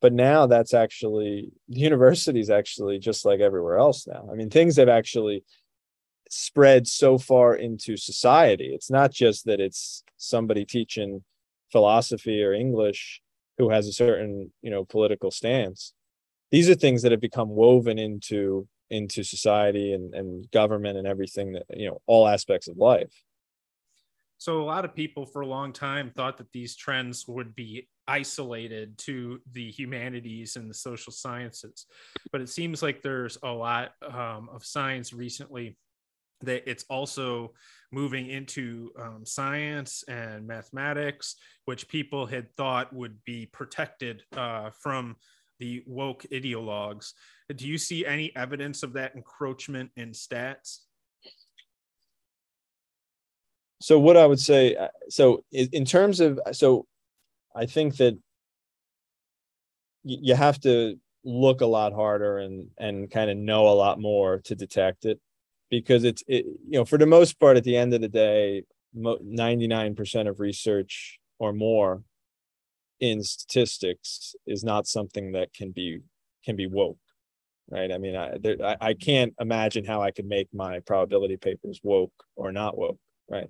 but 0.00 0.12
now 0.12 0.46
that's 0.46 0.74
actually 0.74 1.50
the 1.68 1.80
university 1.80 2.40
is 2.40 2.50
actually 2.50 2.98
just 2.98 3.24
like 3.24 3.40
everywhere 3.40 3.78
else 3.78 4.06
now. 4.06 4.28
I 4.30 4.34
mean, 4.34 4.50
things 4.50 4.76
have 4.76 4.88
actually 4.88 5.44
spread 6.30 6.86
so 6.86 7.18
far 7.18 7.54
into 7.54 7.96
society. 7.96 8.72
It's 8.74 8.90
not 8.90 9.10
just 9.12 9.46
that 9.46 9.60
it's 9.60 10.04
somebody 10.16 10.64
teaching 10.64 11.24
philosophy 11.70 12.42
or 12.42 12.52
English 12.52 13.20
who 13.58 13.70
has 13.70 13.86
a 13.88 13.92
certain 13.92 14.52
you 14.62 14.70
know 14.70 14.84
political 14.84 15.30
stance. 15.30 15.92
These 16.50 16.70
are 16.70 16.74
things 16.74 17.02
that 17.02 17.12
have 17.12 17.20
become 17.20 17.50
woven 17.50 17.98
into 17.98 18.66
into 18.90 19.22
society 19.22 19.92
and, 19.92 20.14
and 20.14 20.50
government 20.50 20.96
and 20.96 21.06
everything 21.06 21.52
that 21.52 21.64
you 21.70 21.88
know 21.88 22.00
all 22.06 22.26
aspects 22.26 22.68
of 22.68 22.76
life. 22.78 23.12
So 24.38 24.60
a 24.60 24.64
lot 24.64 24.84
of 24.84 24.94
people 24.94 25.26
for 25.26 25.42
a 25.42 25.46
long 25.46 25.72
time 25.72 26.12
thought 26.16 26.38
that 26.38 26.52
these 26.52 26.76
trends 26.76 27.26
would 27.26 27.56
be 27.56 27.88
isolated 28.06 28.96
to 28.98 29.40
the 29.52 29.68
humanities 29.70 30.54
and 30.54 30.70
the 30.70 30.74
social 30.74 31.12
sciences, 31.12 31.86
but 32.30 32.40
it 32.40 32.48
seems 32.48 32.80
like 32.80 33.02
there's 33.02 33.36
a 33.42 33.50
lot 33.50 33.92
um, 34.08 34.48
of 34.52 34.64
science 34.64 35.12
recently 35.12 35.76
that 36.42 36.70
it's 36.70 36.84
also 36.88 37.52
moving 37.90 38.30
into 38.30 38.90
um, 39.00 39.26
science 39.26 40.04
and 40.08 40.46
mathematics, 40.46 41.34
which 41.64 41.88
people 41.88 42.26
had 42.26 42.54
thought 42.56 42.92
would 42.92 43.16
be 43.24 43.46
protected 43.46 44.22
uh, 44.36 44.70
from 44.70 45.16
the 45.58 45.82
woke 45.86 46.24
ideologues. 46.32 47.12
Do 47.54 47.66
you 47.66 47.78
see 47.78 48.06
any 48.06 48.34
evidence 48.36 48.82
of 48.82 48.92
that 48.94 49.14
encroachment 49.14 49.90
in 49.96 50.10
stats? 50.10 50.80
So, 53.80 53.98
what 53.98 54.16
I 54.16 54.26
would 54.26 54.40
say, 54.40 54.74
uh, 54.74 54.88
so 55.08 55.44
in 55.52 55.84
terms 55.84 56.20
of, 56.20 56.40
so 56.52 56.86
I 57.54 57.66
think 57.66 57.96
that 57.98 58.18
you 60.04 60.34
have 60.34 60.60
to 60.60 60.98
look 61.24 61.60
a 61.60 61.66
lot 61.66 61.92
harder 61.92 62.38
and 62.38 62.68
and 62.78 63.10
kind 63.10 63.30
of 63.30 63.36
know 63.36 63.68
a 63.68 63.74
lot 63.74 64.00
more 64.00 64.38
to 64.38 64.54
detect 64.54 65.04
it 65.04 65.20
because 65.70 66.04
it's 66.04 66.22
it, 66.26 66.46
you 66.46 66.78
know 66.78 66.84
for 66.84 66.96
the 66.96 67.06
most 67.06 67.38
part 67.38 67.56
at 67.56 67.64
the 67.64 67.76
end 67.76 67.92
of 67.92 68.00
the 68.00 68.08
day 68.08 68.62
99% 68.96 70.28
of 70.28 70.40
research 70.40 71.20
or 71.38 71.52
more 71.52 72.02
in 73.00 73.22
statistics 73.22 74.34
is 74.46 74.64
not 74.64 74.86
something 74.86 75.32
that 75.32 75.52
can 75.52 75.70
be 75.70 76.00
can 76.44 76.56
be 76.56 76.66
woke 76.66 76.98
right? 77.70 77.92
I 77.92 77.98
mean 77.98 78.16
I, 78.16 78.36
there, 78.38 78.56
I 78.62 78.76
i 78.80 78.94
can't 78.94 79.34
imagine 79.40 79.84
how 79.84 80.02
i 80.02 80.10
could 80.10 80.26
make 80.26 80.48
my 80.52 80.80
probability 80.80 81.36
papers 81.36 81.80
woke 81.82 82.12
or 82.36 82.52
not 82.52 82.76
woke 82.76 82.98
right? 83.30 83.48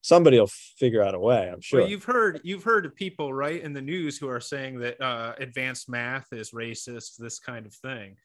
Somebody 0.00 0.38
will 0.38 0.50
figure 0.78 1.02
out 1.02 1.14
a 1.14 1.18
way 1.18 1.50
i'm 1.50 1.60
sure. 1.60 1.80
well, 1.80 1.88
you've 1.88 2.04
heard 2.04 2.40
you've 2.44 2.64
heard 2.64 2.84
of 2.86 2.94
people 2.94 3.32
right 3.32 3.62
in 3.62 3.72
the 3.72 3.82
news 3.82 4.18
who 4.18 4.28
are 4.28 4.40
saying 4.40 4.80
that 4.80 5.00
uh, 5.00 5.34
advanced 5.38 5.88
math 5.88 6.32
is 6.32 6.50
racist 6.50 7.16
this 7.18 7.38
kind 7.38 7.64
of 7.66 7.74
thing. 7.74 8.16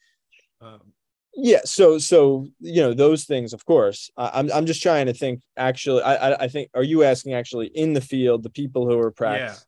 Um, 0.62 0.94
yeah 1.36 1.60
so 1.64 1.98
so 2.00 2.48
you 2.60 2.82
know 2.82 2.94
those 2.94 3.26
things 3.26 3.54
of 3.54 3.64
course. 3.66 4.10
I'm, 4.18 4.52
I'm 4.52 4.66
just 4.66 4.82
trying 4.82 5.06
to 5.06 5.14
think 5.14 5.42
actually 5.58 6.02
I, 6.02 6.34
I 6.34 6.48
think 6.48 6.70
are 6.74 6.84
you 6.84 7.04
asking 7.04 7.34
actually 7.34 7.68
in 7.68 7.94
the 7.94 8.02
field 8.02 8.44
the 8.44 8.50
people 8.50 8.88
who 8.88 9.00
are 9.00 9.12
practicing. 9.12 9.64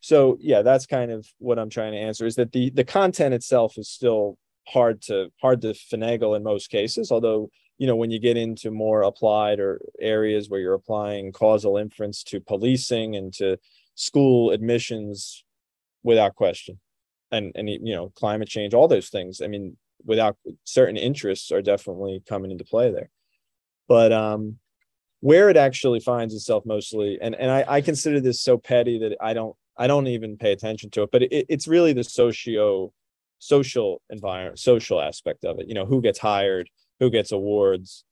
So 0.00 0.36
yeah 0.40 0.62
that's 0.62 0.86
kind 0.86 1.10
of 1.10 1.26
what 1.38 1.58
i'm 1.58 1.70
trying 1.70 1.92
to 1.92 1.98
answer 1.98 2.26
is 2.26 2.36
that 2.36 2.52
the 2.52 2.70
the 2.70 2.84
content 2.84 3.34
itself 3.34 3.76
is 3.76 3.88
still 3.88 4.38
hard 4.68 5.00
to 5.00 5.30
hard 5.40 5.60
to 5.60 5.68
finagle 5.92 6.36
in 6.36 6.42
most 6.42 6.70
cases 6.70 7.10
although 7.10 7.48
you 7.78 7.86
know 7.86 7.96
when 7.96 8.10
you 8.10 8.18
get 8.18 8.36
into 8.36 8.70
more 8.70 9.02
applied 9.02 9.60
or 9.60 9.80
areas 10.00 10.48
where 10.48 10.60
you're 10.60 10.74
applying 10.74 11.32
causal 11.32 11.76
inference 11.76 12.22
to 12.22 12.40
policing 12.40 13.16
and 13.16 13.32
to 13.32 13.56
school 13.94 14.50
admissions 14.50 15.44
without 16.02 16.34
question 16.34 16.78
and 17.30 17.52
and 17.54 17.68
you 17.68 17.94
know 17.94 18.12
climate 18.16 18.48
change 18.48 18.74
all 18.74 18.88
those 18.88 19.08
things 19.08 19.40
i 19.40 19.46
mean 19.46 19.76
without 20.06 20.36
certain 20.64 20.96
interests 20.96 21.50
are 21.52 21.60
definitely 21.60 22.22
coming 22.28 22.50
into 22.50 22.64
play 22.64 22.90
there. 22.90 23.10
But 23.88 24.12
um, 24.12 24.58
where 25.20 25.50
it 25.50 25.56
actually 25.56 26.00
finds 26.00 26.34
itself 26.34 26.64
mostly, 26.64 27.18
and 27.20 27.34
and 27.34 27.50
I, 27.50 27.64
I 27.68 27.80
consider 27.80 28.20
this 28.20 28.40
so 28.40 28.56
petty 28.56 28.98
that 29.00 29.16
I 29.20 29.34
don't 29.34 29.56
I 29.78 29.86
don't 29.86 30.06
even 30.06 30.36
pay 30.36 30.52
attention 30.52 30.90
to 30.90 31.02
it. 31.02 31.10
But 31.12 31.24
it, 31.24 31.46
it's 31.48 31.68
really 31.68 31.92
the 31.92 32.04
socio 32.04 32.92
social 33.38 34.00
environment, 34.10 34.58
social 34.58 35.00
aspect 35.00 35.44
of 35.44 35.58
it. 35.58 35.68
You 35.68 35.74
know, 35.74 35.86
who 35.86 36.00
gets 36.00 36.18
hired, 36.18 36.68
who 37.00 37.10
gets 37.10 37.32
awards, 37.32 38.04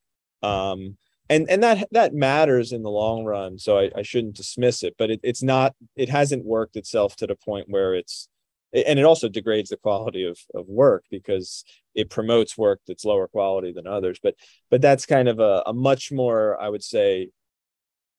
um, 0.43 0.97
and 1.29 1.49
and 1.49 1.63
that 1.63 1.89
that 1.93 2.15
matters 2.15 2.73
in 2.73 2.83
the 2.83 2.91
long 2.91 3.25
run. 3.25 3.59
So 3.59 3.79
I, 3.79 3.91
I 3.97 4.03
shouldn't 4.03 4.37
dismiss 4.37 4.83
it, 4.83 4.95
but 4.99 5.11
it, 5.11 5.21
it's 5.23 5.43
not. 5.43 5.75
It 5.97 6.09
hasn't 6.09 6.45
worked 6.45 6.77
itself 6.77 7.17
to 7.17 7.27
the 7.27 7.37
point 7.37 7.67
where 7.69 7.95
it's 7.95 8.29
and 8.75 8.99
it 8.99 9.05
also 9.05 9.29
degrades 9.29 9.71
the 9.71 9.77
quality 9.77 10.25
of, 10.25 10.39
of 10.55 10.67
work 10.69 11.05
because 11.11 11.65
it 11.95 12.11
promotes 12.11 12.59
work 12.59 12.81
that's 12.87 13.05
lower 13.05 13.29
quality 13.29 13.73
than 13.73 13.87
others 13.87 14.19
but 14.23 14.35
but 14.71 14.83
that's 14.83 15.07
kind 15.07 15.29
of 15.29 15.39
a, 15.39 15.63
a 15.67 15.73
much 15.73 16.11
more 16.11 16.61
i 16.61 16.69
would 16.69 16.83
say 16.83 17.29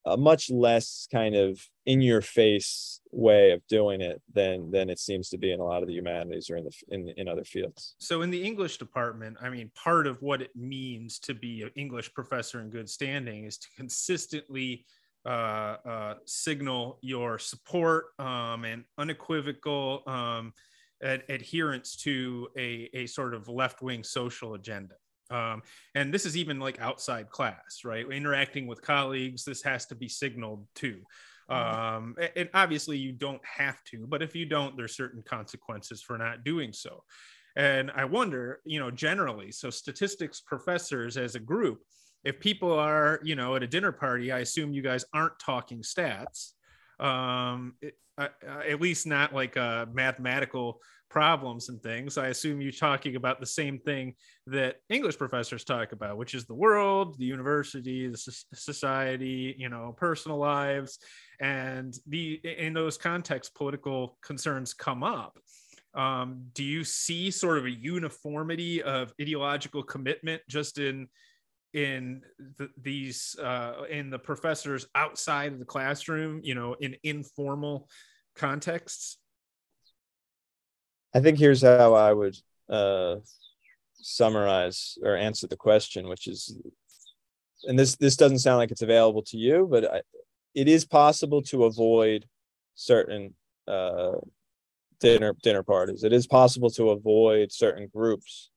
a 0.06 0.18
much 0.18 0.50
less 0.50 1.08
kind 1.12 1.36
of 1.36 1.60
in 1.86 2.02
your 2.02 2.22
face 2.22 3.02
way 3.12 3.52
of 3.52 3.62
doing 3.68 4.02
it 4.02 4.22
than 4.34 4.72
than 4.72 4.90
it 4.90 5.00
seems 5.00 5.30
to 5.30 5.38
be 5.38 5.52
in 5.52 5.60
a 5.60 5.64
lot 5.64 5.82
of 5.82 5.88
the 5.88 5.94
humanities 5.94 6.50
or 6.50 6.58
in 6.58 6.66
the 6.66 6.72
in, 6.90 7.10
in 7.18 7.28
other 7.28 7.44
fields 7.44 7.96
so 7.98 8.22
in 8.22 8.30
the 8.30 8.44
english 8.44 8.78
department 8.78 9.38
i 9.42 9.50
mean 9.50 9.72
part 9.76 10.06
of 10.08 10.22
what 10.22 10.42
it 10.42 10.56
means 10.56 11.20
to 11.20 11.34
be 11.34 11.62
an 11.62 11.72
english 11.76 12.14
professor 12.14 12.62
in 12.62 12.70
good 12.70 12.90
standing 12.90 13.46
is 13.46 13.58
to 13.58 13.68
consistently 13.76 14.86
uh, 15.26 15.78
uh, 15.86 16.14
signal 16.26 17.00
your 17.02 17.40
support 17.40 18.06
um, 18.20 18.64
and 18.64 18.84
unequivocal 19.00 20.04
um, 20.06 20.54
ad- 21.04 21.24
adherence 21.30 21.96
to 21.96 22.48
a, 22.58 22.90
a 22.94 23.06
sort 23.08 23.34
of 23.34 23.48
left 23.50 23.82
wing 23.82 24.04
social 24.04 24.54
agenda. 24.54 24.96
Um, 25.32 25.64
and 25.96 26.14
this 26.14 26.26
is 26.26 26.38
even 26.38 26.60
like 26.60 26.80
outside 26.80 27.30
class, 27.30 27.82
right? 27.84 28.06
Interacting 28.12 28.68
with 28.68 28.82
colleagues, 28.82 29.44
this 29.44 29.64
has 29.64 29.86
to 29.88 29.96
be 29.96 30.08
signaled 30.08 30.68
too. 30.76 31.02
Mm-hmm. 31.50 31.96
Um, 31.96 32.16
and 32.36 32.50
obviously, 32.54 32.98
you 32.98 33.12
don't 33.12 33.42
have 33.46 33.84
to, 33.86 34.06
but 34.08 34.22
if 34.22 34.36
you 34.36 34.46
don't, 34.46 34.76
there's 34.78 34.96
certain 34.96 35.24
consequences 35.24 36.02
for 36.02 36.18
not 36.18 36.44
doing 36.44 36.74
so. 36.74 37.04
And 37.56 37.92
I 37.96 38.06
wonder, 38.06 38.60
you 38.66 38.80
know, 38.80 38.92
generally, 38.92 39.52
so 39.52 39.70
statistics 39.70 40.42
professors 40.42 41.18
as 41.18 41.36
a 41.36 41.40
group, 41.40 41.80
if 42.24 42.40
people 42.40 42.74
are, 42.74 43.20
you 43.24 43.36
know, 43.36 43.56
at 43.56 43.64
a 43.64 43.68
dinner 43.68 43.92
party, 43.92 44.32
I 44.32 44.40
assume 44.40 44.74
you 44.74 44.82
guys 44.82 45.06
aren't 45.14 45.40
talking 45.40 45.82
stats. 45.82 46.54
um, 47.00 47.74
it, 47.82 47.96
uh, 48.18 48.30
at 48.68 48.80
least 48.80 49.06
not 49.06 49.34
like 49.34 49.58
uh, 49.58 49.86
mathematical 49.92 50.80
problems 51.10 51.70
and 51.70 51.82
things. 51.82 52.18
I 52.18 52.28
assume 52.28 52.62
you're 52.62 52.72
talking 52.72 53.16
about 53.16 53.40
the 53.40 53.46
same 53.46 53.80
thing 53.80 54.16
that 54.48 54.78
English 54.90 55.18
professors 55.18 55.64
talk 55.64 55.92
about, 55.92 56.18
which 56.18 56.34
is 56.34 56.46
the 56.46 56.54
world, 56.54 57.18
the 57.18 57.26
university, 57.26 58.08
the 58.08 58.18
society, 58.54 59.56
you 59.58 59.70
know, 59.70 59.94
personal 59.98 60.38
lives, 60.38 61.00
and 61.40 61.98
the 62.08 62.40
in 62.44 62.74
those 62.74 62.98
contexts, 62.98 63.54
political 63.56 64.18
concerns 64.22 64.74
come 64.74 65.04
up. 65.04 65.38
Um, 65.94 66.48
do 66.54 66.64
you 66.64 66.84
see 66.84 67.32
sort 67.32 67.58
of 67.58 67.66
a 67.66 67.72
uniformity 67.72 68.84
of 68.84 69.14
ideological 69.22 69.84
commitment 69.84 70.42
just 70.50 70.78
in 70.78 71.08
in 71.74 72.22
the, 72.58 72.70
these 72.82 73.36
uh, 73.42 73.84
in 73.90 74.10
the 74.10 74.20
professors 74.20 74.88
outside 74.96 75.54
of 75.54 75.60
the 75.60 75.66
classroom 75.66 76.42
you 76.44 76.56
know 76.56 76.76
in 76.80 76.96
informal 77.04 77.90
contexts 78.36 79.18
i 81.16 81.20
think 81.20 81.40
here's 81.40 81.64
how 81.64 81.94
i 81.94 82.14
would 82.14 82.36
uh, 82.70 83.16
summarize 83.94 84.98
or 85.02 85.16
answer 85.16 85.48
the 85.48 85.56
question 85.56 86.08
which 86.08 86.28
is 86.28 86.56
and 87.64 87.80
this 87.80 87.96
this 87.96 88.16
doesn't 88.16 88.40
sound 88.40 88.58
like 88.58 88.72
it's 88.72 88.84
available 88.84 89.24
to 89.24 89.38
you 89.38 89.68
but 89.70 89.92
I, 89.92 90.02
it 90.54 90.68
is 90.68 90.86
possible 90.86 91.42
to 91.44 91.66
avoid 91.66 92.26
certain 92.76 93.34
uh, 93.68 94.18
dinner 95.00 95.34
dinner 95.42 95.64
parties 95.64 96.04
it 96.04 96.14
is 96.14 96.28
possible 96.28 96.70
to 96.72 96.92
avoid 96.92 97.52
certain 97.52 97.88
groups 97.88 98.52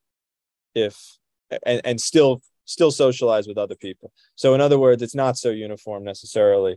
if 0.75 1.19
and, 1.65 1.81
and 1.85 2.01
still 2.01 2.43
still 2.65 2.91
socialize 2.91 3.49
with 3.49 3.57
other 3.57 3.75
people. 3.75 4.13
So 4.37 4.55
in 4.55 4.61
other 4.61 4.79
words, 4.79 5.03
it's 5.03 5.15
not 5.15 5.39
so 5.39 5.51
uniform 5.51 6.05
necessarily. 6.05 6.77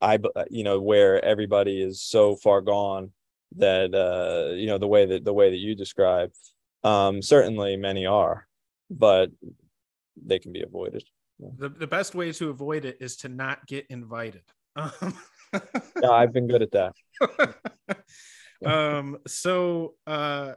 I 0.00 0.18
you 0.50 0.64
know 0.64 0.80
where 0.80 1.24
everybody 1.24 1.80
is 1.80 2.02
so 2.02 2.36
far 2.36 2.60
gone 2.60 3.12
that 3.56 3.94
uh, 3.94 4.54
you 4.54 4.66
know 4.66 4.78
the 4.78 4.86
way 4.86 5.06
that 5.06 5.24
the 5.24 5.32
way 5.32 5.50
that 5.50 5.58
you 5.58 5.74
describe. 5.74 6.30
Um, 6.84 7.22
certainly, 7.22 7.76
many 7.76 8.06
are, 8.06 8.46
but 8.90 9.30
they 10.16 10.38
can 10.38 10.52
be 10.52 10.62
avoided. 10.62 11.04
The 11.58 11.68
the 11.68 11.86
best 11.86 12.14
way 12.14 12.32
to 12.32 12.50
avoid 12.50 12.84
it 12.84 12.98
is 13.00 13.16
to 13.18 13.28
not 13.28 13.66
get 13.66 13.86
invited. 13.88 14.42
yeah, 14.76 16.10
I've 16.10 16.32
been 16.32 16.48
good 16.48 16.62
at 16.62 16.72
that. 16.72 16.94
um, 18.66 19.18
so 19.26 19.94
uh, 20.06 20.52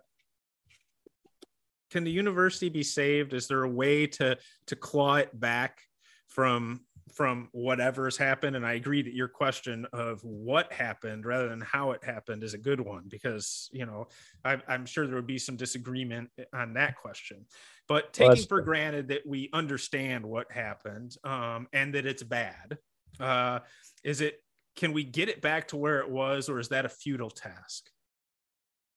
can 1.91 2.03
the 2.03 2.11
university 2.11 2.69
be 2.69 2.83
saved? 2.83 3.33
Is 3.33 3.47
there 3.47 3.63
a 3.63 3.69
way 3.69 4.07
to 4.07 4.37
to 4.67 4.75
claw 4.75 5.15
it 5.15 5.37
back 5.37 5.79
from 6.27 6.81
from 7.13 7.49
whatever's 7.51 8.17
happened? 8.17 8.55
And 8.55 8.65
I 8.65 8.73
agree 8.73 9.01
that 9.01 9.13
your 9.13 9.27
question 9.27 9.85
of 9.93 10.23
what 10.23 10.71
happened 10.71 11.25
rather 11.25 11.47
than 11.47 11.61
how 11.61 11.91
it 11.91 12.03
happened 12.03 12.43
is 12.43 12.53
a 12.53 12.57
good 12.57 12.79
one 12.79 13.03
because 13.07 13.69
you 13.71 13.85
know 13.85 14.07
I, 14.43 14.59
am 14.67 14.85
sure 14.85 15.05
there 15.05 15.15
would 15.15 15.27
be 15.27 15.37
some 15.37 15.55
disagreement 15.55 16.29
on 16.53 16.73
that 16.73 16.97
question. 16.97 17.45
But 17.87 18.13
taking 18.13 18.29
well, 18.29 18.45
for 18.47 18.61
granted 18.61 19.09
that 19.09 19.25
we 19.25 19.49
understand 19.53 20.25
what 20.25 20.51
happened 20.51 21.15
um, 21.23 21.67
and 21.71 21.93
that 21.93 22.05
it's 22.05 22.23
bad, 22.23 22.77
uh, 23.19 23.59
is 24.03 24.21
it? 24.21 24.41
Can 24.75 24.91
we 24.91 25.05
get 25.05 25.29
it 25.29 25.41
back 25.41 25.69
to 25.69 25.77
where 25.77 25.99
it 25.99 26.09
was, 26.09 26.49
or 26.49 26.59
is 26.59 26.69
that 26.69 26.83
a 26.83 26.89
futile 26.89 27.29
task? 27.29 27.89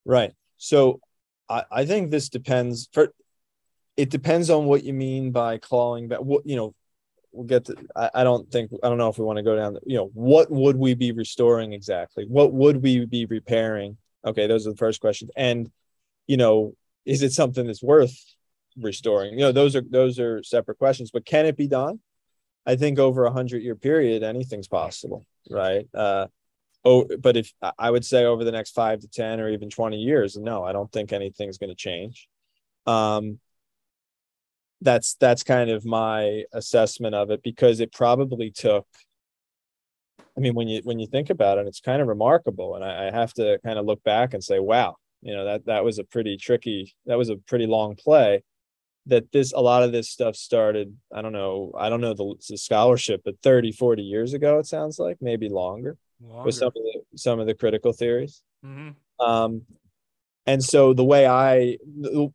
Right. 0.05 0.33
So 0.57 0.99
I, 1.47 1.63
I 1.71 1.85
think 1.85 2.11
this 2.11 2.29
depends 2.29 2.89
for 2.91 3.13
it 3.97 4.09
depends 4.09 4.49
on 4.49 4.65
what 4.65 4.83
you 4.83 4.93
mean 4.93 5.31
by 5.31 5.57
clawing 5.57 6.07
back 6.07 6.21
what 6.21 6.45
you 6.45 6.55
know 6.55 6.73
we'll 7.31 7.47
get 7.47 7.65
to 7.65 7.75
I, 7.95 8.09
I 8.15 8.23
don't 8.23 8.49
think 8.51 8.71
i 8.83 8.89
don't 8.89 8.97
know 8.97 9.09
if 9.09 9.17
we 9.17 9.25
want 9.25 9.37
to 9.37 9.43
go 9.43 9.55
down 9.55 9.73
the, 9.73 9.81
you 9.85 9.97
know 9.97 10.09
what 10.13 10.49
would 10.51 10.75
we 10.75 10.93
be 10.93 11.11
restoring 11.11 11.73
exactly? 11.73 12.25
What 12.27 12.53
would 12.53 12.81
we 12.81 13.05
be 13.05 13.25
repairing? 13.25 13.97
Okay 14.25 14.47
those 14.47 14.67
are 14.67 14.71
the 14.71 14.77
first 14.77 15.01
questions. 15.01 15.31
And 15.35 15.69
you 16.27 16.37
know 16.37 16.75
is 17.05 17.23
it 17.23 17.33
something 17.33 17.65
that's 17.65 17.83
worth 17.83 18.17
restoring? 18.77 19.33
You 19.33 19.39
know 19.39 19.51
those 19.51 19.75
are 19.75 19.83
those 19.89 20.19
are 20.19 20.43
separate 20.43 20.77
questions 20.77 21.11
but 21.11 21.25
can 21.25 21.45
it 21.45 21.57
be 21.57 21.67
done? 21.67 21.99
I 22.65 22.75
think 22.75 22.99
over 22.99 23.25
a 23.25 23.31
hundred 23.31 23.63
year 23.63 23.75
period 23.75 24.23
anything's 24.23 24.67
possible 24.67 25.25
right? 25.49 25.87
Uh 25.93 26.27
oh 26.85 27.05
but 27.19 27.35
if 27.35 27.51
i 27.77 27.91
would 27.91 28.05
say 28.05 28.23
over 28.23 28.45
the 28.45 28.53
next 28.53 28.71
five 28.71 29.01
to 29.01 29.07
ten 29.09 29.41
or 29.41 29.49
even 29.49 29.69
20 29.69 29.97
years 29.97 30.37
no 30.37 30.63
i 30.63 30.71
don't 30.71 30.89
think 30.93 31.11
anything's 31.11 31.57
going 31.57 31.69
to 31.69 31.75
change. 31.75 32.27
Um 32.85 33.39
that's 34.81 35.15
that's 35.15 35.43
kind 35.43 35.69
of 35.69 35.85
my 35.85 36.43
assessment 36.53 37.15
of 37.15 37.31
it 37.31 37.43
because 37.43 37.79
it 37.79 37.91
probably 37.91 38.49
took 38.51 38.87
i 40.37 40.39
mean 40.39 40.55
when 40.55 40.67
you 40.67 40.81
when 40.83 40.99
you 40.99 41.07
think 41.07 41.29
about 41.29 41.57
it 41.57 41.67
it's 41.67 41.81
kind 41.81 42.01
of 42.01 42.07
remarkable 42.07 42.75
and 42.75 42.83
I, 42.83 43.07
I 43.07 43.11
have 43.11 43.33
to 43.33 43.59
kind 43.63 43.77
of 43.77 43.85
look 43.85 44.03
back 44.03 44.33
and 44.33 44.43
say 44.43 44.59
wow 44.59 44.95
you 45.21 45.33
know 45.33 45.45
that 45.45 45.65
that 45.65 45.83
was 45.83 45.99
a 45.99 46.03
pretty 46.03 46.37
tricky 46.37 46.93
that 47.05 47.17
was 47.17 47.29
a 47.29 47.35
pretty 47.35 47.67
long 47.67 47.95
play 47.95 48.43
that 49.07 49.31
this 49.31 49.53
a 49.53 49.59
lot 49.59 49.83
of 49.83 49.91
this 49.91 50.09
stuff 50.09 50.35
started 50.35 50.95
i 51.13 51.21
don't 51.21 51.33
know 51.33 51.73
i 51.77 51.89
don't 51.89 52.01
know 52.01 52.13
the, 52.13 52.35
the 52.49 52.57
scholarship 52.57 53.21
but 53.25 53.35
30 53.43 53.73
40 53.73 54.01
years 54.01 54.33
ago 54.33 54.59
it 54.59 54.65
sounds 54.65 54.97
like 54.97 55.17
maybe 55.19 55.49
longer 55.49 55.97
Longer. 56.21 56.45
with 56.45 56.55
some 56.55 56.67
of 56.67 56.73
the 56.73 57.01
some 57.15 57.39
of 57.39 57.47
the 57.47 57.53
critical 57.53 57.93
theories. 57.93 58.43
Mm-hmm. 58.65 59.25
Um, 59.25 59.61
and 60.45 60.63
so 60.63 60.93
the 60.93 61.03
way 61.03 61.27
I 61.27 61.77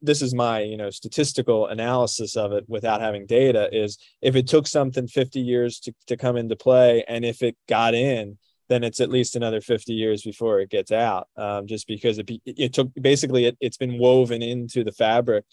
this 0.03 0.23
is 0.23 0.35
my 0.35 0.61
you 0.61 0.77
know 0.77 0.91
statistical 0.91 1.67
analysis 1.67 2.37
of 2.37 2.53
it 2.53 2.65
without 2.69 3.01
having 3.01 3.27
data 3.27 3.69
is 3.73 3.99
if 4.23 4.37
it 4.37 4.47
took 4.47 4.67
something 4.67 5.07
50 5.09 5.41
years 5.41 5.81
to, 5.81 5.95
to 6.07 6.17
come 6.17 6.37
into 6.37 6.57
play 6.57 7.05
and 7.09 7.25
if 7.25 7.43
it 7.43 7.57
got 7.69 7.95
in 7.95 8.39
then 8.69 8.83
it's 8.83 9.01
at 9.01 9.11
least 9.11 9.37
another 9.37 9.61
50 9.61 9.93
years 9.93 10.23
before 10.23 10.61
it 10.61 10.71
gets 10.71 10.91
out 10.91 11.29
um, 11.37 11.67
just 11.67 11.87
because 11.87 12.19
it, 12.19 12.31
it 12.47 12.73
took 12.73 12.91
basically 12.95 13.47
it, 13.47 13.57
it's 13.61 13.77
been 13.77 13.99
woven 13.99 14.43
into 14.43 14.85
the 14.85 14.93
fabric 14.93 15.45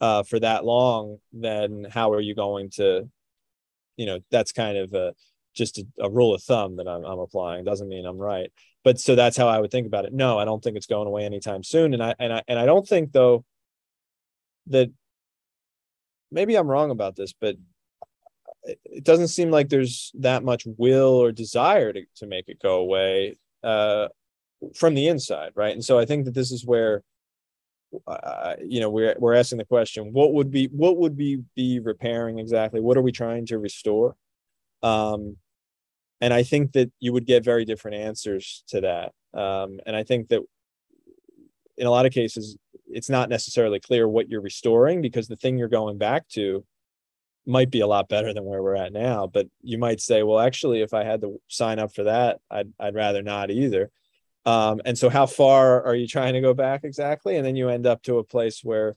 uh, 0.00 0.22
for 0.22 0.40
that 0.40 0.64
long 0.64 1.18
then 1.32 1.86
how 1.90 2.12
are 2.12 2.20
you 2.20 2.34
going 2.34 2.70
to 2.70 3.08
you 3.96 4.06
know 4.06 4.18
that's 4.30 4.52
kind 4.52 4.76
of 4.76 4.92
a 4.94 5.14
just 5.54 5.78
a, 5.78 5.86
a 6.00 6.10
rule 6.10 6.34
of 6.34 6.42
thumb 6.42 6.76
that 6.76 6.88
I'm, 6.88 7.04
I'm 7.04 7.18
applying 7.18 7.64
doesn't 7.64 7.88
mean 7.88 8.06
I'm 8.06 8.18
right. 8.18 8.50
But 8.84 8.98
so 8.98 9.14
that's 9.14 9.36
how 9.36 9.48
I 9.48 9.60
would 9.60 9.70
think 9.70 9.86
about 9.86 10.04
it. 10.04 10.12
No, 10.12 10.38
I 10.38 10.44
don't 10.44 10.62
think 10.62 10.76
it's 10.76 10.86
going 10.86 11.06
away 11.06 11.24
anytime 11.24 11.62
soon. 11.62 11.94
And 11.94 12.02
I 12.02 12.14
and 12.18 12.32
I 12.32 12.42
and 12.48 12.58
I 12.58 12.66
don't 12.66 12.86
think 12.86 13.12
though 13.12 13.44
that 14.68 14.90
maybe 16.30 16.56
I'm 16.56 16.66
wrong 16.66 16.90
about 16.90 17.14
this, 17.16 17.32
but 17.32 17.56
it 18.64 19.04
doesn't 19.04 19.28
seem 19.28 19.50
like 19.50 19.68
there's 19.68 20.12
that 20.18 20.44
much 20.44 20.66
will 20.66 21.14
or 21.14 21.32
desire 21.32 21.92
to, 21.92 22.02
to 22.16 22.26
make 22.26 22.48
it 22.48 22.60
go 22.60 22.76
away 22.76 23.36
uh, 23.62 24.08
from 24.74 24.94
the 24.94 25.08
inside, 25.08 25.52
right? 25.54 25.72
And 25.72 25.84
so 25.84 25.98
I 25.98 26.04
think 26.04 26.24
that 26.26 26.34
this 26.34 26.52
is 26.52 26.64
where 26.64 27.02
uh, 28.06 28.54
you 28.64 28.80
know 28.80 28.88
we're 28.88 29.14
we're 29.18 29.34
asking 29.34 29.58
the 29.58 29.64
question: 29.64 30.12
what 30.12 30.32
would 30.32 30.50
be 30.50 30.66
what 30.66 30.96
would 30.96 31.16
be 31.16 31.42
be 31.54 31.78
repairing 31.78 32.38
exactly? 32.38 32.80
What 32.80 32.96
are 32.96 33.02
we 33.02 33.12
trying 33.12 33.46
to 33.46 33.58
restore? 33.58 34.16
Um, 34.82 35.36
and 36.22 36.32
I 36.32 36.44
think 36.44 36.72
that 36.72 36.90
you 37.00 37.12
would 37.12 37.26
get 37.26 37.44
very 37.44 37.64
different 37.64 37.96
answers 37.96 38.62
to 38.68 38.80
that. 38.82 39.12
Um, 39.38 39.80
and 39.84 39.96
I 39.96 40.04
think 40.04 40.28
that 40.28 40.40
in 41.76 41.86
a 41.88 41.90
lot 41.90 42.06
of 42.06 42.12
cases, 42.12 42.56
it's 42.86 43.10
not 43.10 43.28
necessarily 43.28 43.80
clear 43.80 44.08
what 44.08 44.28
you're 44.28 44.40
restoring 44.40 45.02
because 45.02 45.26
the 45.26 45.34
thing 45.34 45.58
you're 45.58 45.66
going 45.66 45.98
back 45.98 46.28
to 46.28 46.64
might 47.44 47.72
be 47.72 47.80
a 47.80 47.88
lot 47.88 48.08
better 48.08 48.32
than 48.32 48.44
where 48.44 48.62
we're 48.62 48.76
at 48.76 48.92
now. 48.92 49.26
But 49.26 49.48
you 49.62 49.78
might 49.78 50.00
say, 50.00 50.22
well, 50.22 50.38
actually, 50.38 50.80
if 50.80 50.94
I 50.94 51.02
had 51.02 51.22
to 51.22 51.40
sign 51.48 51.80
up 51.80 51.92
for 51.92 52.04
that, 52.04 52.38
I'd, 52.48 52.72
I'd 52.78 52.94
rather 52.94 53.22
not 53.22 53.50
either. 53.50 53.90
Um, 54.46 54.80
and 54.84 54.96
so, 54.96 55.08
how 55.08 55.26
far 55.26 55.82
are 55.84 55.96
you 55.96 56.06
trying 56.06 56.34
to 56.34 56.40
go 56.40 56.54
back 56.54 56.84
exactly? 56.84 57.36
And 57.36 57.44
then 57.44 57.56
you 57.56 57.68
end 57.68 57.84
up 57.84 58.00
to 58.04 58.18
a 58.18 58.24
place 58.24 58.60
where 58.62 58.94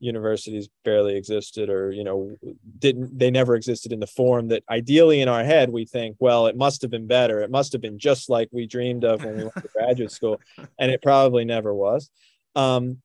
universities 0.00 0.68
barely 0.84 1.14
existed 1.14 1.68
or 1.68 1.92
you 1.92 2.02
know 2.02 2.34
didn't 2.78 3.16
they 3.16 3.30
never 3.30 3.54
existed 3.54 3.92
in 3.92 4.00
the 4.00 4.06
form 4.06 4.48
that 4.48 4.64
ideally 4.70 5.20
in 5.20 5.28
our 5.28 5.44
head 5.44 5.70
we 5.70 5.84
think 5.84 6.16
well 6.18 6.46
it 6.46 6.56
must 6.56 6.82
have 6.82 6.90
been 6.90 7.06
better. 7.06 7.42
It 7.42 7.50
must 7.50 7.72
have 7.72 7.82
been 7.82 7.98
just 7.98 8.28
like 8.30 8.48
we 8.50 8.66
dreamed 8.66 9.04
of 9.04 9.24
when 9.24 9.36
we 9.36 9.42
went 9.44 9.54
to 9.54 9.68
graduate 9.74 10.10
school 10.10 10.40
and 10.78 10.90
it 10.90 11.02
probably 11.02 11.44
never 11.44 11.74
was. 11.74 12.10
Um, 12.56 13.02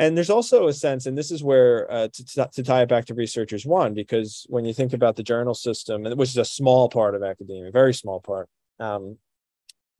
and 0.00 0.16
there's 0.16 0.30
also 0.30 0.68
a 0.68 0.72
sense 0.72 1.06
and 1.06 1.16
this 1.16 1.30
is 1.30 1.42
where 1.42 1.90
uh, 1.90 2.08
to, 2.12 2.48
to 2.52 2.62
tie 2.62 2.82
it 2.82 2.88
back 2.88 3.06
to 3.06 3.14
researchers 3.14 3.64
one 3.64 3.94
because 3.94 4.46
when 4.48 4.64
you 4.64 4.72
think 4.72 4.92
about 4.92 5.16
the 5.16 5.22
journal 5.22 5.54
system 5.54 6.04
which 6.16 6.30
is 6.30 6.36
a 6.36 6.44
small 6.44 6.88
part 6.88 7.14
of 7.14 7.22
academia 7.22 7.70
very 7.72 7.94
small 7.94 8.20
part 8.20 8.48
um, 8.78 9.16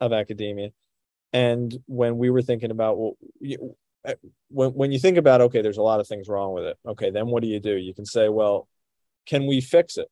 of 0.00 0.12
academia 0.12 0.70
and 1.32 1.76
when 1.86 2.16
we 2.16 2.30
were 2.30 2.42
thinking 2.42 2.70
about 2.70 2.96
well, 2.96 3.16
when 4.48 4.70
when 4.70 4.92
you 4.92 4.98
think 4.98 5.16
about 5.18 5.40
okay, 5.42 5.62
there's 5.62 5.78
a 5.78 5.82
lot 5.82 6.00
of 6.00 6.06
things 6.08 6.28
wrong 6.28 6.54
with 6.54 6.64
it. 6.64 6.76
Okay, 6.86 7.10
then 7.10 7.26
what 7.28 7.42
do 7.42 7.48
you 7.48 7.60
do? 7.60 7.76
You 7.76 7.94
can 7.94 8.06
say, 8.06 8.28
well, 8.28 8.68
can 9.26 9.46
we 9.46 9.60
fix 9.60 9.96
it? 9.98 10.08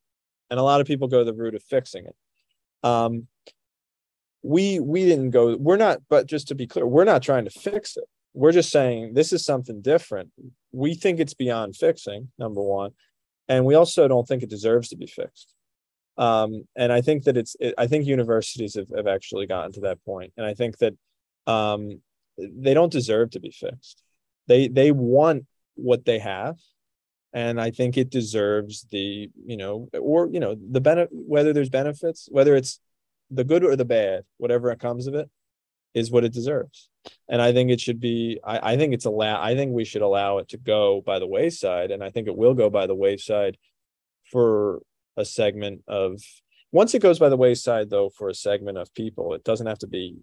And 0.51 0.61
a 0.61 0.62
lot 0.62 0.80
of 0.80 0.87
people 0.87 1.09
go 1.09 1.24
the 1.24 1.34
route 1.34 1.55
of 1.55 1.62
fixing 1.64 2.07
it. 2.07 2.16
Um, 2.82 3.28
we 4.43 4.80
we 4.80 5.05
didn't 5.05 5.30
go. 5.30 5.57
We're 5.57 5.76
not. 5.76 5.99
But 6.09 6.26
just 6.26 6.49
to 6.49 6.55
be 6.55 6.66
clear, 6.66 6.87
we're 6.87 7.05
not 7.05 7.22
trying 7.22 7.45
to 7.45 7.51
fix 7.51 7.97
it. 7.97 8.05
We're 8.34 8.53
just 8.53 8.70
saying 8.70 9.14
this 9.14 9.32
is 9.32 9.45
something 9.45 9.82
different. 9.82 10.30
We 10.72 10.95
think 10.95 11.20
it's 11.20 11.34
beyond 11.34 11.76
fixing. 11.76 12.30
Number 12.39 12.62
one, 12.62 12.93
and 13.49 13.64
we 13.64 13.74
also 13.74 14.09
don't 14.09 14.26
think 14.28 14.43
it 14.43 14.51
deserves 14.51 14.89
to 14.91 14.97
be 14.97 15.07
fixed. 15.07 15.55
um, 16.18 16.64
and 16.76 16.93
i 16.93 17.01
think 17.01 17.24
that 17.24 17.37
it's 17.37 17.57
it, 17.61 17.74
i 17.78 17.87
think 17.87 18.07
universities 18.07 18.74
have, 18.74 18.89
have 18.97 19.07
actually 19.07 19.47
gotten 19.47 19.72
to 19.72 19.80
that 19.80 20.03
point 20.05 20.32
and 20.37 20.47
i 20.47 20.55
think 20.55 20.78
that 20.78 20.95
um, 21.47 22.01
they 22.39 22.74
don't 22.74 22.93
deserve 22.93 23.30
to 23.30 23.41
be 23.41 23.51
fixed. 23.51 24.03
They 24.47 24.68
they 24.68 24.93
want 24.93 25.47
what 25.74 26.05
they 26.05 26.18
have. 26.18 26.57
And 27.32 27.61
i 27.61 27.70
think 27.70 27.99
it 27.99 28.09
deserves 28.09 28.87
the 28.91 29.28
you 29.45 29.57
know 29.57 29.89
or 30.01 30.28
you 30.32 30.41
know 30.41 30.57
the 30.70 30.80
benefit 30.80 31.11
whether 31.12 31.53
there's 31.53 31.68
benefits 31.68 32.28
whether 32.30 32.57
it's 32.57 32.80
the 33.30 33.45
good 33.45 33.64
or 33.64 33.76
the 33.76 33.84
bad 33.84 34.24
whatever 34.39 34.74
comes 34.76 35.07
of 35.07 35.14
it 35.14 35.28
is 35.93 36.11
what 36.11 36.24
it 36.24 36.32
deserves. 36.32 36.89
And 37.28 37.43
i 37.43 37.53
think 37.53 37.70
it 37.70 37.80
should 37.80 38.01
be 38.01 38.39
I, 38.45 38.72
I 38.72 38.76
think 38.76 38.95
it's 38.95 39.05
allow 39.05 39.43
i 39.43 39.55
think 39.55 39.72
we 39.72 39.84
should 39.84 40.03
allow 40.03 40.39
it 40.39 40.49
to 40.51 40.59
go 40.59 41.03
by 41.05 41.18
the 41.18 41.26
wayside. 41.26 41.91
And 41.91 42.03
i 42.03 42.11
think 42.11 42.26
it 42.26 42.37
will 42.37 42.55
go 42.55 42.70
by 42.70 42.87
the 42.87 42.95
wayside 42.95 43.59
for 44.30 44.82
a 45.16 45.24
segment 45.24 45.82
of 45.89 46.22
once 46.72 46.95
it 46.95 47.03
goes 47.03 47.18
by 47.18 47.28
the 47.28 47.37
wayside 47.37 47.91
though 47.91 48.09
for 48.09 48.28
a 48.28 48.34
segment 48.34 48.78
of 48.78 48.95
people 48.95 49.34
it 49.34 49.45
doesn't 49.45 49.66
have 49.66 49.78
to 49.78 49.87
be 49.87 50.16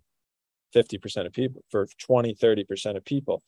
50% 0.73 1.25
of 1.25 1.33
people 1.33 1.63
for 1.69 1.87
20 1.99 2.35
30% 2.35 2.97
of 2.97 3.05
people 3.05 3.41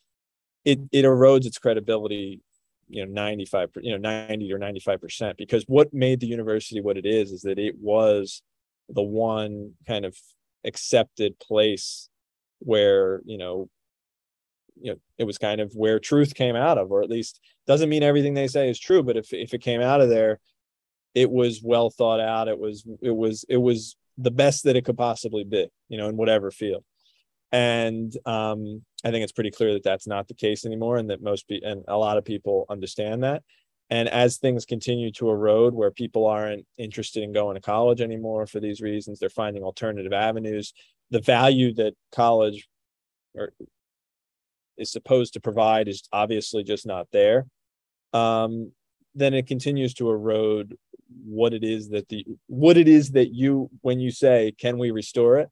it 0.63 0.79
it 0.91 1.05
erodes 1.05 1.45
its 1.45 1.57
credibility 1.57 2.41
you 2.87 3.05
know 3.05 3.11
95 3.11 3.69
you 3.81 3.91
know 3.91 3.97
90 3.97 4.53
or 4.53 4.59
95% 4.59 5.37
because 5.37 5.63
what 5.67 5.93
made 5.93 6.19
the 6.19 6.27
university 6.27 6.81
what 6.81 6.97
it 6.97 7.05
is 7.05 7.31
is 7.31 7.41
that 7.41 7.59
it 7.59 7.75
was 7.79 8.41
the 8.89 9.01
one 9.01 9.73
kind 9.87 10.05
of 10.05 10.15
accepted 10.63 11.39
place 11.39 12.09
where 12.59 13.21
you 13.25 13.37
know 13.37 13.69
you 14.79 14.91
know 14.91 14.97
it 15.17 15.23
was 15.23 15.37
kind 15.37 15.61
of 15.61 15.73
where 15.73 15.99
truth 15.99 16.35
came 16.35 16.55
out 16.55 16.77
of 16.77 16.91
or 16.91 17.01
at 17.01 17.09
least 17.09 17.39
doesn't 17.67 17.89
mean 17.89 18.03
everything 18.03 18.33
they 18.33 18.47
say 18.47 18.69
is 18.69 18.79
true 18.79 19.01
but 19.03 19.17
if 19.17 19.33
if 19.33 19.53
it 19.53 19.61
came 19.61 19.81
out 19.81 20.01
of 20.01 20.09
there 20.09 20.39
it 21.13 21.29
was 21.29 21.61
well 21.63 21.89
thought 21.89 22.19
out 22.19 22.47
it 22.47 22.59
was 22.59 22.85
it 23.01 23.15
was 23.15 23.45
it 23.49 23.57
was 23.57 23.95
the 24.17 24.31
best 24.31 24.63
that 24.63 24.75
it 24.75 24.85
could 24.85 24.97
possibly 24.97 25.43
be 25.43 25.67
you 25.89 25.97
know 25.97 26.09
in 26.09 26.17
whatever 26.17 26.51
field 26.51 26.83
and 27.55 28.17
um 28.25 28.83
i 29.05 29.11
think 29.11 29.23
it's 29.23 29.31
pretty 29.31 29.49
clear 29.49 29.73
that 29.73 29.83
that's 29.83 30.07
not 30.07 30.27
the 30.27 30.33
case 30.33 30.65
anymore 30.65 30.97
and 30.97 31.09
that 31.09 31.21
most 31.23 31.47
be 31.47 31.61
and 31.63 31.83
a 31.87 31.97
lot 31.97 32.17
of 32.17 32.25
people 32.25 32.65
understand 32.69 33.23
that. 33.23 33.41
And 33.91 34.09
as 34.09 34.37
things 34.37 34.65
continue 34.65 35.11
to 35.11 35.29
erode 35.29 35.75
where 35.75 35.91
people 35.91 36.25
aren't 36.25 36.65
interested 36.79 37.21
in 37.21 37.33
going 37.33 37.53
to 37.53 37.61
college 37.61 38.01
anymore 38.01 38.47
for 38.47 38.59
these 38.59 38.81
reasons 38.81 39.19
they're 39.19 39.29
finding 39.29 39.63
alternative 39.63 40.11
avenues 40.11 40.73
the 41.11 41.21
value 41.21 41.71
that 41.75 41.93
college 42.11 42.67
or 43.35 43.53
is 44.77 44.91
supposed 44.91 45.33
to 45.33 45.39
provide 45.39 45.87
is 45.87 46.03
obviously 46.11 46.63
just 46.63 46.85
not 46.85 47.07
there. 47.11 47.45
Um, 48.13 48.71
then 49.13 49.33
it 49.33 49.47
continues 49.47 49.93
to 49.95 50.09
erode 50.09 50.77
what 51.23 51.53
it 51.53 51.63
is 51.63 51.89
that 51.89 52.09
the 52.09 52.25
what 52.47 52.77
it 52.77 52.87
is 52.87 53.11
that 53.11 53.33
you 53.33 53.69
when 53.81 53.99
you 53.99 54.11
say 54.11 54.53
can 54.59 54.77
we 54.77 54.91
restore 54.91 55.37
it 55.37 55.49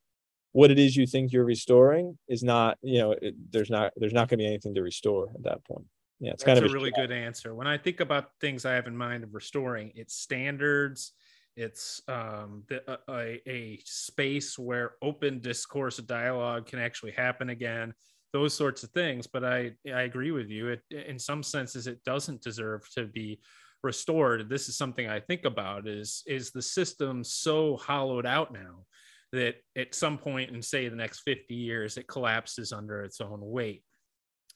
what 0.53 0.71
it 0.71 0.79
is 0.79 0.95
you 0.95 1.05
think 1.05 1.31
you're 1.31 1.43
restoring 1.43 2.17
is 2.27 2.43
not 2.43 2.77
you 2.81 2.99
know 2.99 3.11
it, 3.11 3.35
there's 3.51 3.69
not 3.69 3.91
there's 3.97 4.13
not 4.13 4.29
going 4.29 4.39
to 4.39 4.43
be 4.43 4.47
anything 4.47 4.73
to 4.75 4.81
restore 4.81 5.29
at 5.35 5.43
that 5.43 5.63
point. 5.65 5.85
Yeah 6.19 6.31
it's 6.31 6.43
That's 6.43 6.55
kind 6.59 6.65
of 6.65 6.71
a 6.71 6.73
really 6.73 6.91
good 6.91 7.11
answer. 7.11 7.53
When 7.53 7.67
i 7.67 7.77
think 7.77 7.99
about 7.99 8.29
things 8.39 8.65
i 8.65 8.73
have 8.73 8.87
in 8.87 8.95
mind 8.95 9.23
of 9.23 9.33
restoring 9.33 9.91
it's 9.95 10.15
standards 10.15 11.13
it's 11.55 12.01
um, 12.07 12.63
the, 12.67 12.81
a, 13.09 13.39
a 13.47 13.79
space 13.85 14.57
where 14.57 14.93
open 15.03 15.39
discourse 15.39 15.97
dialogue 15.97 16.65
can 16.65 16.79
actually 16.79 17.11
happen 17.11 17.49
again 17.49 17.93
those 18.31 18.55
sorts 18.55 18.83
of 18.83 18.89
things. 18.89 19.27
But 19.27 19.43
i 19.43 19.71
i 19.87 20.01
agree 20.01 20.31
with 20.31 20.49
you. 20.49 20.69
It 20.69 20.81
in 20.89 21.19
some 21.19 21.43
senses 21.43 21.87
it 21.87 22.03
doesn't 22.03 22.41
deserve 22.41 22.81
to 22.95 23.05
be 23.05 23.39
restored. 23.83 24.49
This 24.49 24.69
is 24.69 24.77
something 24.77 25.07
i 25.07 25.19
think 25.19 25.45
about 25.45 25.87
is 25.87 26.23
is 26.27 26.51
the 26.51 26.61
system 26.61 27.23
so 27.23 27.77
hollowed 27.77 28.25
out 28.25 28.51
now 28.51 28.85
that 29.33 29.55
at 29.75 29.93
some 29.93 30.17
point 30.17 30.51
in 30.51 30.61
say 30.61 30.87
the 30.87 30.95
next 30.95 31.21
50 31.21 31.53
years 31.53 31.97
it 31.97 32.07
collapses 32.07 32.71
under 32.71 33.01
its 33.03 33.19
own 33.19 33.39
weight. 33.41 33.83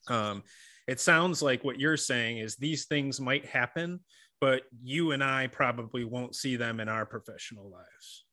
Um, 0.07 0.43
it 0.88 1.01
sounds 1.01 1.41
like 1.41 1.65
what 1.65 1.80
you're 1.80 1.97
saying 1.97 2.38
is 2.38 2.55
these 2.55 2.86
things 2.86 3.19
might 3.19 3.45
happen 3.45 3.99
but 4.39 4.63
you 4.84 5.11
and 5.11 5.23
i 5.23 5.47
probably 5.47 6.03
won't 6.03 6.36
see 6.36 6.55
them 6.55 6.80
in 6.80 6.89
our 6.89 7.05
professional 7.05 7.69
lives. 7.69 8.25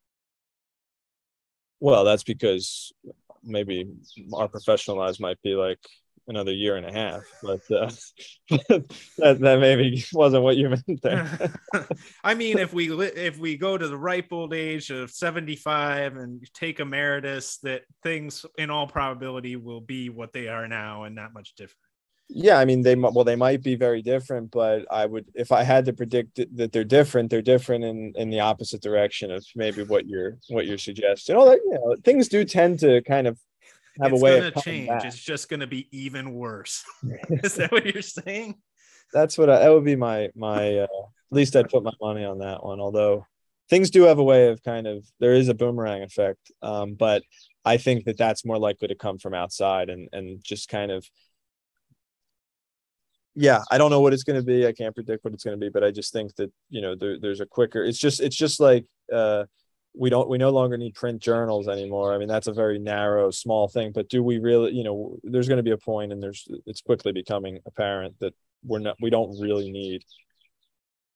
Well 1.80 2.04
that's 2.04 2.22
because 2.22 2.92
maybe 3.42 3.88
our 4.32 4.48
professional 4.48 4.98
lives 4.98 5.20
might 5.20 5.40
be 5.42 5.54
like 5.54 5.80
another 6.28 6.52
year 6.52 6.76
and 6.76 6.86
a 6.86 6.92
half 6.92 7.22
but 7.42 7.60
uh, 7.70 7.90
that, 9.18 9.38
that 9.40 9.58
maybe 9.60 10.04
wasn't 10.12 10.42
what 10.42 10.56
you 10.56 10.68
meant 10.68 11.02
there. 11.02 11.52
I 12.24 12.34
mean 12.34 12.58
if 12.58 12.72
we 12.72 12.92
if 12.92 13.38
we 13.38 13.56
go 13.56 13.76
to 13.76 13.88
the 13.88 13.96
ripe 13.96 14.32
old 14.32 14.54
age 14.54 14.90
of 14.90 15.10
75 15.10 16.16
and 16.16 16.42
take 16.54 16.80
emeritus 16.80 17.58
that 17.58 17.82
things 18.02 18.44
in 18.58 18.70
all 18.70 18.86
probability 18.86 19.56
will 19.56 19.80
be 19.80 20.08
what 20.08 20.32
they 20.32 20.48
are 20.48 20.68
now 20.68 21.04
and 21.04 21.14
not 21.14 21.32
much 21.34 21.54
different. 21.54 21.78
Yeah 22.28 22.58
i 22.58 22.64
mean 22.64 22.82
they 22.82 22.94
well 22.94 23.24
they 23.24 23.36
might 23.36 23.62
be 23.62 23.76
very 23.76 24.00
different 24.00 24.50
but 24.50 24.86
i 24.90 25.04
would 25.04 25.26
if 25.34 25.52
i 25.52 25.62
had 25.62 25.84
to 25.84 25.92
predict 25.92 26.40
that 26.56 26.72
they're 26.72 26.82
different 26.82 27.28
they're 27.28 27.42
different 27.42 27.84
in 27.84 28.14
in 28.16 28.30
the 28.30 28.40
opposite 28.40 28.80
direction 28.80 29.30
of 29.30 29.44
maybe 29.54 29.82
what 29.82 30.06
you're 30.06 30.38
what 30.48 30.66
you're 30.66 30.78
suggesting. 30.78 31.36
All 31.36 31.46
that 31.46 31.60
you 31.64 31.74
know 31.74 31.96
things 32.02 32.28
do 32.28 32.44
tend 32.44 32.78
to 32.80 33.02
kind 33.02 33.26
of 33.26 33.38
have 34.02 34.12
it's 34.12 34.20
a 34.20 34.24
way 34.24 34.36
gonna 34.36 34.52
of 34.54 34.62
change. 34.62 34.88
back. 34.88 35.04
it's 35.04 35.18
just 35.18 35.48
going 35.48 35.60
to 35.60 35.66
be 35.66 35.88
even 35.92 36.34
worse. 36.34 36.84
Is 37.30 37.54
that 37.56 37.72
what 37.72 37.86
you're 37.86 38.02
saying? 38.02 38.56
That's 39.12 39.38
what 39.38 39.48
I, 39.48 39.60
that 39.60 39.72
would 39.72 39.84
be 39.84 39.96
my 39.96 40.30
my 40.34 40.78
uh, 40.78 40.86
at 41.34 41.36
least 41.36 41.56
i'd 41.56 41.68
put 41.68 41.82
my 41.82 41.92
money 42.00 42.24
on 42.24 42.38
that 42.38 42.64
one 42.64 42.80
although 42.80 43.26
things 43.68 43.90
do 43.90 44.02
have 44.02 44.18
a 44.18 44.22
way 44.24 44.48
of 44.48 44.62
kind 44.62 44.86
of 44.86 45.04
there 45.18 45.34
is 45.34 45.48
a 45.48 45.54
boomerang 45.54 46.02
effect 46.02 46.50
um, 46.62 46.94
but 46.94 47.22
i 47.64 47.76
think 47.76 48.04
that 48.04 48.16
that's 48.16 48.44
more 48.44 48.58
likely 48.58 48.86
to 48.86 48.94
come 48.94 49.18
from 49.18 49.34
outside 49.34 49.88
and 49.90 50.08
and 50.12 50.42
just 50.44 50.68
kind 50.68 50.92
of 50.92 51.04
yeah 53.34 53.62
i 53.70 53.78
don't 53.78 53.90
know 53.90 54.00
what 54.00 54.12
it's 54.12 54.22
going 54.22 54.38
to 54.38 54.46
be. 54.46 54.66
I 54.66 54.72
can't 54.72 54.94
predict 54.94 55.24
what 55.24 55.34
it's 55.34 55.42
going 55.44 55.58
to 55.58 55.64
be 55.64 55.70
but 55.70 55.82
i 55.82 55.90
just 55.90 56.12
think 56.12 56.34
that 56.36 56.52
you 56.70 56.80
know 56.80 56.94
there, 56.94 57.18
there's 57.18 57.40
a 57.40 57.46
quicker 57.46 57.82
it's 57.84 57.98
just 57.98 58.20
it's 58.20 58.36
just 58.36 58.60
like 58.60 58.84
uh 59.12 59.44
we 59.96 60.10
don't 60.10 60.28
we 60.28 60.38
no 60.38 60.50
longer 60.50 60.76
need 60.76 60.94
print 60.94 61.20
journals 61.20 61.68
anymore. 61.68 62.12
I 62.12 62.18
mean 62.18 62.28
that's 62.28 62.48
a 62.48 62.52
very 62.52 62.78
narrow 62.78 63.30
small 63.30 63.68
thing 63.68 63.92
but 63.92 64.08
do 64.08 64.22
we 64.22 64.38
really 64.38 64.72
you 64.72 64.84
know 64.84 65.18
there's 65.22 65.48
going 65.48 65.58
to 65.58 65.62
be 65.62 65.70
a 65.70 65.78
point 65.78 66.12
and 66.12 66.22
there's 66.22 66.46
it's 66.66 66.80
quickly 66.80 67.12
becoming 67.12 67.60
apparent 67.66 68.18
that 68.20 68.34
we're 68.64 68.80
not 68.80 68.96
we 69.00 69.10
don't 69.10 69.38
really 69.40 69.70
need. 69.70 70.02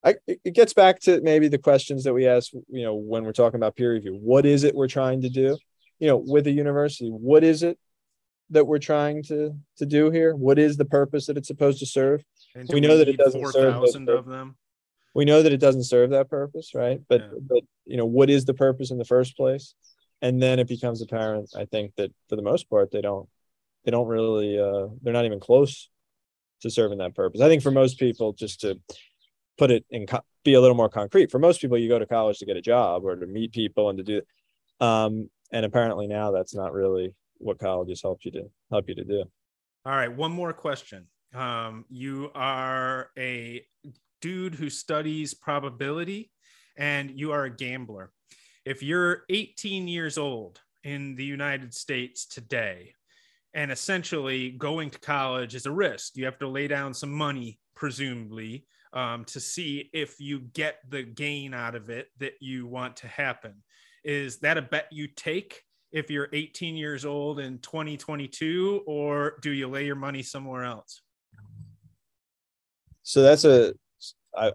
I, 0.01 0.15
it 0.27 0.53
gets 0.53 0.73
back 0.73 1.01
to 1.01 1.19
maybe 1.21 1.49
the 1.49 1.57
questions 1.57 2.05
that 2.05 2.13
we 2.13 2.25
ask 2.25 2.53
you 2.53 2.83
know 2.83 2.95
when 2.95 3.25
we're 3.25 3.33
talking 3.33 3.57
about 3.57 3.75
peer 3.75 3.93
review. 3.93 4.17
What 4.21 4.45
is 4.45 4.63
it 4.63 4.75
we're 4.75 4.87
trying 4.87 5.21
to 5.21 5.29
do? 5.29 5.57
You 5.99 6.07
know 6.07 6.17
with 6.17 6.47
a 6.47 6.51
university 6.51 7.09
what 7.09 7.43
is 7.43 7.63
it 7.63 7.77
that 8.51 8.65
we're 8.65 8.79
trying 8.79 9.23
to 9.23 9.53
to 9.77 9.85
do 9.85 10.09
here? 10.09 10.35
What 10.35 10.57
is 10.57 10.77
the 10.77 10.85
purpose 10.85 11.25
that 11.25 11.37
it's 11.37 11.47
supposed 11.47 11.79
to 11.79 11.85
serve? 11.85 12.23
And 12.55 12.67
We 12.71 12.79
do 12.79 12.87
know 12.87 12.97
that 12.97 13.09
it 13.09 13.17
doesn't 13.17 13.41
serve 13.51 13.73
those 13.73 13.93
4,000 13.93 14.09
of 14.09 14.25
them? 14.25 14.55
we 15.13 15.25
know 15.25 15.41
that 15.41 15.51
it 15.51 15.59
doesn't 15.59 15.83
serve 15.83 16.11
that 16.11 16.29
purpose 16.29 16.71
right? 16.73 17.01
But 17.09 17.21
Yeah. 17.21 17.39
but 17.41 17.63
you 17.89 17.97
know 17.97 18.05
what 18.05 18.29
is 18.29 18.45
the 18.45 18.53
purpose 18.53 18.91
in 18.91 18.97
the 18.97 19.05
first 19.05 19.35
place? 19.35 19.73
And 20.21 20.41
then 20.41 20.59
it 20.59 20.67
becomes 20.67 21.01
apparent 21.01 21.49
i 21.55 21.63
think 21.63 21.95
that 21.95 22.11
for 22.27 22.35
the 22.35 22.41
most 22.41 22.69
part 22.69 22.91
they 22.91 23.01
don't 23.01 23.29
they 23.85 23.91
don't 23.91 24.07
really 24.07 24.59
uh 24.59 24.87
they're 25.01 25.13
not 25.13 25.25
even 25.25 25.39
close 25.39 25.89
to 26.61 26.69
serving 26.69 26.97
that 26.97 27.15
purpose. 27.15 27.39
I 27.39 27.47
think 27.47 27.63
for 27.63 27.71
most 27.71 27.97
people 27.97 28.33
just 28.33 28.59
to 28.61 28.77
put 29.57 29.71
it 29.71 29.85
in 29.89 30.07
co- 30.07 30.25
be 30.43 30.55
a 30.55 30.61
little 30.61 30.75
more 30.75 30.89
concrete 30.89 31.31
for 31.31 31.39
most 31.39 31.61
people 31.61 31.77
you 31.77 31.87
go 31.87 31.99
to 31.99 32.05
college 32.05 32.39
to 32.39 32.45
get 32.45 32.57
a 32.57 32.61
job 32.61 33.05
or 33.05 33.15
to 33.15 33.25
meet 33.25 33.53
people 33.53 33.89
and 33.89 33.97
to 33.97 34.03
do 34.03 34.21
um 34.85 35.29
and 35.51 35.65
apparently 35.65 36.07
now 36.07 36.31
that's 36.31 36.53
not 36.53 36.73
really 36.73 37.13
what 37.39 37.57
colleges 37.57 38.01
help 38.01 38.19
you 38.23 38.31
to 38.31 38.43
help 38.69 38.87
you 38.87 38.95
to 38.95 39.03
do. 39.03 39.23
All 39.85 39.95
right, 39.95 40.13
one 40.13 40.31
more 40.31 40.53
question. 40.53 41.07
Um, 41.33 41.85
you 41.89 42.31
are 42.35 43.11
a 43.17 43.65
dude 44.21 44.55
who 44.55 44.69
studies 44.69 45.33
probability 45.33 46.31
and 46.79 47.11
you 47.11 47.31
are 47.31 47.43
a 47.43 47.55
gambler. 47.55 48.11
If 48.65 48.81
you're 48.81 49.23
18 49.29 49.87
years 49.87 50.17
old 50.17 50.59
in 50.83 51.15
the 51.15 51.25
United 51.25 51.73
States 51.73 52.25
today, 52.25 52.93
and 53.53 53.71
essentially 53.71 54.51
going 54.51 54.89
to 54.91 54.99
college 54.99 55.53
is 55.55 55.65
a 55.65 55.71
risk, 55.71 56.15
you 56.15 56.25
have 56.25 56.39
to 56.39 56.47
lay 56.47 56.67
down 56.67 56.93
some 56.93 57.11
money, 57.11 57.59
presumably, 57.75 58.65
um, 58.93 59.25
to 59.25 59.39
see 59.39 59.89
if 59.93 60.19
you 60.19 60.39
get 60.53 60.77
the 60.89 61.03
gain 61.03 61.53
out 61.53 61.75
of 61.75 61.89
it 61.89 62.07
that 62.19 62.33
you 62.39 62.65
want 62.65 62.95
to 62.97 63.07
happen. 63.07 63.53
Is 64.03 64.37
that 64.39 64.57
a 64.57 64.61
bet 64.61 64.87
you 64.91 65.07
take? 65.07 65.63
if 65.91 66.11
you're 66.11 66.29
18 66.33 66.75
years 66.75 67.03
old 67.03 67.39
in 67.39 67.57
2022 67.59 68.83
or 68.85 69.37
do 69.41 69.49
you 69.49 69.67
lay 69.67 69.87
your 69.87 69.95
money 69.95 70.21
somewhere 70.21 70.63
else 70.63 71.01
so 73.01 73.23
that's 73.23 73.43
a 73.43 73.73
I, 74.37 74.51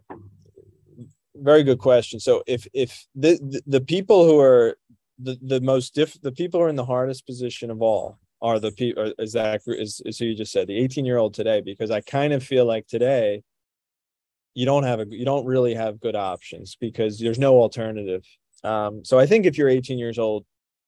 very 1.37 1.63
good 1.63 1.79
question 1.79 2.21
so 2.21 2.43
if 2.47 2.67
if 2.73 3.07
the 3.15 3.39
the, 3.43 3.63
the 3.67 3.81
people 3.81 4.25
who 4.25 4.39
are 4.39 4.77
the, 5.19 5.39
the 5.43 5.61
most 5.61 5.95
diff 5.95 6.21
the 6.23 6.33
people 6.33 6.61
who 6.61 6.67
are 6.67 6.69
in 6.69 6.77
the 6.77 6.85
hardest 6.85 7.27
position 7.27 7.71
of 7.71 7.83
all 7.83 8.19
are 8.43 8.59
the 8.59 8.73
people 8.73 9.13
is 9.19 9.33
that 9.33 9.61
is, 9.67 10.03
is 10.05 10.19
who 10.19 10.27
you 10.27 10.35
just 10.35 10.53
said 10.53 10.67
the 10.67 10.79
18 10.79 11.05
year 11.05 11.19
old 11.19 11.35
today 11.35 11.61
because 11.61 11.91
i 11.91 12.01
kind 12.01 12.33
of 12.33 12.43
feel 12.43 12.65
like 12.65 12.87
today 12.87 13.43
you 14.55 14.65
don't 14.65 14.85
have 14.85 15.01
a 15.01 15.07
you 15.09 15.25
don't 15.25 15.47
really 15.47 15.75
have 15.75 16.01
good 16.01 16.15
options 16.17 16.77
because 16.81 17.19
there's 17.19 17.39
no 17.39 17.59
alternative. 17.59 18.25
Um, 18.63 19.05
so 19.05 19.19
I 19.19 19.27
think 19.27 19.47
if 19.47 19.59
you're 19.59 19.69
18 19.69 19.99
years 19.99 20.19
old, 20.19 20.47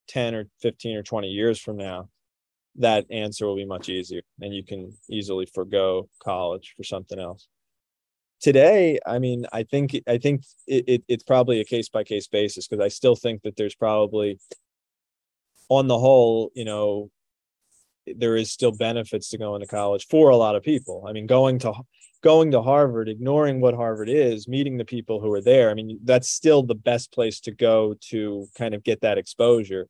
10 0.09 0.35
or 0.35 0.47
15 0.63 0.97
or 0.97 1.03
20 1.03 1.29
years 1.29 1.61
from 1.61 1.77
now, 1.77 2.09
that 2.77 3.07
answer 3.11 3.47
will 3.47 3.57
be 3.57 3.65
much 3.65 3.89
easier 3.89 4.23
and 4.41 4.55
you 4.55 4.65
can 4.65 4.93
easily 5.11 5.47
forego 5.53 6.09
college 6.23 6.75
for 6.77 6.85
something 6.85 7.19
else 7.19 7.49
today 8.41 8.99
i 9.07 9.19
mean 9.19 9.47
i 9.53 9.63
think 9.63 9.97
i 10.07 10.19
think 10.19 10.45
it, 10.67 10.85
it, 10.87 11.05
it's 11.09 11.25
probably 11.25 11.61
a 11.61 11.65
case 11.65 11.89
by 11.89 12.05
case 12.05 12.29
basis 12.29 12.67
because 12.67 12.85
i 12.85 12.89
still 12.89 13.17
think 13.17 13.43
that 13.43 13.57
there's 13.57 13.75
probably 13.75 14.39
on 15.69 15.89
the 15.89 15.99
whole 15.99 16.51
you 16.55 16.65
know 16.65 17.11
there 18.15 18.37
is 18.37 18.53
still 18.53 18.73
benefits 18.73 19.31
to 19.31 19.39
going 19.39 19.61
to 19.61 19.67
college 19.67 20.07
for 20.09 20.31
a 20.31 20.37
lot 20.37 20.55
of 20.55 20.63
people. 20.63 21.05
I 21.09 21.13
mean 21.13 21.27
going 21.27 21.59
to 21.61 21.73
going 22.23 22.51
to 22.51 22.63
harvard 22.63 23.09
ignoring 23.09 23.61
what 23.61 23.75
harvard 23.75 24.09
is 24.09 24.49
meeting 24.49 24.77
the 24.77 24.85
people 24.85 25.21
who 25.21 25.31
are 25.33 25.41
there 25.41 25.71
i 25.71 25.75
mean 25.75 26.01
that's 26.03 26.29
still 26.29 26.63
the 26.63 26.75
best 26.75 27.13
place 27.13 27.39
to 27.41 27.53
go 27.53 27.95
to 28.01 28.47
kind 28.57 28.75
of 28.75 28.83
get 28.83 29.01
that 29.03 29.19
exposure. 29.19 29.87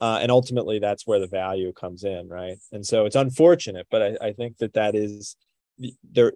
Uh, 0.00 0.20
and 0.22 0.30
ultimately 0.30 0.78
that's 0.78 1.08
where 1.08 1.18
the 1.18 1.26
value 1.26 1.72
comes 1.72 2.04
in 2.04 2.28
right? 2.28 2.56
And 2.70 2.86
so 2.86 3.04
it's 3.04 3.16
unfortunate 3.16 3.86
but 3.90 4.02
i, 4.02 4.28
I 4.28 4.32
think 4.32 4.58
that 4.58 4.74
that 4.74 4.94
is 4.94 5.36
there 6.12 6.32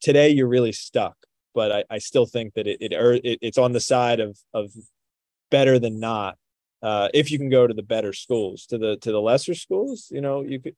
today 0.00 0.30
you're 0.30 0.48
really 0.48 0.72
stuck 0.72 1.16
but 1.54 1.72
i, 1.72 1.84
I 1.90 1.98
still 1.98 2.26
think 2.26 2.54
that 2.54 2.66
it, 2.66 2.78
it, 2.80 2.92
it 2.92 3.38
it's 3.42 3.58
on 3.58 3.72
the 3.72 3.80
side 3.80 4.20
of 4.20 4.38
of 4.54 4.70
better 5.50 5.78
than 5.78 6.00
not 6.00 6.36
uh, 6.82 7.08
if 7.14 7.30
you 7.30 7.38
can 7.38 7.48
go 7.48 7.66
to 7.66 7.74
the 7.74 7.82
better 7.82 8.12
schools 8.12 8.66
to 8.66 8.78
the 8.78 8.96
to 8.98 9.10
the 9.10 9.20
lesser 9.20 9.54
schools 9.54 10.08
you 10.10 10.20
know 10.20 10.42
you 10.42 10.60
could 10.60 10.76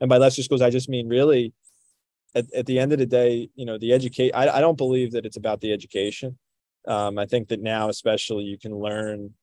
and 0.00 0.08
by 0.08 0.18
lesser 0.18 0.42
schools 0.42 0.62
i 0.62 0.70
just 0.70 0.88
mean 0.88 1.08
really 1.08 1.52
at, 2.34 2.52
at 2.54 2.66
the 2.66 2.78
end 2.78 2.92
of 2.92 2.98
the 2.98 3.06
day 3.06 3.48
you 3.54 3.66
know 3.66 3.78
the 3.78 3.92
educate 3.92 4.32
I, 4.32 4.48
I 4.48 4.60
don't 4.60 4.78
believe 4.78 5.12
that 5.12 5.26
it's 5.26 5.36
about 5.36 5.60
the 5.60 5.72
education 5.72 6.38
um, 6.86 7.18
i 7.18 7.26
think 7.26 7.48
that 7.48 7.60
now 7.60 7.88
especially 7.88 8.44
you 8.44 8.58
can 8.58 8.74
learn 8.74 9.34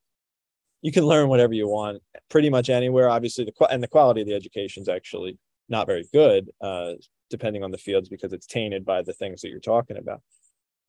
you 0.82 0.92
can 0.92 1.06
learn 1.06 1.30
whatever 1.30 1.54
you 1.54 1.68
want 1.68 2.02
pretty 2.30 2.50
much 2.50 2.70
anywhere. 2.70 3.10
Obviously, 3.10 3.46
the 3.46 3.68
and 3.68 3.84
the 3.84 3.88
quality 3.88 4.22
of 4.22 4.28
the 4.28 4.34
education 4.34 4.82
is 4.82 4.90
actually 4.90 5.38
not 5.68 5.88
very 5.88 6.08
good, 6.14 6.50
uh, 6.62 6.94
depending 7.30 7.64
on 7.64 7.72
the 7.72 7.78
fields, 7.78 8.10
because 8.10 8.34
it's 8.34 8.46
tainted 8.46 8.86
by 8.86 9.02
the 9.02 9.14
things 9.14 9.42
that 9.42 9.50
you're 9.50 9.60
talking 9.60 9.98
about. 9.98 10.22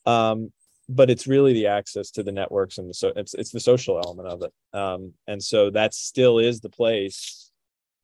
Um, 0.06 0.52
but 0.88 1.10
it's 1.10 1.26
really 1.26 1.52
the 1.52 1.68
access 1.68 2.10
to 2.12 2.22
the 2.22 2.32
networks 2.32 2.78
and 2.78 2.90
the 2.90 2.94
so 2.94 3.12
it's 3.14 3.34
it's 3.34 3.52
the 3.52 3.60
social 3.60 3.98
element 3.98 4.28
of 4.28 4.42
it. 4.42 4.52
Um, 4.76 5.12
and 5.26 5.42
so 5.42 5.70
that 5.70 5.94
still 5.94 6.38
is 6.38 6.60
the 6.60 6.70
place 6.70 7.50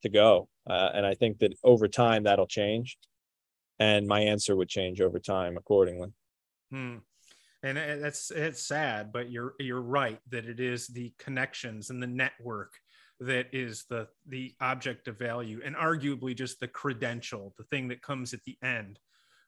to 0.03 0.09
go. 0.09 0.47
Uh, 0.69 0.89
and 0.93 1.05
I 1.05 1.15
think 1.15 1.39
that 1.39 1.53
over 1.63 1.87
time 1.87 2.23
that'll 2.23 2.47
change, 2.47 2.97
and 3.79 4.07
my 4.07 4.21
answer 4.21 4.55
would 4.55 4.69
change 4.69 5.01
over 5.01 5.19
time 5.19 5.57
accordingly. 5.57 6.09
Hmm 6.71 6.97
and 7.63 7.77
that's 8.03 8.31
it's 8.31 8.61
sad 8.61 9.11
but 9.11 9.31
you're 9.31 9.53
you're 9.59 9.81
right 9.81 10.19
that 10.29 10.45
it 10.45 10.59
is 10.59 10.87
the 10.87 11.13
connections 11.17 11.89
and 11.89 12.01
the 12.01 12.07
network 12.07 12.73
that 13.19 13.47
is 13.51 13.85
the 13.89 14.07
the 14.27 14.53
object 14.61 15.07
of 15.07 15.17
value 15.17 15.59
and 15.65 15.75
arguably 15.75 16.35
just 16.35 16.59
the 16.59 16.67
credential 16.67 17.53
the 17.57 17.63
thing 17.65 17.87
that 17.87 18.01
comes 18.01 18.33
at 18.33 18.43
the 18.43 18.57
end 18.63 18.99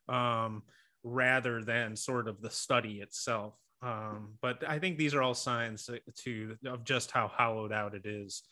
um, 0.07 0.63
rather 1.03 1.63
than 1.63 1.95
sort 1.95 2.27
of 2.27 2.41
the 2.41 2.49
study 2.49 2.99
itself 2.99 3.53
um, 3.81 4.33
but 4.41 4.63
i 4.67 4.79
think 4.79 4.97
these 4.97 5.13
are 5.13 5.21
all 5.21 5.35
signs 5.35 5.89
to 6.15 6.55
of 6.65 6.83
just 6.83 7.11
how 7.11 7.27
hollowed 7.27 7.71
out 7.71 7.93
it 7.93 8.05
is 8.05 8.43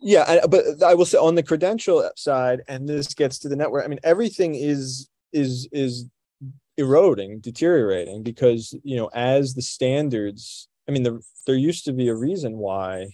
yeah 0.00 0.44
but 0.48 0.64
i 0.82 0.94
will 0.94 1.06
say 1.06 1.18
on 1.18 1.34
the 1.34 1.42
credential 1.42 2.08
side 2.16 2.60
and 2.68 2.88
this 2.88 3.14
gets 3.14 3.38
to 3.38 3.48
the 3.48 3.56
network 3.56 3.84
i 3.84 3.88
mean 3.88 4.00
everything 4.04 4.54
is 4.54 5.08
is 5.32 5.68
is 5.72 6.10
eroding, 6.76 7.40
deteriorating 7.40 8.22
because 8.22 8.74
you 8.82 8.96
know 8.96 9.10
as 9.14 9.54
the 9.54 9.62
standards. 9.62 10.68
I 10.88 10.92
mean, 10.92 11.04
the, 11.04 11.20
there 11.46 11.54
used 11.54 11.84
to 11.84 11.92
be 11.92 12.08
a 12.08 12.14
reason 12.14 12.58
why, 12.58 13.06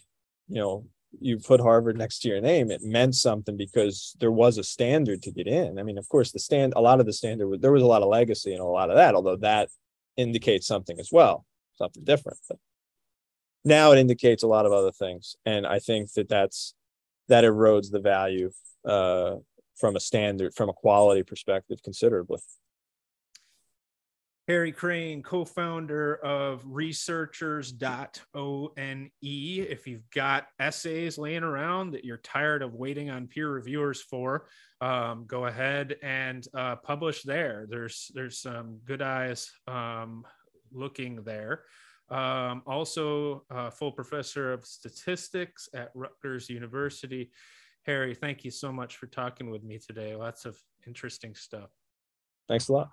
you 0.48 0.60
know, 0.60 0.86
you 1.20 1.38
put 1.38 1.60
Harvard 1.60 1.96
next 1.96 2.20
to 2.20 2.28
your 2.28 2.40
name. 2.40 2.70
It 2.70 2.82
meant 2.82 3.14
something 3.14 3.56
because 3.56 4.16
there 4.20 4.32
was 4.32 4.58
a 4.58 4.64
standard 4.64 5.22
to 5.22 5.30
get 5.30 5.46
in. 5.46 5.78
I 5.78 5.82
mean, 5.82 5.98
of 5.98 6.08
course, 6.08 6.32
the 6.32 6.38
stand 6.38 6.72
a 6.76 6.80
lot 6.80 7.00
of 7.00 7.06
the 7.06 7.12
standard 7.12 7.48
was, 7.48 7.60
there 7.60 7.72
was 7.72 7.82
a 7.82 7.86
lot 7.86 8.02
of 8.02 8.08
legacy 8.08 8.52
and 8.52 8.60
a 8.60 8.64
lot 8.64 8.90
of 8.90 8.96
that, 8.96 9.14
although 9.14 9.36
that 9.36 9.68
indicates 10.16 10.66
something 10.66 10.98
as 10.98 11.10
well, 11.12 11.44
something 11.76 12.04
different. 12.04 12.38
But 12.48 12.58
now 13.64 13.92
it 13.92 13.98
indicates 13.98 14.42
a 14.42 14.48
lot 14.48 14.66
of 14.66 14.72
other 14.72 14.92
things, 14.92 15.36
and 15.44 15.66
I 15.66 15.78
think 15.78 16.12
that 16.14 16.28
that's 16.28 16.74
that 17.28 17.44
erodes 17.44 17.90
the 17.90 18.00
value 18.00 18.50
uh, 18.86 19.36
from 19.76 19.96
a 19.96 20.00
standard, 20.00 20.54
from 20.54 20.68
a 20.68 20.72
quality 20.72 21.22
perspective, 21.22 21.78
considerably. 21.82 22.40
Harry 24.48 24.72
Crane, 24.72 25.22
co 25.22 25.44
founder 25.44 26.16
of 26.24 26.62
researchers.one. 26.64 29.10
If 29.20 29.86
you've 29.86 30.10
got 30.10 30.46
essays 30.58 31.18
laying 31.18 31.42
around 31.42 31.90
that 31.90 32.06
you're 32.06 32.16
tired 32.16 32.62
of 32.62 32.74
waiting 32.74 33.10
on 33.10 33.26
peer 33.26 33.50
reviewers 33.50 34.00
for, 34.00 34.48
um, 34.80 35.26
go 35.26 35.44
ahead 35.44 35.96
and 36.02 36.48
uh, 36.54 36.76
publish 36.76 37.24
there. 37.24 37.66
There's, 37.68 38.10
there's 38.14 38.38
some 38.38 38.78
good 38.86 39.02
eyes 39.02 39.52
um, 39.66 40.24
looking 40.72 41.22
there. 41.24 41.64
Um, 42.08 42.62
also, 42.66 43.44
uh, 43.50 43.68
full 43.68 43.92
professor 43.92 44.54
of 44.54 44.64
statistics 44.64 45.68
at 45.74 45.90
Rutgers 45.94 46.48
University. 46.48 47.32
Harry, 47.84 48.14
thank 48.14 48.46
you 48.46 48.50
so 48.50 48.72
much 48.72 48.96
for 48.96 49.08
talking 49.08 49.50
with 49.50 49.62
me 49.62 49.78
today. 49.78 50.16
Lots 50.16 50.46
of 50.46 50.58
interesting 50.86 51.34
stuff. 51.34 51.68
Thanks 52.48 52.70
a 52.70 52.72
lot. 52.72 52.88